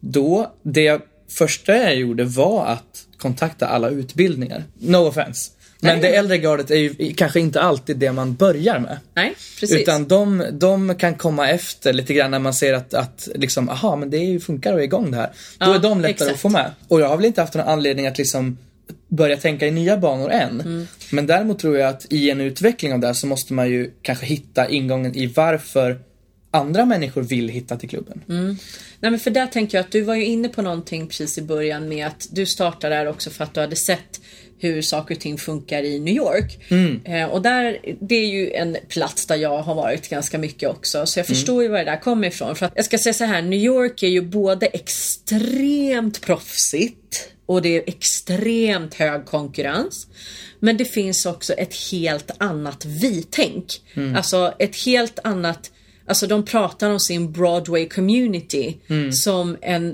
då, 0.00 0.52
det 0.62 0.82
jag, 0.82 1.00
första 1.30 1.76
jag 1.76 1.94
gjorde 1.96 2.24
var 2.24 2.66
att 2.66 3.06
kontakta 3.18 3.66
alla 3.66 3.88
utbildningar. 3.90 4.64
No 4.78 4.96
offense. 4.96 5.50
Men 5.80 5.98
Nej. 5.98 6.10
det 6.10 6.16
äldre 6.16 6.38
gardet 6.38 6.70
är 6.70 6.76
ju 6.76 7.14
kanske 7.14 7.40
inte 7.40 7.60
alltid 7.60 7.96
det 7.96 8.12
man 8.12 8.34
börjar 8.34 8.78
med. 8.78 8.98
Nej, 9.14 9.34
precis. 9.60 9.80
Utan 9.82 10.08
de, 10.08 10.44
de 10.52 10.94
kan 10.94 11.14
komma 11.14 11.48
efter 11.48 11.92
lite 11.92 12.14
grann 12.14 12.30
när 12.30 12.38
man 12.38 12.54
ser 12.54 12.74
att, 12.74 12.94
att 12.94 13.28
liksom, 13.34 13.68
aha 13.68 13.96
men 13.96 14.10
det 14.10 14.16
är 14.16 14.24
ju- 14.24 14.40
funkar 14.40 14.72
och 14.72 14.78
är 14.80 14.84
igång 14.84 15.10
det 15.10 15.16
här. 15.16 15.26
Då 15.58 15.66
Ja, 15.66 15.74
är 15.74 15.78
de 15.78 16.00
lättare 16.00 16.10
exakt. 16.12 16.32
att 16.32 16.40
få 16.40 16.48
med. 16.48 16.70
Och 16.88 17.00
jag 17.00 17.08
har 17.08 17.16
väl 17.16 17.26
inte 17.26 17.40
haft 17.40 17.54
någon 17.54 17.68
anledning 17.68 18.06
att 18.06 18.18
liksom 18.18 18.58
börja 19.08 19.36
tänka 19.36 19.66
i 19.66 19.70
nya 19.70 19.96
banor 19.96 20.30
än. 20.30 20.60
Mm. 20.60 20.86
Men 21.10 21.26
däremot 21.26 21.58
tror 21.58 21.78
jag 21.78 21.88
att 21.88 22.06
i 22.12 22.30
en 22.30 22.40
utveckling 22.40 22.92
av 22.92 23.00
det 23.00 23.06
här 23.06 23.14
så 23.14 23.26
måste 23.26 23.52
man 23.52 23.68
ju 23.70 23.90
kanske 24.02 24.26
hitta 24.26 24.68
ingången 24.68 25.16
i 25.16 25.26
varför 25.26 25.98
andra 26.52 26.84
människor 26.84 27.22
vill 27.22 27.48
hitta 27.48 27.76
till 27.76 27.88
klubben. 27.88 28.24
Mm. 28.28 28.56
Nej 29.00 29.10
men 29.10 29.20
för 29.20 29.30
där 29.30 29.46
tänker 29.46 29.78
jag 29.78 29.84
att 29.84 29.92
du 29.92 30.00
var 30.00 30.14
ju 30.14 30.24
inne 30.24 30.48
på 30.48 30.62
någonting 30.62 31.06
precis 31.06 31.38
i 31.38 31.42
början 31.42 31.88
med 31.88 32.06
att 32.06 32.28
du 32.30 32.46
startade 32.46 32.94
där 32.94 33.06
också 33.06 33.30
för 33.30 33.44
att 33.44 33.54
du 33.54 33.60
hade 33.60 33.76
sett 33.76 34.20
hur 34.58 34.82
saker 34.82 35.14
och 35.14 35.20
ting 35.20 35.38
funkar 35.38 35.82
i 35.82 35.98
New 35.98 36.14
York. 36.14 36.70
Eh, 37.04 37.24
och 37.24 37.42
där, 37.42 37.78
det 38.00 38.14
är 38.14 38.26
ju 38.26 38.52
en 38.52 38.76
plats 38.88 39.26
där 39.26 39.36
jag 39.36 39.62
har 39.62 39.74
varit 39.74 40.08
ganska 40.08 40.38
mycket 40.38 40.70
också. 40.70 41.06
Så 41.06 41.18
jag 41.18 41.26
förstår 41.26 41.62
ju 41.62 41.68
var 41.68 41.78
det 41.78 41.84
där 41.84 42.00
kommer 42.00 42.28
ifrån. 42.28 42.56
För 42.56 42.66
att 42.66 42.72
jag 42.76 42.84
ska 42.84 42.98
säga 42.98 43.14
så 43.14 43.24
här, 43.24 43.42
New 43.42 43.60
York 43.60 44.02
är 44.02 44.08
ju 44.08 44.20
både 44.20 44.66
extremt 44.66 46.20
proffsigt 46.20 47.28
och 47.46 47.62
det 47.62 47.76
är 47.76 47.82
extremt 47.86 48.94
hög 48.94 49.24
konkurrens. 49.24 50.06
Men 50.60 50.76
det 50.76 50.84
finns 50.84 51.26
också 51.26 51.52
ett 51.52 51.74
helt 51.90 52.30
annat 52.38 52.84
vi-tänk. 52.84 53.82
Alltså 54.16 54.54
ett 54.58 54.76
helt 54.76 55.18
annat 55.24 55.70
Alltså 56.12 56.26
de 56.26 56.44
pratar 56.44 56.90
om 56.90 57.00
sin 57.00 57.32
Broadway 57.32 57.88
community 57.88 58.76
som 59.12 59.56
en 59.62 59.88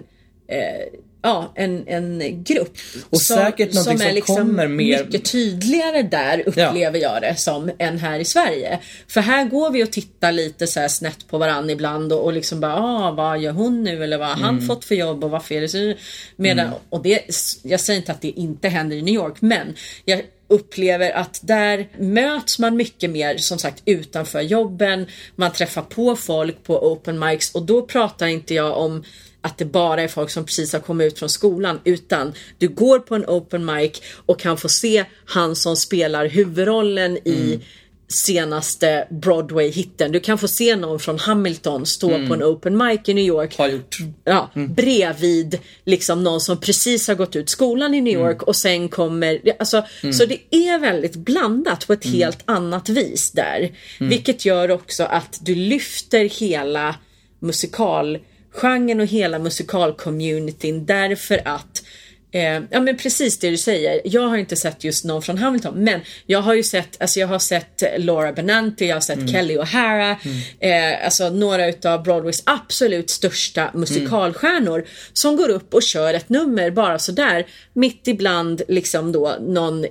eh, 0.49 0.99
Ja, 1.23 1.53
en, 1.55 1.85
en 1.89 2.43
grupp. 2.45 2.77
Och 3.11 3.21
säkert 3.21 3.75
någonting 3.75 3.99
som 4.27 4.37
kommer 4.37 4.69
mer- 4.69 5.05
mycket 5.05 5.33
tydligare 5.33 6.03
där 6.03 6.43
upplever 6.47 6.99
jag 6.99 7.23
det 7.23 7.37
som 7.37 7.71
än 7.79 7.99
här 7.99 8.19
i 8.19 8.25
Sverige. 8.25 8.79
För 9.09 9.21
här 9.21 9.45
går 9.45 9.71
vi 9.71 9.85
och 9.85 9.91
tittar 9.93 10.33
lite 10.33 10.67
så 10.67 10.81
här 10.81 10.89
snett 10.89 11.29
på 11.29 11.39
varandra 11.39 11.73
ibland 11.73 12.13
och, 12.13 12.25
och 12.25 12.33
liksom 12.33 12.61
bara 12.61 12.77
ah, 12.77 13.11
vad 13.11 13.39
gör 13.41 13.53
hon 13.53 13.83
nu 13.83 14.05
eller 14.05 14.19
vad 14.19 14.29
har 14.29 14.35
han 14.35 14.61
fått 14.67 14.85
för 14.85 14.95
jobb 14.95 15.25
och 15.25 15.31
varför 15.31 15.55
är 15.55 15.61
det 15.61 15.69
så? 15.69 15.95
Medan, 16.37 16.71
och 16.89 17.03
det, 17.03 17.21
jag 17.63 17.81
säger 17.81 18.01
inte 18.01 18.13
att 18.13 18.21
det 18.21 18.29
inte 18.31 18.69
händer 18.69 18.97
i 18.97 19.03
New 19.03 19.15
York 19.15 19.37
men 19.41 19.75
jag 20.05 20.23
upplever 20.49 21.11
att 21.11 21.41
där 21.43 21.89
möts 21.99 22.59
man 22.59 22.77
mycket 22.77 23.11
mer 23.11 23.37
som 23.37 23.59
sagt 23.59 23.83
utanför 23.85 24.41
jobben. 24.41 25.07
Man 25.37 25.53
träffar 25.53 25.83
på 25.83 26.17
folk 26.17 26.63
på 26.63 26.93
open 26.93 27.19
mics 27.19 27.55
och 27.55 27.63
då 27.63 27.83
pratar 27.83 28.27
inte 28.27 28.55
jag 28.55 28.79
om 28.79 29.05
att 29.41 29.59
det 29.59 29.65
bara 29.65 30.03
är 30.03 30.09
folk 30.09 30.31
som 30.31 30.45
precis 30.45 30.73
har 30.73 30.81
kommit 30.81 31.13
ut 31.13 31.19
från 31.19 31.29
skolan 31.29 31.81
utan 31.85 32.33
du 32.59 32.69
går 32.69 32.99
på 32.99 33.15
en 33.15 33.25
open 33.25 33.65
mic 33.65 34.03
och 34.27 34.41
kan 34.41 34.57
få 34.57 34.69
se 34.69 35.05
han 35.25 35.57
som 35.57 35.77
spelar 35.77 36.27
huvudrollen 36.27 37.19
i 37.25 37.55
mm 37.55 37.61
senaste 38.09 39.07
Broadway-hitten. 39.11 40.13
Du 40.13 40.21
kan 40.21 40.39
få 40.39 40.49
se 40.49 40.77
någon 40.77 41.01
från 41.01 41.19
Hamilton 41.19 41.87
stå 41.87 42.09
på 42.09 42.35
en 42.35 42.43
open 42.43 42.77
mic 42.77 43.01
i 43.05 43.15
New 43.15 43.25
York. 43.25 43.59
Har 43.59 43.69
gjort. 43.69 43.99
ja, 44.25 44.51
bredvid 44.55 45.59
liksom 45.85 46.25
någon 46.25 46.41
som 46.41 46.61
precis 46.61 47.09
har 47.09 47.15
gått 47.15 47.37
ut 47.37 47.51
skolan 47.51 47.95
i 47.95 48.01
New 48.01 48.15
York 48.15 48.43
och 48.43 48.57
sen 48.57 48.89
kommer, 48.89 49.41
alltså, 49.59 49.85
så 50.13 50.27
det 50.27 50.41
är 50.51 50.79
väldigt 50.79 51.17
blandat 51.17 51.87
på 51.87 51.93
ett 51.93 52.05
helt 52.05 52.43
annat 52.45 52.89
vis 52.89 53.33
där. 53.33 53.73
Vilket 53.99 54.45
gör 54.45 54.71
också 54.71 55.05
att 55.05 55.39
du 55.43 55.55
lyfter 55.55 56.25
hela 56.25 56.95
musikalgenren 57.39 59.01
och 59.01 59.07
hela 59.07 59.39
musikalcommunityn 59.39 60.87
därför 60.87 61.41
att 61.45 61.83
Eh, 62.33 62.63
ja 62.71 62.81
men 62.81 62.97
precis 62.97 63.39
det 63.39 63.51
du 63.51 63.57
säger. 63.57 64.01
Jag 64.05 64.29
har 64.29 64.37
inte 64.37 64.57
sett 64.57 64.85
just 64.85 65.05
någon 65.05 65.23
från 65.23 65.39
Hamilton 65.39 65.75
men 65.75 66.01
jag 66.27 66.41
har 66.41 66.55
ju 66.55 66.63
sett, 66.63 67.03
alltså 67.03 67.21
jag 67.21 67.27
har 67.27 67.39
sett 67.39 67.83
Laura 67.99 68.33
Benanti, 68.33 68.87
jag 68.87 68.97
har 68.97 69.01
sett 69.01 69.31
Kelly 69.31 69.57
O'Hara, 69.57 70.17
eh, 70.61 71.05
alltså 71.05 71.31
några 71.31 71.69
utav 71.69 72.03
Broadways 72.03 72.43
absolut 72.47 73.11
största 73.11 73.71
musikalstjärnor 73.75 74.85
som 75.13 75.37
går 75.37 75.49
upp 75.49 75.75
och 75.75 75.83
kör 75.83 76.15
ett 76.15 76.29
nummer 76.29 76.71
bara 76.71 76.99
sådär 76.99 77.47
mitt 77.73 78.09
ibland 78.09 78.63
liksom 78.69 79.13
då 79.13 79.37
någon 79.41 79.85
eh, 79.85 79.91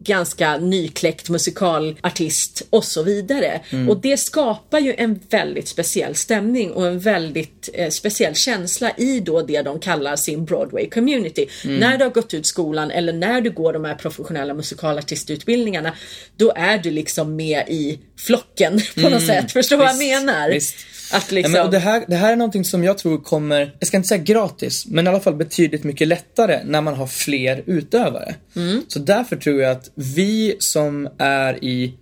ganska 0.00 0.56
nykläckt 0.56 1.28
musikalartist 1.28 2.66
och 2.70 2.84
så 2.84 3.02
vidare. 3.02 3.60
Och 3.88 4.00
det 4.00 4.16
skapar 4.16 4.78
ju 4.78 4.94
en 4.98 5.20
väldigt 5.30 5.68
speciell 5.68 6.14
stämning 6.14 6.70
och 6.70 6.86
en 6.86 6.98
väldigt 6.98 7.68
eh, 7.74 7.90
speciell 7.90 8.34
känsla 8.34 8.92
i 8.96 9.20
då 9.20 9.42
det 9.42 9.62
de 9.62 9.80
kallar 9.80 10.16
sin 10.16 10.44
Broadway 10.44 10.90
community. 10.90 11.46
När 11.64 11.98
du 11.98 12.04
har 12.04 12.10
gått 12.10 12.34
ut 12.34 12.46
skolan 12.46 12.90
eller 12.90 13.12
när 13.12 13.40
du 13.40 13.50
går 13.50 13.72
de 13.72 13.84
här 13.84 13.94
professionella 13.94 14.54
musikalartistutbildningarna 14.54 15.92
då 16.36 16.52
är 16.56 16.78
du 16.78 16.90
liksom 16.90 17.36
med 17.36 17.68
i 17.68 17.98
flocken 18.16 18.80
på 18.94 19.08
något 19.08 19.26
sätt. 19.26 19.52
Förstår 19.52 19.76
du 19.76 19.82
vad 19.82 19.92
jag 19.92 19.98
menar? 19.98 20.48
visst. 20.50 20.76
Att 21.12 21.32
Ja, 21.32 21.34
liksom... 21.34 21.52
men, 21.52 21.62
och 21.62 21.70
det, 21.70 21.78
här, 21.78 22.04
det 22.08 22.16
här 22.16 22.32
är 22.32 22.36
någonting 22.36 22.64
som 22.64 22.84
jag 22.84 22.98
tror 22.98 23.18
kommer, 23.18 23.74
jag 23.78 23.86
ska 23.88 23.96
inte 23.96 24.08
säga 24.08 24.22
gratis, 24.22 24.86
men 24.86 25.06
i 25.06 25.08
alla 25.08 25.20
fall 25.20 25.34
betydligt 25.34 25.84
mycket 25.84 26.08
lättare 26.08 26.60
när 26.64 26.80
man 26.80 26.94
har 26.94 27.06
fler 27.06 27.62
utövare. 27.66 28.34
Så 28.88 28.98
därför 28.98 29.36
tror 29.36 29.60
jag 29.60 29.72
att 29.72 29.90
vi 29.94 30.56
som 30.58 31.08
är 31.18 31.64
i, 31.64 31.94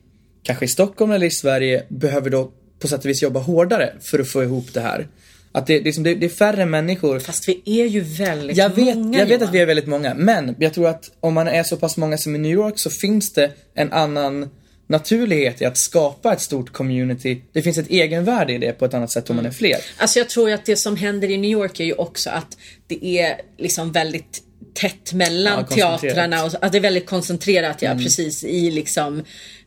kanske 0.43 0.65
i 0.65 0.69
Stockholm 0.69 1.13
eller 1.13 1.27
i 1.27 1.31
Sverige, 1.31 1.85
behöver 1.89 2.31
då 2.31 2.51
på 2.79 2.89
sätt 2.89 3.01
och 3.01 3.07
vis 3.07 3.23
jobba 3.23 3.41
hårdare 3.41 3.93
för 4.01 4.19
att 4.19 4.29
få 4.29 4.43
ihop 4.43 4.75
det 4.75 4.81
här. 4.81 5.09
Att 5.53 5.67
det, 5.67 5.73
det, 5.73 5.81
är 5.81 5.85
liksom- 5.85 6.05
det, 6.05 6.15
det 6.15 6.27
är 6.27 6.31
färre 6.31 6.67
människor 6.67 7.19
Fast 7.19 7.49
vi 7.49 7.63
är 7.65 7.87
ju 7.87 8.01
väldigt 8.01 8.57
jag 8.57 8.69
vet, 8.69 8.97
många 8.97 9.19
jag 9.19 9.27
vet 9.27 9.43
att 9.43 9.55
vi 9.55 9.61
är 9.61 9.67
väldigt 9.67 9.87
många, 9.87 10.15
men 10.15 10.55
jag 10.59 10.75
tror 10.75 10.89
att 10.89 11.11
om 11.21 11.35
man 11.35 11.49
är 11.49 11.63
så 11.63 11.77
pass 11.77 11.97
många 11.97 12.19
som 12.19 12.37
i 12.37 12.39
New 12.39 12.53
York 12.53 12.79
så 12.79 12.91
finns 12.91 13.33
det 13.33 13.51
en 13.75 13.93
annan 13.93 14.51
naturlighet 14.87 15.63
i 15.63 15.65
att 15.65 15.79
skapa 15.79 16.33
ett 16.33 16.41
stort 16.41 16.73
community. 16.73 17.43
Det 17.53 17.63
finns 17.63 17.79
ett 17.79 17.91
egenvärde 17.91 18.53
i 18.53 18.59
det 18.59 18.73
på 18.73 18.85
ett 18.85 18.95
annat 18.95 19.11
sätt 19.11 19.31
om 19.31 19.37
man 19.37 19.47
är 19.47 19.51
fler. 19.51 19.77
Alltså 19.97 20.19
jag 20.19 20.29
tror 20.29 20.49
ju 20.49 20.55
att 20.55 20.67
det 20.67 20.77
som 20.77 20.97
händer 20.97 21.31
i 21.31 21.37
New 21.37 21.51
York 21.51 21.81
är 21.81 21.85
ju 21.85 21.93
också 21.93 22.31
att 22.31 22.59
det 22.87 23.05
är 23.05 23.41
liksom 23.59 23.93
väldigt 23.93 24.43
tätt 24.75 25.13
mellan 25.13 25.65
Ja, 25.77 25.99
teatrarna 25.99 26.45
och 26.45 26.53
att 26.61 26.73
det 26.73 26.79
är 26.79 26.83
väldigt 26.83 27.07
koncentrerat 27.07 27.83
ja, 27.83 27.95
precis 27.95 28.45
i 28.45 28.71
liksom 28.71 29.25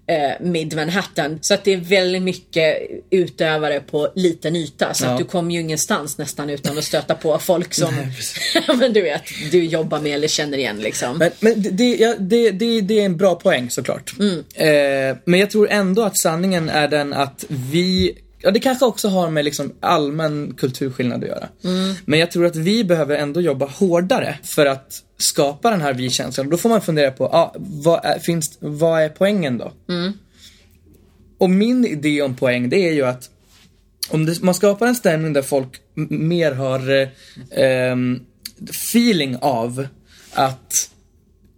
eh, 0.09 0.31
Mid 0.41 0.75
Manhattan. 0.75 1.39
Så 1.41 1.53
att 1.53 1.63
det 1.63 1.73
är 1.73 1.77
väldigt 1.77 2.21
mycket 2.21 2.77
utövare 3.09 3.79
på 3.79 4.09
liten 4.15 4.55
yta 4.55 4.93
så 4.93 5.05
Ja. 5.05 5.09
att 5.11 5.17
du 5.17 5.23
kommer 5.23 5.53
ju 5.53 5.59
ingenstans 5.61 6.17
nästan 6.17 6.49
utan 6.49 6.77
att 6.77 6.83
stöta 6.83 7.15
på 7.15 7.39
folk 7.39 7.73
som 7.73 7.93
men 8.79 8.93
du 8.93 9.01
vet, 9.01 9.21
du 9.51 9.63
jobbar 9.65 9.99
med 9.99 10.13
eller 10.15 10.27
känner 10.27 10.57
igen 10.57 10.77
liksom. 10.79 11.17
Men, 11.17 11.31
men 11.39 11.53
det, 11.77 11.95
ja, 11.95 12.15
det, 12.19 12.51
det, 12.51 12.81
det 12.81 12.99
är 12.99 13.05
en 13.05 13.17
bra 13.17 13.35
poäng 13.35 13.69
såklart. 13.69 14.13
Eh, 14.55 14.67
men 15.25 15.39
jag 15.39 15.49
tror 15.51 15.69
ändå 15.69 16.03
att 16.03 16.17
sanningen 16.19 16.69
är 16.69 16.87
den 16.87 17.13
att 17.13 17.45
vi 17.47 18.17
Ja, 18.41 18.51
det 18.51 18.59
kanske 18.59 18.85
också 18.85 19.07
har 19.07 19.29
med 19.29 19.45
liksom 19.45 19.73
allmän 19.79 20.53
kulturskillnad 20.57 21.23
att 21.23 21.29
göra. 21.29 21.49
Men 22.05 22.19
jag 22.19 22.31
tror 22.31 22.45
att 22.45 22.55
vi 22.55 22.83
behöver 22.83 23.17
ändå 23.17 23.41
jobba 23.41 23.65
hårdare 23.65 24.39
för 24.43 24.65
att 24.65 25.03
skapa 25.17 25.71
den 25.71 25.81
här 25.81 25.93
vi-känslan. 25.93 26.49
Då 26.49 26.57
får 26.57 26.69
man 26.69 26.81
fundera 26.81 27.11
på, 27.11 27.25
ah, 27.25 27.55
vad, 27.57 28.05
är, 28.05 28.19
finns, 28.19 28.57
vad 28.59 29.01
är 29.01 29.09
poängen 29.09 29.57
då? 29.57 29.71
Och 31.37 31.49
min 31.49 31.85
idé 31.85 32.21
om 32.21 32.35
poäng, 32.35 32.69
det 32.69 32.87
är 32.87 32.93
ju 32.93 33.05
att 33.05 33.29
om 34.09 34.25
det, 34.25 34.41
man 34.41 34.53
skapar 34.53 34.87
en 34.87 34.95
stämning 34.95 35.33
där 35.33 35.41
folk 35.41 35.69
mer 36.09 36.51
har 36.51 37.01
eh, 37.01 37.07
ehm, 37.51 38.19
feeling 38.69 39.37
av 39.41 39.87
att 40.33 40.89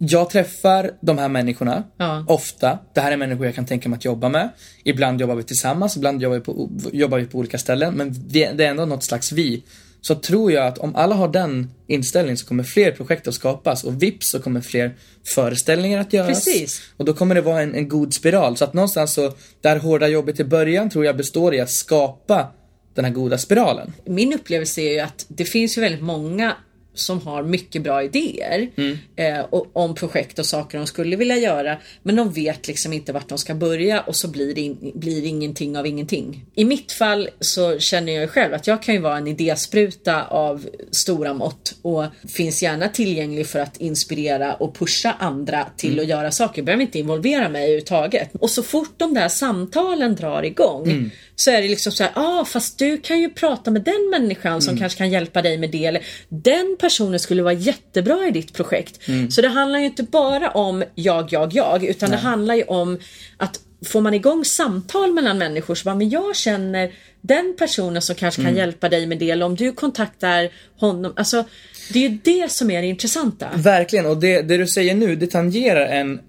jag 0.08 0.30
träffar 0.30 0.90
de 1.00 1.18
här 1.18 1.28
människorna 1.28 1.84
Ja. 1.96 2.24
ofta. 2.28 2.78
Det 2.94 3.00
här 3.00 3.12
är 3.12 3.16
människor 3.16 3.46
jag 3.46 3.54
kan 3.54 3.66
tänka 3.66 3.88
mig 3.88 3.96
att 3.96 4.04
jobba 4.04 4.28
med. 4.28 4.48
Ibland 4.84 5.20
jobbar 5.20 5.34
vi 5.34 5.42
tillsammans, 5.42 5.96
ibland 5.96 6.22
jobbar 6.22 6.34
vi 6.36 6.40
på, 6.42 6.70
jobbar 6.92 7.18
vi 7.18 7.26
på 7.26 7.38
olika 7.38 7.58
ställen. 7.58 7.94
Men 7.94 8.14
det 8.28 8.44
är 8.44 8.60
ändå 8.60 8.84
något 8.86 9.04
slags 9.04 9.32
vi. 9.32 9.62
så 10.00 10.14
tror 10.14 10.52
jag 10.52 10.66
att 10.66 10.78
om 10.78 10.96
alla 10.96 11.14
har 11.14 11.28
den 11.28 11.70
inställningen 11.86 12.36
så 12.36 12.46
kommer 12.46 12.64
fler 12.64 12.90
projekt 12.92 13.28
att 13.28 13.34
skapas 13.34 13.84
och 13.84 14.02
vips 14.02 14.30
så 14.30 14.40
kommer 14.40 14.60
fler 14.60 14.94
föreställningar 15.34 16.00
att 16.00 16.12
göras. 16.12 16.44
Precis. 16.44 16.82
Och 16.96 17.04
då 17.04 17.12
kommer 17.14 17.34
det 17.34 17.40
vara 17.40 17.62
en, 17.62 17.74
en 17.74 17.88
god 17.88 18.14
spiral. 18.14 18.56
Så 18.56 18.64
att 18.64 18.74
någonstans 18.74 19.14
så, 19.14 19.32
det 19.60 19.68
här 19.68 19.76
hårda 19.78 20.08
jobbet 20.08 20.40
i 20.40 20.44
början 20.44 20.90
tror 20.90 21.04
jag 21.04 21.16
består 21.16 21.54
i 21.54 21.60
att 21.60 21.70
skapa 21.70 22.46
den 22.94 23.04
här 23.04 23.12
goda 23.12 23.38
spiralen. 23.38 23.92
Min 24.06 24.32
upplevelse 24.32 24.80
är 24.80 24.92
ju 24.92 25.00
att 25.00 25.24
det 25.28 25.44
finns 25.44 25.76
ju 25.78 25.80
väldigt 25.80 26.02
många 26.02 26.56
som 26.94 27.20
har 27.20 27.42
mycket 27.42 27.82
bra 27.82 28.02
idéer 28.02 28.68
Mm. 28.76 28.98
eh, 29.16 29.40
och, 29.50 29.66
om 29.72 29.94
projekt 29.94 30.38
och 30.38 30.46
saker 30.46 30.78
de 30.78 30.86
skulle 30.86 31.16
vilja 31.16 31.36
göra. 31.36 31.76
Men 32.02 32.16
de 32.16 32.32
vet 32.32 32.68
liksom 32.68 32.92
inte 32.92 33.12
vart 33.12 33.28
de 33.28 33.38
ska 33.38 33.54
börja 33.54 34.00
och 34.00 34.16
så 34.16 34.28
blir 34.28 34.54
det, 34.54 34.60
in, 34.60 34.92
blir 34.94 35.24
ingenting 35.24 35.76
av 35.76 35.86
ingenting. 35.86 36.44
I 36.54 36.64
mitt 36.64 36.92
fall 36.92 37.28
så 37.40 37.78
känner 37.78 38.12
jag 38.12 38.30
själv 38.30 38.54
att 38.54 38.66
jag 38.66 38.82
kan 38.82 38.94
ju 38.94 39.00
vara 39.00 39.16
en 39.16 39.26
idéspruta 39.26 40.24
av 40.24 40.66
stora 40.90 41.34
mått 41.34 41.74
och 41.82 42.04
finns 42.28 42.62
gärna 42.62 42.88
tillgänglig 42.88 43.46
för 43.46 43.58
att 43.58 43.76
inspirera 43.76 44.54
och 44.54 44.74
pusha 44.78 45.12
andra 45.18 45.66
till 45.76 45.92
Mm. 45.92 46.02
att 46.02 46.08
göra 46.08 46.30
saker. 46.30 46.58
Jag 46.58 46.66
behöver 46.66 46.82
inte 46.84 46.98
involvera 46.98 47.48
mig 47.48 47.62
överhuvudtaget. 47.62 48.30
Och 48.40 48.50
så 48.50 48.62
fort 48.62 48.94
de 48.96 49.14
där 49.14 49.28
samtalen 49.28 50.14
drar 50.14 50.42
igång 50.42 50.82
Mm. 50.90 51.10
Så 51.44 51.50
är 51.50 51.62
det 51.62 51.68
liksom 51.68 51.92
så 51.92 52.02
här, 52.02 52.12
ah, 52.14 52.44
fast 52.44 52.78
du 52.78 52.98
kan 52.98 53.20
ju 53.20 53.30
prata 53.30 53.70
med 53.70 53.82
den 53.82 54.10
människan 54.10 54.52
Mm. 54.52 54.60
som 54.60 54.78
kanske 54.78 54.98
kan 54.98 55.10
hjälpa 55.10 55.42
dig 55.42 55.58
med 55.58 55.70
det. 55.70 55.84
Eller 55.84 56.02
den 56.28 56.76
personen 56.80 57.20
skulle 57.20 57.42
vara 57.42 57.52
jättebra 57.54 58.28
i 58.28 58.30
ditt 58.30 58.52
projekt. 58.52 59.08
Mm. 59.08 59.30
Så 59.30 59.42
det 59.42 59.48
handlar 59.48 59.78
ju 59.78 59.84
inte 59.86 60.02
bara 60.02 60.50
om 60.50 60.84
jag, 60.94 61.32
jag, 61.32 61.52
jag, 61.54 61.84
utan 61.84 62.10
det 62.10 62.16
handlar 62.16 62.54
ju 62.54 62.62
om 62.64 62.98
att 63.36 63.60
får 63.86 64.00
man 64.00 64.14
igång 64.14 64.44
samtal 64.44 65.12
mellan 65.12 65.38
människor 65.38 65.74
så 65.74 65.84
bara, 65.84 65.94
men 65.94 66.10
jag 66.10 66.36
känner 66.36 66.92
den 67.20 67.54
personen 67.58 68.02
som 68.02 68.14
kanske 68.16 68.40
Mm. 68.40 68.52
kan 68.52 68.58
hjälpa 68.58 68.88
dig 68.88 69.06
med 69.06 69.18
det. 69.18 69.30
Eller 69.30 69.46
om 69.46 69.56
du 69.56 69.72
kontaktar 69.72 70.50
honom. 70.78 71.12
Alltså, 71.16 71.44
det 71.92 72.04
är 72.04 72.08
ju 72.08 72.18
det 72.24 72.52
som 72.52 72.70
är 72.70 72.82
det 72.82 72.88
intressanta. 72.88 73.48
Verkligen, 73.56 74.06
och 74.06 74.16
det, 74.16 74.42
det 74.42 74.56
du 74.56 74.66
säger 74.66 74.94
nu, 74.94 75.16
det 75.16 75.26
tangerar 75.26 75.86
en 75.86 76.20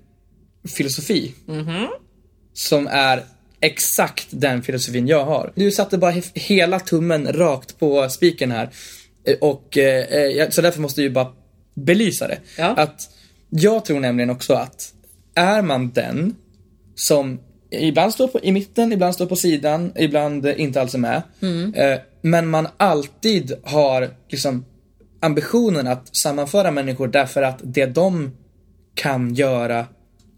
filosofi. 0.78 1.34
Som 2.54 2.88
är 2.88 3.24
exakt 3.64 4.28
den 4.30 4.62
filosofin 4.64 5.08
jag 5.08 5.26
har. 5.26 5.52
Du 5.56 5.72
satte 5.72 5.98
bara 5.98 6.12
he- 6.12 6.32
hela 6.34 6.80
tummen 6.80 7.34
rakt 7.34 7.80
på 7.80 8.10
spiken 8.10 8.52
här. 8.52 8.70
Eh, 9.28 9.36
Och 9.42 9.78
eh, 9.78 10.04
eh, 10.42 10.50
så 10.50 10.62
därför 10.62 10.82
måste 10.82 11.02
jag 11.02 11.08
ju 11.08 11.14
bara 11.14 11.28
belysa 11.76 12.28
det. 12.28 12.38
Ja. 12.58 12.66
Att 12.78 13.02
jag 13.50 13.86
tror 13.86 14.00
nämligen 14.00 14.30
också 14.30 14.54
att 14.54 14.94
är 15.36 15.62
man 15.62 15.92
den 15.92 16.36
som 16.96 17.40
ibland 17.72 18.14
står 18.14 18.28
på, 18.28 18.40
i 18.40 18.52
mitten, 18.52 18.94
ibland 18.94 19.14
står 19.16 19.26
på 19.26 19.36
sidan, 19.36 19.92
ibland 19.96 20.46
inte 20.46 20.82
alls 20.82 20.94
är 20.94 21.00
med. 21.00 21.22
Eh, 21.76 22.00
men 22.22 22.48
man 22.48 22.68
alltid 22.78 23.54
har 23.64 24.10
liksom 24.30 24.66
ambitionen 25.20 25.88
att 25.88 26.16
sammanföra 26.16 26.72
människor 26.72 27.08
därför 27.08 27.42
att 27.42 27.60
det 27.64 27.86
de 27.86 28.32
kan 28.96 29.34
göra 29.34 29.86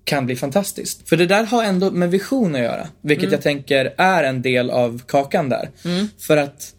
kan 0.06 0.26
bli 0.26 0.36
fantastiskt. 0.36 1.10
För 1.10 1.18
det 1.18 1.26
där 1.26 1.44
har 1.44 1.64
ändå 1.64 1.92
med 1.92 2.12
vision 2.12 2.56
att 2.56 2.62
göra. 2.62 2.88
Vilket 3.02 3.32
jag 3.32 3.42
tänker 3.42 3.94
är 3.98 4.24
en 4.24 4.42
del 4.42 4.70
av 4.70 5.02
kakan 5.08 5.50
där. 5.50 5.70
För 6.28 6.38
att 6.38 6.76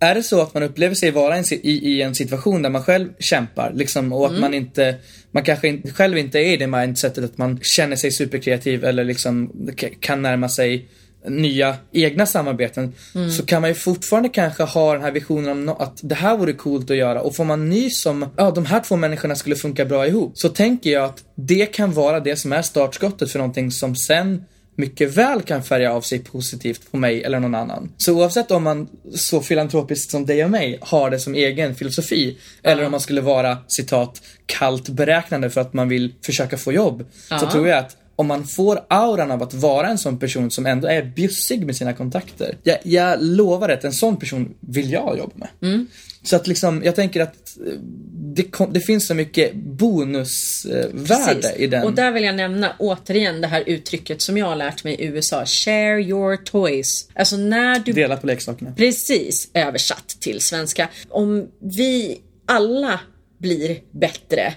är 0.00 0.14
det 0.14 0.22
så 0.22 0.42
att 0.42 0.54
man 0.54 0.62
upplever 0.62 0.94
sig 0.94 1.10
vara 1.10 1.36
en, 1.36 1.44
i, 1.50 1.70
i 1.70 2.02
en 2.02 2.14
situation 2.14 2.62
där 2.62 2.70
man 2.70 2.82
själv 2.84 3.08
kämpar 3.18 3.72
liksom, 3.74 4.12
och 4.12 4.26
att 4.26 4.40
man 4.40 4.54
inte, 4.54 4.94
man 5.30 5.44
kanske 5.44 5.68
inte, 5.68 5.92
själv 5.92 6.18
inte 6.18 6.38
är 6.38 6.52
i 6.52 6.56
det 6.56 6.66
mindsetet 6.66 7.24
att 7.24 7.38
man 7.38 7.60
känner 7.62 7.96
sig 7.96 8.10
superkreativ 8.10 8.84
eller 8.84 9.04
liksom 9.04 9.52
kan 10.00 10.22
närma 10.22 10.48
sig 10.48 10.88
nya 11.26 11.76
egna 11.92 12.26
samarbeten 12.26 12.94
så 13.36 13.46
kan 13.46 13.60
man 13.60 13.70
ju 13.70 13.74
fortfarande 13.74 14.28
kanske 14.28 14.62
ha 14.62 14.92
den 14.92 15.02
här 15.02 15.10
visionen 15.12 15.50
om 15.50 15.66
nå- 15.66 15.76
att 15.76 15.98
det 16.02 16.14
här 16.14 16.36
vore 16.36 16.52
coolt 16.52 16.90
att 16.90 16.96
göra 16.96 17.20
och 17.20 17.36
får 17.36 17.44
man 17.44 17.68
nys 17.68 18.06
om 18.06 18.26
ja 18.36 18.50
de 18.50 18.66
här 18.66 18.80
två 18.80 18.96
människorna 18.96 19.34
skulle 19.34 19.56
funka 19.56 19.84
bra 19.84 20.06
ihop 20.06 20.32
så 20.34 20.48
tänker 20.48 20.90
jag 20.90 21.04
att 21.04 21.24
det 21.34 21.66
kan 21.66 21.92
vara 21.92 22.20
det 22.20 22.36
som 22.36 22.52
är 22.52 22.62
startskottet 22.62 23.30
för 23.32 23.38
någonting 23.38 23.70
som 23.70 23.96
sen 23.96 24.44
mycket 24.76 25.14
väl 25.16 25.42
kan 25.42 25.62
färga 25.62 25.92
av 25.92 26.00
sig 26.00 26.18
positivt 26.18 26.90
på 26.90 26.96
mig 26.96 27.22
eller 27.24 27.40
någon 27.40 27.54
annan. 27.54 27.92
Så 27.96 28.12
oavsett 28.14 28.50
om 28.50 28.62
man 28.62 28.88
så 29.14 29.40
filantropiskt 29.40 30.10
som 30.10 30.26
dig 30.26 30.44
och 30.44 30.50
mig 30.50 30.78
har 30.80 31.10
det 31.10 31.18
som 31.18 31.34
egen 31.34 31.74
filosofi 31.74 32.38
eller 32.62 32.84
om 32.84 32.90
man 32.90 33.00
skulle 33.00 33.20
vara 33.20 33.58
citat 33.68 34.22
kallt 34.46 34.88
beräknande 34.88 35.50
för 35.50 35.60
att 35.60 35.72
man 35.74 35.88
vill 35.88 36.14
försöka 36.26 36.56
få 36.58 36.72
jobb 36.72 37.04
så 37.28 37.34
Ja. 37.34 37.50
tror 37.50 37.68
jag 37.68 37.78
att 37.78 37.96
om 38.18 38.26
man 38.26 38.46
får 38.46 38.80
auran 38.88 39.30
av 39.30 39.42
att 39.42 39.54
vara 39.54 39.88
en 39.88 39.98
sån 39.98 40.18
person 40.18 40.50
som 40.50 40.66
ändå 40.66 40.88
är 40.88 41.02
bjussig 41.02 41.66
med 41.66 41.76
sina 41.76 41.92
kontakter. 41.92 42.56
Jag, 42.62 42.78
jag 42.82 43.22
lovar 43.22 43.68
att 43.68 43.84
en 43.84 43.92
sån 43.92 44.16
person 44.16 44.54
vill 44.60 44.92
jag 44.92 45.18
jobba 45.18 45.32
med. 45.36 45.86
Så 46.22 46.36
att 46.36 46.46
liksom, 46.46 46.82
jag 46.84 46.94
tänker 46.94 47.20
att 47.20 47.56
eh, 47.66 47.72
det, 48.12 48.42
kom, 48.42 48.72
det 48.72 48.80
finns 48.80 49.06
så 49.06 49.14
mycket 49.14 49.54
bonusvärde 49.54 51.34
Precis. 51.34 51.56
i 51.56 51.66
den. 51.66 51.84
Och 51.84 51.94
där 51.94 52.12
vill 52.12 52.24
jag 52.24 52.34
nämna 52.34 52.72
återigen 52.78 53.40
det 53.40 53.46
här 53.46 53.64
uttrycket 53.66 54.22
som 54.22 54.36
jag 54.36 54.46
har 54.46 54.56
lärt 54.56 54.84
mig 54.84 54.94
i 54.94 55.04
USA. 55.04 55.46
Share 55.46 56.02
your 56.02 56.36
toys. 56.36 57.08
Alltså 57.14 57.36
när 57.36 57.78
du 57.78 57.92
Dela 57.92 58.16
på 58.16 58.26
leksakerna. 58.26 58.72
Precis 58.76 59.50
översatt 59.54 60.08
till 60.20 60.40
svenska. 60.40 60.88
Om 61.08 61.48
vi 61.60 62.20
alla 62.46 63.00
blir 63.38 63.78
bättre 63.90 64.54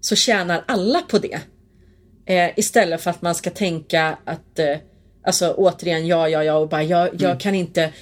så 0.00 0.16
tjänar 0.16 0.64
alla 0.66 1.02
på 1.02 1.18
det. 1.18 1.40
Eh, 2.28 2.50
istället 2.56 3.00
för 3.00 3.10
att 3.10 3.22
man 3.22 3.34
ska 3.34 3.50
tänka 3.50 4.18
att 4.24 4.58
eh, 4.58 4.76
Alltså 5.26 5.54
återigen 5.56 6.06
ja, 6.06 6.28
ja, 6.28 6.44
ja 6.44 6.54
och 6.56 6.68
bara 6.68 6.82
jag, 6.82 7.08
jag 7.12 7.22
Mm. 7.22 7.38
kan 7.38 7.54
inte 7.54 7.92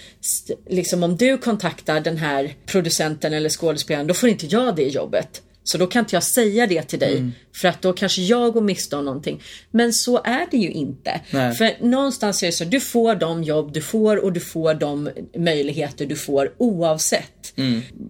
liksom 0.69 1.03
om 1.03 1.17
du 1.17 1.39
kontaktar 1.39 2.01
den 2.01 2.17
här 2.17 2.55
producenten 2.67 3.33
eller 3.35 3.49
skådespelaren 3.49 4.07
då 4.07 4.15
får 4.15 4.29
inte 4.29 4.47
jag 4.47 4.77
det 4.77 4.83
jobbet. 4.89 5.43
Så 5.65 5.79
då 5.79 5.87
kan 5.87 6.01
inte 6.01 6.17
jag 6.17 6.23
säga 6.23 6.67
det 6.67 6.83
till 6.83 6.99
dig 6.99 7.13
Mm. 7.17 7.33
för 7.55 7.69
att 7.69 7.83
då 7.83 7.93
kanske 7.93 8.23
jag 8.23 8.53
går 8.53 8.61
miste 8.61 8.97
om 8.97 9.05
någonting. 9.05 9.43
Men 9.71 9.93
så 9.93 10.23
är 10.25 10.47
det 10.51 10.57
ju 10.57 10.71
inte. 10.71 11.21
Nej. 11.31 11.55
För 11.55 11.71
någonstans 11.81 12.43
är 12.43 12.47
det 12.47 12.53
så 12.53 12.65
du 12.65 12.81
får 12.81 13.15
de 13.15 13.43
jobb 13.43 13.73
du 13.73 13.81
får 13.83 14.17
och 14.25 14.33
du 14.33 14.41
får 14.41 14.75
de 14.75 15.11
möjligheter 15.37 16.07
du 16.07 16.17
får 16.17 16.53
oavsett. 16.59 17.33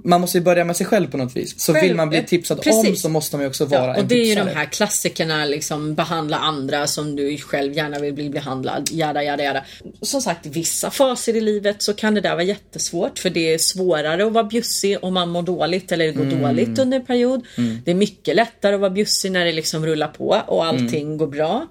Man 0.05 0.21
måste 0.21 0.39
ju 0.39 0.45
börja 0.45 0.65
med 0.65 0.77
sig 0.77 0.87
själv 0.87 1.11
på 1.11 1.17
något 1.17 1.37
vis. 1.37 1.61
Så 1.61 1.73
Själv- 1.75 1.83
vill 1.87 1.95
man 1.97 2.09
bli 2.09 2.23
tipsad 2.23 2.59
om 2.59 2.63
Precis. 2.65 3.03
så 3.03 3.09
måste 3.09 3.37
man 3.37 3.43
ju 3.45 3.49
också 3.49 3.65
vara 3.65 3.85
Ja, 3.87 3.95
en 3.95 4.01
och 4.03 4.07
det 4.09 4.15
är 4.15 4.19
ju 4.19 4.25
de 4.35 4.41
tipsare. 4.41 4.55
här 4.55 4.65
klassikerna 4.65 5.45
liksom 5.45 5.95
behandla 5.95 6.37
andra 6.39 6.87
som 6.87 7.17
du 7.17 7.39
själv 7.39 7.73
gärna 7.73 7.99
vill 7.99 8.15
bli 8.15 8.31
behandlad. 8.31 8.89
Jada, 8.93 9.23
jada, 9.23 9.43
jada. 9.45 9.65
Som 10.03 10.21
sagt, 10.21 10.47
vissa 10.47 10.91
faser 10.91 11.37
i 11.37 11.41
livet 11.41 11.83
så 11.83 11.95
kan 11.95 12.15
det 12.15 12.21
där 12.21 12.33
vara 12.33 12.43
jättesvårt 12.43 13.19
för 13.19 13.31
det 13.31 13.55
är 13.55 13.59
svårare 13.59 14.27
att 14.27 14.33
vara 14.33 14.45
bjussig 14.45 14.99
om 15.03 15.15
man 15.15 15.29
mår 15.29 15.43
dåligt 15.43 15.93
eller 15.93 16.07
det 16.07 16.13
går 16.13 16.23
Mm. 16.25 16.43
dåligt 16.43 16.79
under 16.79 16.99
en 16.99 17.07
period. 17.07 17.47
Det 17.85 17.91
är 17.91 17.95
mycket 17.95 18.37
lättare 18.37 18.75
att 18.75 18.81
vara 18.81 18.91
bjussig 18.91 19.33
när 19.33 19.45
det 19.45 19.53
liksom 19.53 19.87
rullar 19.87 20.09
på 20.09 20.43
och 20.47 20.65
allting 20.67 21.07
Mm. 21.07 21.19
går 21.19 21.27
bra. 21.27 21.67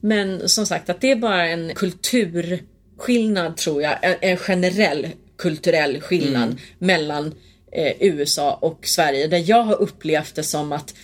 Men 0.00 0.48
som 0.48 0.66
sagt 0.66 0.90
att 0.90 1.00
det 1.00 1.10
är 1.10 1.16
bara 1.16 1.46
en 1.48 1.72
kulturskillnad 1.74 3.56
tror 3.56 3.82
jag. 3.82 3.98
En, 4.02 4.14
en 4.20 4.36
generell 4.36 5.06
kulturell 5.36 6.00
skillnad 6.00 6.42
Mm. 6.42 6.56
mellan 6.78 7.34
eh, 7.72 7.92
USA 8.00 8.54
och 8.54 8.86
Sverige. 8.86 9.26
Där 9.26 9.44
jag 9.46 9.62
har 9.62 9.82
upplevt 9.82 10.34
det 10.34 10.42
som 10.42 10.72
att 10.72 10.90
i 10.90 10.94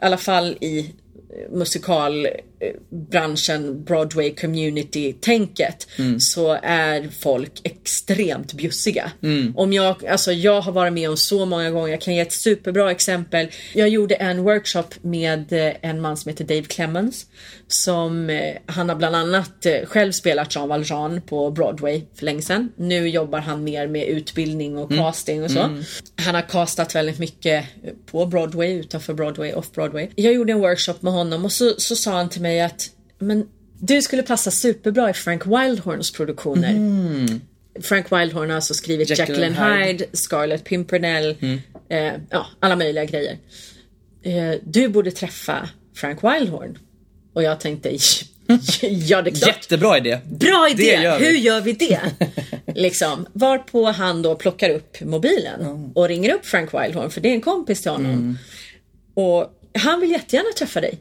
alla 0.00 0.16
fall 0.16 0.58
i 0.60 0.78
eh, 0.78 1.52
musikalbranschen, 2.60 3.84
Broadway 3.84 4.34
community 4.34 5.12
tänket 5.12 5.88
så 6.18 6.58
är 6.62 7.08
folk 7.20 7.60
extremt 7.64 8.52
bjussiga. 8.52 9.12
Om 9.56 9.72
jag, 9.72 10.06
alltså 10.06 10.32
jag 10.32 10.60
har 10.60 10.72
varit 10.72 10.92
med 10.92 11.10
om 11.10 11.16
så 11.16 11.46
många 11.46 11.70
gånger, 11.70 11.88
jag 11.88 12.00
kan 12.00 12.14
ge 12.14 12.20
ett 12.20 12.32
superbra 12.32 12.90
exempel. 12.90 13.48
Jag 13.74 13.88
gjorde 13.88 14.14
en 14.14 14.42
workshop 14.42 14.88
med 15.02 15.52
eh, 15.52 15.74
en 15.80 16.00
man 16.00 16.16
som 16.16 16.28
heter 16.28 16.44
Dave 16.44 16.62
Clemens 16.62 17.26
som 17.68 18.30
eh, 18.30 18.56
han 18.66 18.88
har 18.88 18.96
bland 18.96 19.16
annat 19.16 19.66
eh, 19.66 19.86
själv 19.86 20.12
spelat 20.12 20.54
Jean 20.54 20.68
Valjean 20.68 21.20
på 21.20 21.50
Broadway 21.50 22.02
för 22.14 22.24
länge 22.24 22.42
sedan. 22.42 22.72
Nu 22.76 23.08
jobbar 23.08 23.38
han 23.38 23.64
mer 23.64 23.86
med 23.86 24.08
utbildning 24.08 24.78
och 24.78 24.90
casting 24.90 25.44
och 25.44 25.50
så. 25.50 25.82
Han 26.16 26.34
har 26.34 26.42
castat 26.42 26.94
väldigt 26.94 27.18
mycket 27.18 27.64
på 28.06 28.26
Broadway, 28.26 28.72
utanför 28.72 29.14
Broadway, 29.14 29.52
off 29.52 29.72
Broadway. 29.72 30.08
Jag 30.14 30.32
gjorde 30.32 30.52
en 30.52 30.60
workshop 30.60 30.94
med 31.00 31.12
honom 31.12 31.44
och 31.44 31.52
så, 31.52 31.74
så 31.78 31.96
sa 31.96 32.12
han 32.12 32.28
till 32.28 32.42
mig 32.42 32.47
att 32.56 32.90
men 33.18 33.48
du 33.80 34.02
skulle 34.02 34.22
passa 34.22 34.50
superbra 34.50 35.10
i 35.10 35.12
Frank 35.12 35.46
Wildhorns 35.46 36.12
produktioner. 36.12 36.74
Frank 37.80 38.12
Wildhorn 38.12 38.48
har 38.48 38.56
alltså 38.56 38.74
skrivit 38.74 39.20
and 39.20 39.30
and 39.30 39.56
Hyde. 39.56 39.86
Hyde, 39.86 40.04
Scarlet 40.12 40.64
Pimpernel, 40.64 41.36
eh, 41.88 42.12
ja, 42.30 42.46
alla 42.60 42.76
möjliga 42.76 43.04
grejer. 43.04 43.38
Eh, 44.22 44.54
du 44.64 44.88
borde 44.88 45.10
träffa 45.10 45.68
Frank 45.94 46.18
Wildhorn. 46.24 46.78
Och 47.32 47.42
jag 47.42 47.60
tänkte, 47.60 47.88
ja 48.80 49.22
det 49.22 49.30
är 49.30 49.34
klart. 49.34 49.56
Jättebra 49.56 49.98
idé. 49.98 50.18
Bra 50.24 50.68
idé! 50.70 51.02
Gör. 51.02 51.18
Hur 51.18 51.32
gör 51.32 51.60
vi 51.60 51.72
det? 51.72 52.00
liksom. 52.74 53.26
Varpå 53.32 53.84
han 53.84 54.22
då 54.22 54.34
plockar 54.34 54.70
upp 54.70 55.00
mobilen 55.00 55.90
och 55.94 56.08
ringer 56.08 56.34
upp 56.34 56.46
Frank 56.46 56.74
Wildhorn 56.74 57.10
för 57.10 57.20
det 57.20 57.28
är 57.28 57.34
en 57.34 57.40
kompis 57.40 57.82
till 57.82 57.90
honom. 57.90 58.12
Mm. 58.12 58.38
Och 59.14 59.52
han 59.74 60.00
vill 60.00 60.10
jättegärna 60.10 60.48
träffa 60.58 60.80
dig. 60.80 60.98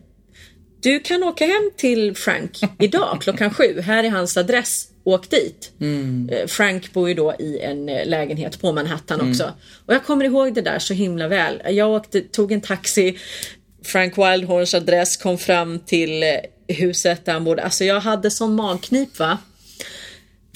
Du 0.88 1.00
kan 1.00 1.24
åka 1.24 1.46
hem 1.46 1.72
till 1.78 2.16
Frank 2.16 2.60
idag 2.80 3.18
klockan 3.22 3.54
sju. 3.54 3.82
Här 3.82 4.04
är 4.04 4.10
hans 4.10 4.38
adress 4.38 4.88
åkt 5.04 5.32
dit. 5.32 5.72
Mm. 5.82 6.30
Eh, 6.32 6.48
Frank 6.48 6.94
bor 6.94 7.10
ju 7.10 7.16
då 7.16 7.36
i 7.40 7.60
en 7.60 7.90
eh, 7.90 8.06
lägenhet 8.06 8.62
på 8.62 8.72
Manhattan 8.72 9.30
också. 9.30 9.54
Och 9.86 9.94
jag 9.94 10.06
kommer 10.06 10.26
ihåg 10.26 10.54
det 10.54 10.62
där 10.62 10.80
så 10.80 10.94
himla 10.94 11.28
väl. 11.28 11.62
Jag 11.70 11.90
åkte, 11.90 12.22
tog 12.22 12.52
en 12.52 12.62
taxi, 12.62 13.18
Frank 13.84 14.18
Wildhorns 14.18 14.74
adress, 14.74 15.18
kom 15.18 15.38
fram 15.38 15.80
till 15.80 16.24
eh, 16.24 16.30
huset 16.68 17.26
där 17.26 17.34
han 17.34 17.44
bodde. 17.44 17.64
Alltså 17.64 17.84
jag 17.84 18.00
hade 18.00 18.32
sån 18.32 18.56
magknip 18.56 19.20
va. 19.20 19.38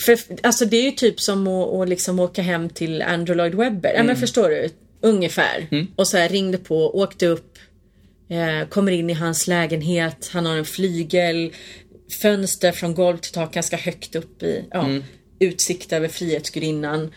För, 0.01 0.17
alltså 0.43 0.65
det 0.65 0.77
är 0.77 0.84
ju 0.84 0.91
typ 0.91 1.19
som 1.19 1.47
att, 1.47 1.73
att 1.73 1.89
liksom 1.89 2.19
åka 2.19 2.41
hem 2.41 2.69
till 2.69 3.01
Andrew 3.01 3.36
Lloyd 3.36 3.55
Webber. 3.55 3.93
Ja 3.93 4.03
men 4.03 4.17
förstår 4.17 4.49
du? 4.49 4.69
Ungefär. 5.01 5.67
Och 5.95 6.07
så 6.07 6.17
här 6.17 6.29
ringde 6.29 6.57
på, 6.57 6.99
åkte 6.99 7.27
upp, 7.27 7.57
eh, 8.32 8.67
kommer 8.69 8.91
in 8.91 9.09
i 9.09 9.13
hans 9.13 9.47
lägenhet, 9.47 10.29
han 10.34 10.45
har 10.45 10.55
en 10.55 10.65
flygel, 10.65 11.53
fönster 12.21 12.71
från 12.71 12.95
golv 12.95 13.17
till 13.17 13.34
tak 13.34 13.53
ganska 13.53 13.77
högt 13.77 14.15
upp 14.15 14.43
i, 14.43 14.65
ja, 14.71 14.86
utsikt 15.39 15.93
över 15.93 16.07
Frihetsgudinnan. 16.07 17.13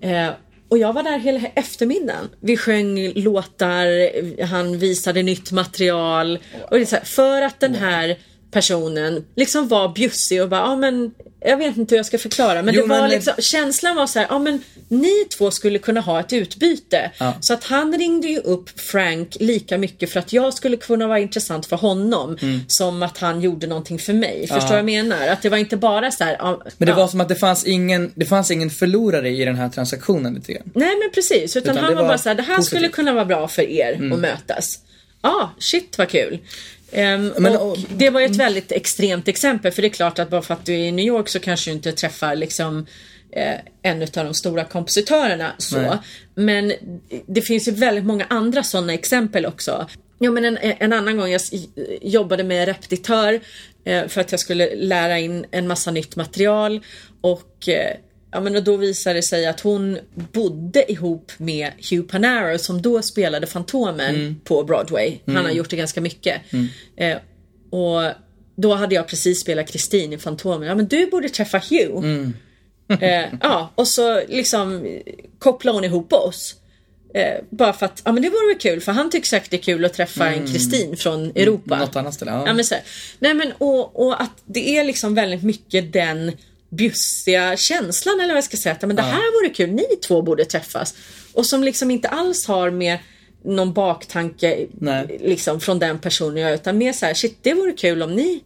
Eh, 0.00 0.30
och 0.68 0.78
jag 0.78 0.92
var 0.92 1.02
där 1.02 1.18
hela 1.18 1.40
eftermiddagen. 1.54 2.28
Vi 2.40 2.56
sjöng 2.56 3.12
låtar, 3.14 4.44
han 4.44 4.78
visade 4.78 5.22
nytt 5.22 5.52
material. 5.52 6.38
Och 6.70 6.88
så 6.88 6.96
här, 6.96 7.04
för 7.04 7.42
att 7.42 7.60
den 7.60 7.74
här 7.74 8.18
personen 8.50 9.24
liksom 9.36 9.68
var 9.68 9.88
bjussig 9.88 10.42
och 10.42 10.48
bara, 10.48 10.60
ja 10.60 10.76
men 10.76 11.14
jag 11.40 11.56
vet 11.56 11.76
inte 11.76 11.94
hur 11.94 11.98
jag 11.98 12.06
ska 12.06 12.18
förklara 12.18 12.62
men 12.62 12.74
Jo, 12.74 12.82
det 12.82 12.88
var 12.88 13.00
men- 13.00 13.10
liksom, 13.10 13.34
känslan 13.38 13.96
var 13.96 14.06
så 14.06 14.18
här, 14.18 14.26
ja 14.30 14.38
men 14.38 14.62
ni 14.88 15.24
två 15.38 15.50
skulle 15.50 15.78
kunna 15.78 16.00
ha 16.00 16.20
ett 16.20 16.32
utbyte. 16.32 17.10
Ja. 17.18 17.34
Så 17.40 17.52
att 17.54 17.64
han 17.64 17.98
ringde 17.98 18.28
ju 18.28 18.38
upp 18.38 18.80
Frank 18.80 19.36
lika 19.40 19.78
mycket 19.78 20.12
för 20.12 20.20
att 20.20 20.32
jag 20.32 20.54
skulle 20.54 20.76
kunna 20.76 21.06
vara 21.06 21.18
intressant 21.18 21.66
för 21.66 21.76
honom 21.76 22.38
som 22.68 23.02
att 23.02 23.18
han 23.18 23.40
gjorde 23.40 23.66
någonting 23.66 23.98
för 23.98 24.12
mig. 24.12 24.40
Förstår 24.46 24.56
Mm. 24.56 24.64
Ja. 24.66 24.70
vad 24.70 24.78
jag 24.78 24.84
menar? 24.84 25.28
Att 25.28 25.42
det 25.42 25.48
var 25.48 25.58
inte 25.58 25.76
bara 25.76 26.10
så 26.10 26.24
här, 26.24 26.36
ja, 26.38 26.62
Men 26.78 26.86
det 26.86 26.92
ja. 26.92 26.96
var 26.96 27.08
som 27.08 27.20
att 27.20 27.28
det 27.28 27.36
fanns 27.36 27.64
ingen, 27.64 28.12
det 28.14 28.24
fanns 28.26 28.50
ingen 28.50 28.70
förlorare 28.70 29.28
i 29.30 29.44
den 29.44 29.54
här 29.56 29.68
transaktionen 29.68 30.34
lite 30.34 30.52
grann. 30.52 30.70
Nej 30.74 30.96
men 31.02 31.10
precis, 31.14 31.56
utan, 31.56 31.72
Utan 31.72 31.84
han 31.84 31.94
var 31.94 32.02
var 32.02 32.08
bara 32.08 32.18
så 32.18 32.28
här, 32.28 32.36
det 32.36 32.42
här 32.42 32.56
positivt. 32.56 32.72
Mm. 32.72 32.90
skulle 32.90 32.94
kunna 33.04 33.12
vara 33.12 33.24
bra 33.24 33.48
för 33.48 33.62
er 33.62 34.12
att 34.12 34.18
mötas. 34.18 34.78
Ja, 35.22 35.28
ah, 35.30 35.50
shit 35.58 35.98
vad 35.98 36.08
kul. 36.08 36.38
Ehm, 36.92 37.32
Men, 37.38 37.56
och 37.56 37.70
och- 37.70 37.78
det 37.96 38.10
var 38.10 38.20
ju 38.20 38.26
ett 38.26 38.36
väldigt 38.36 38.72
extremt 38.72 39.28
exempel 39.28 39.72
för 39.72 39.82
det 39.82 39.88
är 39.88 39.92
klart 39.92 40.18
att 40.18 40.30
bara 40.30 40.42
för 40.42 40.54
att 40.54 40.66
du 40.66 40.74
är 40.74 40.78
i 40.78 40.92
New 40.92 41.06
York 41.06 41.28
så 41.28 41.40
kanske 41.40 41.70
du 41.70 41.74
inte 41.74 41.92
träffar 41.92 42.34
liksom 42.36 42.86
eh, 43.32 43.54
en 43.82 44.02
av 44.02 44.08
de 44.12 44.34
stora 44.34 44.64
kompositörerna 44.64 45.52
så. 45.58 45.78
Nej. 45.80 45.98
Men 46.34 46.72
det 47.26 47.42
finns 47.42 47.68
ju 47.68 47.72
väldigt 47.72 48.04
många 48.04 48.26
andra 48.30 48.62
sådana 48.62 48.94
exempel 48.94 49.46
också. 49.46 49.88
Ja, 50.18 50.30
men 50.30 50.44
en, 50.44 50.58
en 50.62 50.92
annan 50.92 51.16
gång 51.16 51.30
jag 51.30 51.40
jobbade 52.02 52.44
med 52.44 52.68
repetitör 52.68 53.40
eh, 53.84 54.06
för 54.08 54.20
att 54.20 54.30
jag 54.30 54.40
skulle 54.40 54.74
lära 54.74 55.18
in 55.18 55.46
en 55.50 55.66
massa 55.68 55.90
nytt 55.90 56.16
material 56.16 56.80
och 57.20 57.68
eh, 57.68 57.96
Ja 58.30 58.40
men 58.40 58.56
och 58.56 58.62
då 58.64 58.76
visade 58.76 59.18
det 59.18 59.22
sig 59.22 59.46
att 59.46 59.60
hon 59.60 59.98
bodde 60.32 60.92
ihop 60.92 61.32
med 61.38 61.72
Hugh 61.90 62.06
Panaro 62.06 62.58
som 62.58 62.82
då 62.82 63.02
spelade 63.02 63.46
Fantomen 63.46 64.40
på 64.44 64.64
Broadway. 64.64 65.18
Han 65.26 65.44
har 65.44 65.50
gjort 65.50 65.70
det 65.70 65.76
ganska 65.76 66.00
mycket. 66.00 66.40
Eh, 66.96 67.16
och 67.70 68.12
då 68.56 68.74
hade 68.74 68.94
jag 68.94 69.08
precis 69.08 69.40
spelat 69.40 69.70
Kristin 69.72 70.12
i 70.12 70.18
Fantomen. 70.18 70.68
Ja 70.68 70.74
men 70.74 70.86
du 70.88 71.06
borde 71.10 71.28
träffa 71.28 71.58
Hugh. 71.70 72.28
eh, 73.00 73.24
ja 73.40 73.72
och 73.74 73.88
så 73.88 74.22
liksom 74.28 74.98
kopplade 75.38 75.76
hon 75.76 75.84
ihop 75.84 76.12
oss. 76.12 76.54
Eh, 77.14 77.44
bara 77.50 77.72
för 77.72 77.86
att, 77.86 78.02
ja 78.04 78.12
men 78.12 78.22
det 78.22 78.28
vore 78.28 78.46
väl 78.52 78.58
kul 78.58 78.80
för 78.80 78.92
han 78.92 79.10
tycker 79.10 79.26
säkert 79.26 79.50
det 79.50 79.56
är 79.56 79.62
kul 79.62 79.84
att 79.84 79.94
träffa 79.94 80.28
en 80.28 80.46
Kristin 80.46 80.96
från 80.96 81.30
Europa. 81.34 81.78
Något 81.78 81.96
annat 81.96 82.14
ställe. 82.14 82.30
Ja. 82.30 82.44
Ja, 82.46 82.54
men 82.54 82.64
så. 82.64 82.74
Nej 83.18 83.34
men 83.34 83.52
och, 83.58 84.06
och 84.06 84.22
att 84.22 84.42
det 84.44 84.78
är 84.78 84.84
liksom 84.84 85.14
väldigt 85.14 85.42
mycket 85.42 85.92
den 85.92 86.32
bjussiga 86.70 87.56
känslan 87.56 88.20
eller 88.20 88.28
vad 88.28 88.36
jag 88.36 88.44
ska 88.44 88.56
säga. 88.56 88.76
Men 88.80 88.96
det 88.96 89.02
här 89.02 89.42
vore 89.42 89.54
kul, 89.54 89.70
ni 89.70 89.96
två 90.06 90.22
borde 90.22 90.44
träffas. 90.44 90.94
Och 91.32 91.46
som 91.46 91.64
liksom 91.64 91.90
inte 91.90 92.08
alls 92.08 92.46
har 92.46 92.70
med 92.70 92.98
någon 93.44 93.72
baktanke 93.72 94.66
Nej. 94.72 95.20
liksom 95.24 95.60
från 95.60 95.78
den 95.78 95.98
personen 95.98 96.34
att 96.34 96.40
göra, 96.40 96.54
utan 96.54 96.78
mer 96.78 96.92
så 96.92 97.06
här, 97.06 97.14
shit 97.14 97.38
det 97.42 97.54
vore 97.54 97.72
kul 97.72 98.02
om 98.02 98.14
ni. 98.14 98.40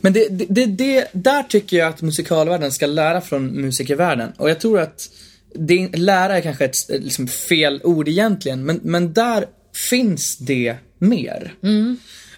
Men 0.00 0.12
det, 0.12 0.28
det, 0.28 0.66
det, 0.66 1.08
där 1.12 1.42
tycker 1.42 1.76
jag 1.76 1.88
att 1.88 2.02
musikalvärlden 2.02 2.72
ska 2.72 2.86
lära 2.86 3.20
från 3.20 3.46
musikervärlden. 3.46 4.32
Och 4.36 4.50
jag 4.50 4.60
tror 4.60 4.80
att 4.80 5.10
det, 5.54 5.96
lära 5.96 6.36
är 6.36 6.40
kanske 6.40 6.64
ett 6.64 6.76
liksom, 6.88 7.28
fel 7.28 7.80
ord 7.84 8.08
egentligen, 8.08 8.64
men, 8.64 8.80
men 8.82 9.12
där 9.12 9.46
finns 9.90 10.38
det 10.38 10.76
mer. 10.98 11.54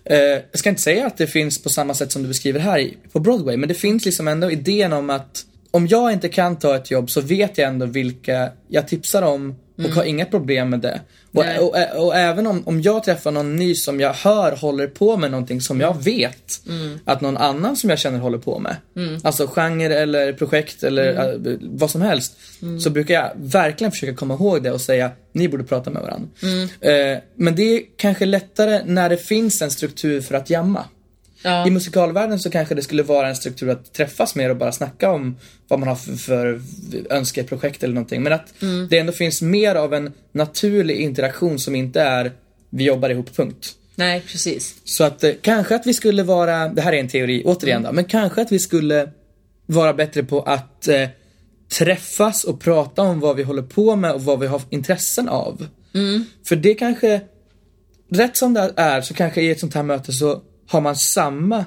Eh, 0.04 0.16
jag 0.50 0.58
ska 0.58 0.68
inte 0.68 0.82
säga 0.82 1.06
att 1.06 1.16
det 1.16 1.26
finns 1.26 1.62
på 1.62 1.68
samma 1.68 1.94
sätt 1.94 2.12
som 2.12 2.22
du 2.22 2.28
beskriver 2.28 2.60
här 2.60 2.90
på 3.12 3.20
Broadway, 3.20 3.56
men 3.56 3.68
det 3.68 3.74
finns 3.74 4.04
liksom 4.04 4.28
ändå 4.28 4.50
idén 4.50 4.92
om 4.92 5.10
att 5.10 5.46
om 5.70 5.86
jag 5.86 6.12
inte 6.12 6.28
kan 6.28 6.58
ta 6.58 6.76
ett 6.76 6.90
jobb 6.90 7.10
så 7.10 7.20
vet 7.20 7.58
jag 7.58 7.68
ändå 7.68 7.86
vilka 7.86 8.52
jag 8.68 8.88
tipsar 8.88 9.22
om 9.22 9.54
och 9.76 9.90
har 9.90 10.04
inga 10.04 10.24
problem 10.24 10.70
med 10.70 10.80
det. 10.80 11.00
Och, 11.32 11.44
och, 11.58 11.68
och, 11.68 12.06
och 12.06 12.16
även 12.16 12.46
om, 12.46 12.62
om 12.66 12.82
jag 12.82 13.04
träffar 13.04 13.30
någon 13.30 13.56
ny 13.56 13.74
som 13.74 14.00
jag 14.00 14.12
hör 14.12 14.56
håller 14.56 14.86
på 14.86 15.16
med 15.16 15.30
någonting 15.30 15.60
som 15.60 15.80
jag 15.80 16.02
vet 16.02 16.60
att 17.04 17.20
någon 17.20 17.36
annan 17.36 17.76
som 17.76 17.90
jag 17.90 17.98
känner 17.98 18.18
håller 18.18 18.38
på 18.38 18.58
med. 18.58 18.76
Alltså 19.22 19.46
genre 19.46 19.94
eller 19.94 20.32
projekt 20.32 20.82
eller 20.82 21.34
äh, 21.34 21.56
vad 21.60 21.90
som 21.90 22.02
helst. 22.02 22.36
Så 22.82 22.90
brukar 22.90 23.14
jag 23.14 23.30
verkligen 23.36 23.90
försöka 23.90 24.14
komma 24.14 24.34
ihåg 24.34 24.62
det 24.62 24.70
och 24.70 24.80
säga 24.80 25.10
ni 25.32 25.48
borde 25.48 25.64
prata 25.64 25.90
med 25.90 26.02
varandra. 26.02 26.28
Eh, 26.80 27.18
men 27.36 27.54
det 27.54 27.62
är 27.62 27.82
kanske 27.96 28.26
lättare 28.26 28.80
när 28.84 29.08
det 29.08 29.16
finns 29.16 29.62
en 29.62 29.70
struktur 29.70 30.20
för 30.20 30.34
att 30.34 30.50
jamma. 30.50 30.84
Ja. 31.44 31.66
I 31.66 31.70
musikalvärlden 31.70 32.38
så 32.38 32.50
kanske 32.50 32.74
det 32.74 32.82
skulle 32.82 33.02
vara 33.02 33.28
en 33.28 33.36
struktur 33.36 33.70
att 33.70 33.92
träffas 33.92 34.34
mer 34.34 34.50
och 34.50 34.56
bara 34.56 34.72
snacka 34.72 35.10
om 35.10 35.36
vad 35.68 35.78
man 35.78 35.88
har 35.88 35.96
för, 35.96 36.16
för 36.16 36.60
önskeprojekt 37.10 37.82
eller 37.82 37.94
någonting. 37.94 38.22
Men 38.22 38.32
att 38.32 38.54
det 38.90 38.98
ändå 38.98 39.12
finns 39.12 39.42
mer 39.42 39.74
av 39.74 39.94
en 39.94 40.12
naturlig 40.32 40.96
interaktion 40.96 41.58
som 41.58 41.74
inte 41.74 42.00
är 42.00 42.32
vi 42.70 42.84
jobbar 42.84 43.10
ihop, 43.10 43.36
punkt. 43.36 43.74
Nej 43.94 44.22
precis. 44.26 44.74
Så 44.84 45.04
att 45.04 45.24
eh, 45.24 45.32
kanske 45.42 45.74
att 45.74 45.86
vi 45.86 45.94
skulle 45.94 46.22
vara, 46.22 46.68
det 46.68 46.82
här 46.82 46.92
är 46.92 47.00
en 47.00 47.08
teori 47.08 47.42
återigen 47.44 47.82
då, 47.82 47.92
men 47.92 48.04
kanske 48.04 48.42
att 48.42 48.52
vi 48.52 48.58
skulle 48.58 49.10
vara 49.66 49.94
bättre 49.94 50.22
på 50.22 50.40
att 50.42 50.88
eh, 50.88 51.08
träffas 51.78 52.44
och 52.44 52.60
prata 52.60 53.02
om 53.02 53.20
vad 53.20 53.36
vi 53.36 53.42
håller 53.42 53.62
på 53.62 53.96
med 53.96 54.12
och 54.12 54.24
vad 54.24 54.40
vi 54.40 54.46
har 54.46 54.62
intressen 54.70 55.28
av. 55.28 55.66
För 56.48 56.56
det 56.56 56.74
kanske, 56.74 57.20
rätt 58.10 58.36
som 58.36 58.54
det 58.54 58.72
är 58.76 59.00
så 59.00 59.14
kanske 59.14 59.42
i 59.42 59.50
ett 59.50 59.60
sånt 59.60 59.74
här 59.74 59.82
möte 59.82 60.12
så 60.12 60.42
har 60.68 60.80
man 60.80 60.96
samma 60.96 61.64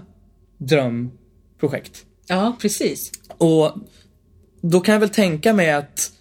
drömprojekt. 0.58 2.06
Ja 2.28 2.58
precis. 2.62 3.12
Och 3.38 3.72
då 4.62 4.80
kan 4.80 4.93
jag 4.93 5.00
väl 5.00 5.10
tänka 5.10 5.54
mig 5.54 5.72
att 5.72 6.12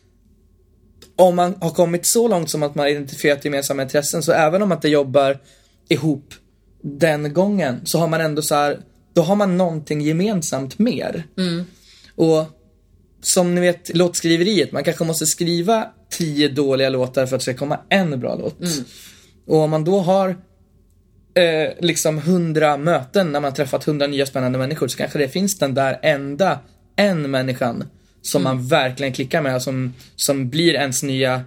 om 1.16 1.36
man 1.36 1.54
har 1.60 1.70
kommit 1.70 2.06
så 2.06 2.28
långt 2.28 2.50
som 2.50 2.62
att 2.62 2.74
man 2.74 2.84
har 2.84 2.90
identifierat 2.90 3.44
gemensamma 3.44 3.82
intressen 3.82 4.22
så 4.22 4.32
även 4.32 4.62
om 4.62 4.68
man 4.68 4.78
inte 4.78 4.88
jobbar 4.88 5.38
ihop 5.88 6.34
den 6.82 7.32
gången 7.32 7.86
så 7.86 7.98
har 7.98 8.08
man 8.08 8.20
ändå 8.20 8.42
så 8.42 8.54
här, 8.54 8.80
då 9.14 9.22
har 9.22 9.36
man 9.36 9.56
någonting 9.56 10.00
gemensamt 10.00 10.78
mer. 10.78 11.26
Och 12.14 12.44
som 13.22 13.54
ni 13.54 13.60
vet 13.60 13.96
låtskriveriet, 13.96 14.72
man 14.72 14.84
kanske 14.84 15.04
måste 15.04 15.26
skriva 15.26 15.86
tio 16.10 16.48
dåliga 16.48 16.88
låtar 16.88 17.26
för 17.26 17.36
att 17.36 17.40
det 17.40 17.44
ska 17.52 17.54
komma 17.54 17.80
en 17.88 18.20
bra 18.20 18.34
låt. 18.34 18.58
Och 19.46 19.56
om 19.56 19.70
man 19.70 19.84
då 19.84 20.00
har 20.00 20.36
eh, 21.36 21.70
liksom 21.80 22.18
hundra 22.18 22.76
möten 22.76 23.26
när 23.32 23.40
man 23.40 23.44
har 23.50 23.56
träffat 23.56 23.84
hundra 23.84 24.06
nya 24.06 24.26
spännande 24.26 24.58
människor 24.58 24.88
så 24.88 24.96
kanske 24.98 25.18
det 25.18 25.28
finns 25.28 25.58
den 25.58 25.74
där 25.74 25.98
enda, 26.02 26.58
en 26.96 27.30
människan 27.30 27.84
som 28.22 28.42
man 28.42 28.68
verkligen 28.68 29.12
klickar 29.12 29.42
med 29.42 29.62
som, 29.62 29.94
som 30.16 30.48
blir 30.50 30.74
ens 30.74 31.02
nya 31.02 31.42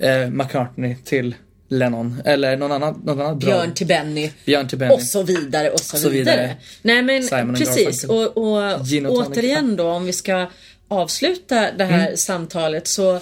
eh, 0.00 0.30
McCartney 0.30 0.96
till 1.04 1.34
Lennon 1.68 2.22
eller 2.24 2.56
någon 2.56 2.72
annan, 2.72 3.00
någon 3.04 3.20
annan 3.20 3.38
bra. 3.38 3.50
Björn 3.50 3.74
till 3.74 3.86
Benny. 3.86 4.30
Björn 4.46 4.68
till 4.68 4.78
Benny. 4.78 4.94
Och 4.94 5.02
så 5.02 5.22
vidare 5.22 5.70
och 5.70 5.80
så, 5.80 5.96
Så 5.96 6.08
vidare. 6.08 6.36
vidare. 6.36 6.56
Nej 6.82 7.02
men 7.02 7.22
Simon 7.22 7.54
precis 7.54 8.04
och, 8.04 8.36
och 8.36 8.80
återigen 9.08 9.76
då 9.76 9.88
om 9.88 10.04
vi 10.06 10.12
ska 10.12 10.46
avsluta 10.88 11.72
det 11.72 11.84
här 11.84 12.04
Mm. 12.06 12.16
samtalet 12.16 12.88
så 12.88 13.20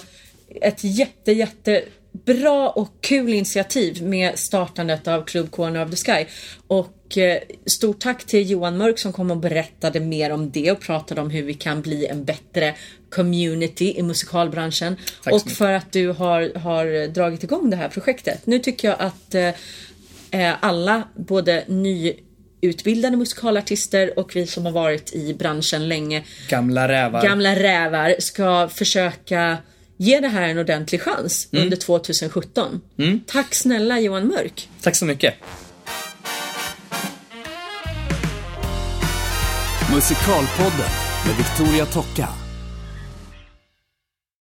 ett 0.61 0.83
jätte 0.83 1.31
jätte 1.31 1.81
bra 2.13 2.69
och 2.69 2.89
kul 3.01 3.33
initiativ 3.33 4.03
med 4.03 4.39
startandet 4.39 5.07
av 5.07 5.23
Club 5.23 5.51
Corner 5.51 5.85
of 5.85 5.91
the 5.91 5.97
Sky. 5.97 6.25
Och 6.67 7.17
eh, 7.17 7.41
stort 7.65 7.99
tack 7.99 8.23
till 8.23 8.49
Johan 8.49 8.77
Mörk 8.77 8.99
som 8.99 9.13
kom 9.13 9.31
och 9.31 9.37
berättade 9.37 9.99
mer 9.99 10.31
om 10.31 10.51
det 10.51 10.71
och 10.71 10.79
pratade 10.79 11.21
om 11.21 11.29
hur 11.29 11.43
vi 11.43 11.53
kan 11.53 11.81
bli 11.81 12.05
en 12.05 12.25
bättre 12.25 12.75
community 13.09 13.93
i 13.97 14.03
musikalbranschen. 14.03 14.97
Tack 15.23 15.33
och 15.33 15.51
för 15.51 15.71
att 15.71 15.91
du 15.91 16.07
har, 16.07 16.59
har 16.59 17.07
dragit 17.07 17.43
igång 17.43 17.69
det 17.69 17.75
här 17.75 17.89
projektet. 17.89 18.45
Nu 18.45 18.59
tycker 18.59 18.87
jag 18.87 18.97
att 18.99 19.35
eh, 19.35 19.47
eh, 20.31 20.55
alla, 20.59 21.03
både 21.15 21.63
nyutbildade 21.67 23.17
musikalartister 23.17 24.19
och 24.19 24.35
vi 24.35 24.47
som 24.47 24.65
har 24.65 24.71
varit 24.71 25.13
i 25.13 25.33
branschen 25.33 25.87
länge, 25.87 26.23
Gamla 26.49 26.87
rävar. 26.87 27.23
gamla 27.23 27.55
rävar, 27.55 28.15
ska 28.19 28.69
försöka 28.69 29.57
ge 30.03 30.19
det 30.19 30.27
här 30.27 30.41
en 30.41 30.57
ordentlig 30.57 31.01
chans 31.01 31.47
Mm. 31.51 31.63
under 31.63 31.77
2017. 31.77 32.81
Tack 33.27 33.55
snälla 33.55 33.99
Johan 33.99 34.27
Mörk. 34.27 34.69
Tack 34.81 34.95
så 34.95 35.05
mycket. 35.05 35.33
Musikalpodden 39.93 40.89
med 41.25 41.35
Victoria 41.37 41.85
Tocka. 41.85 42.29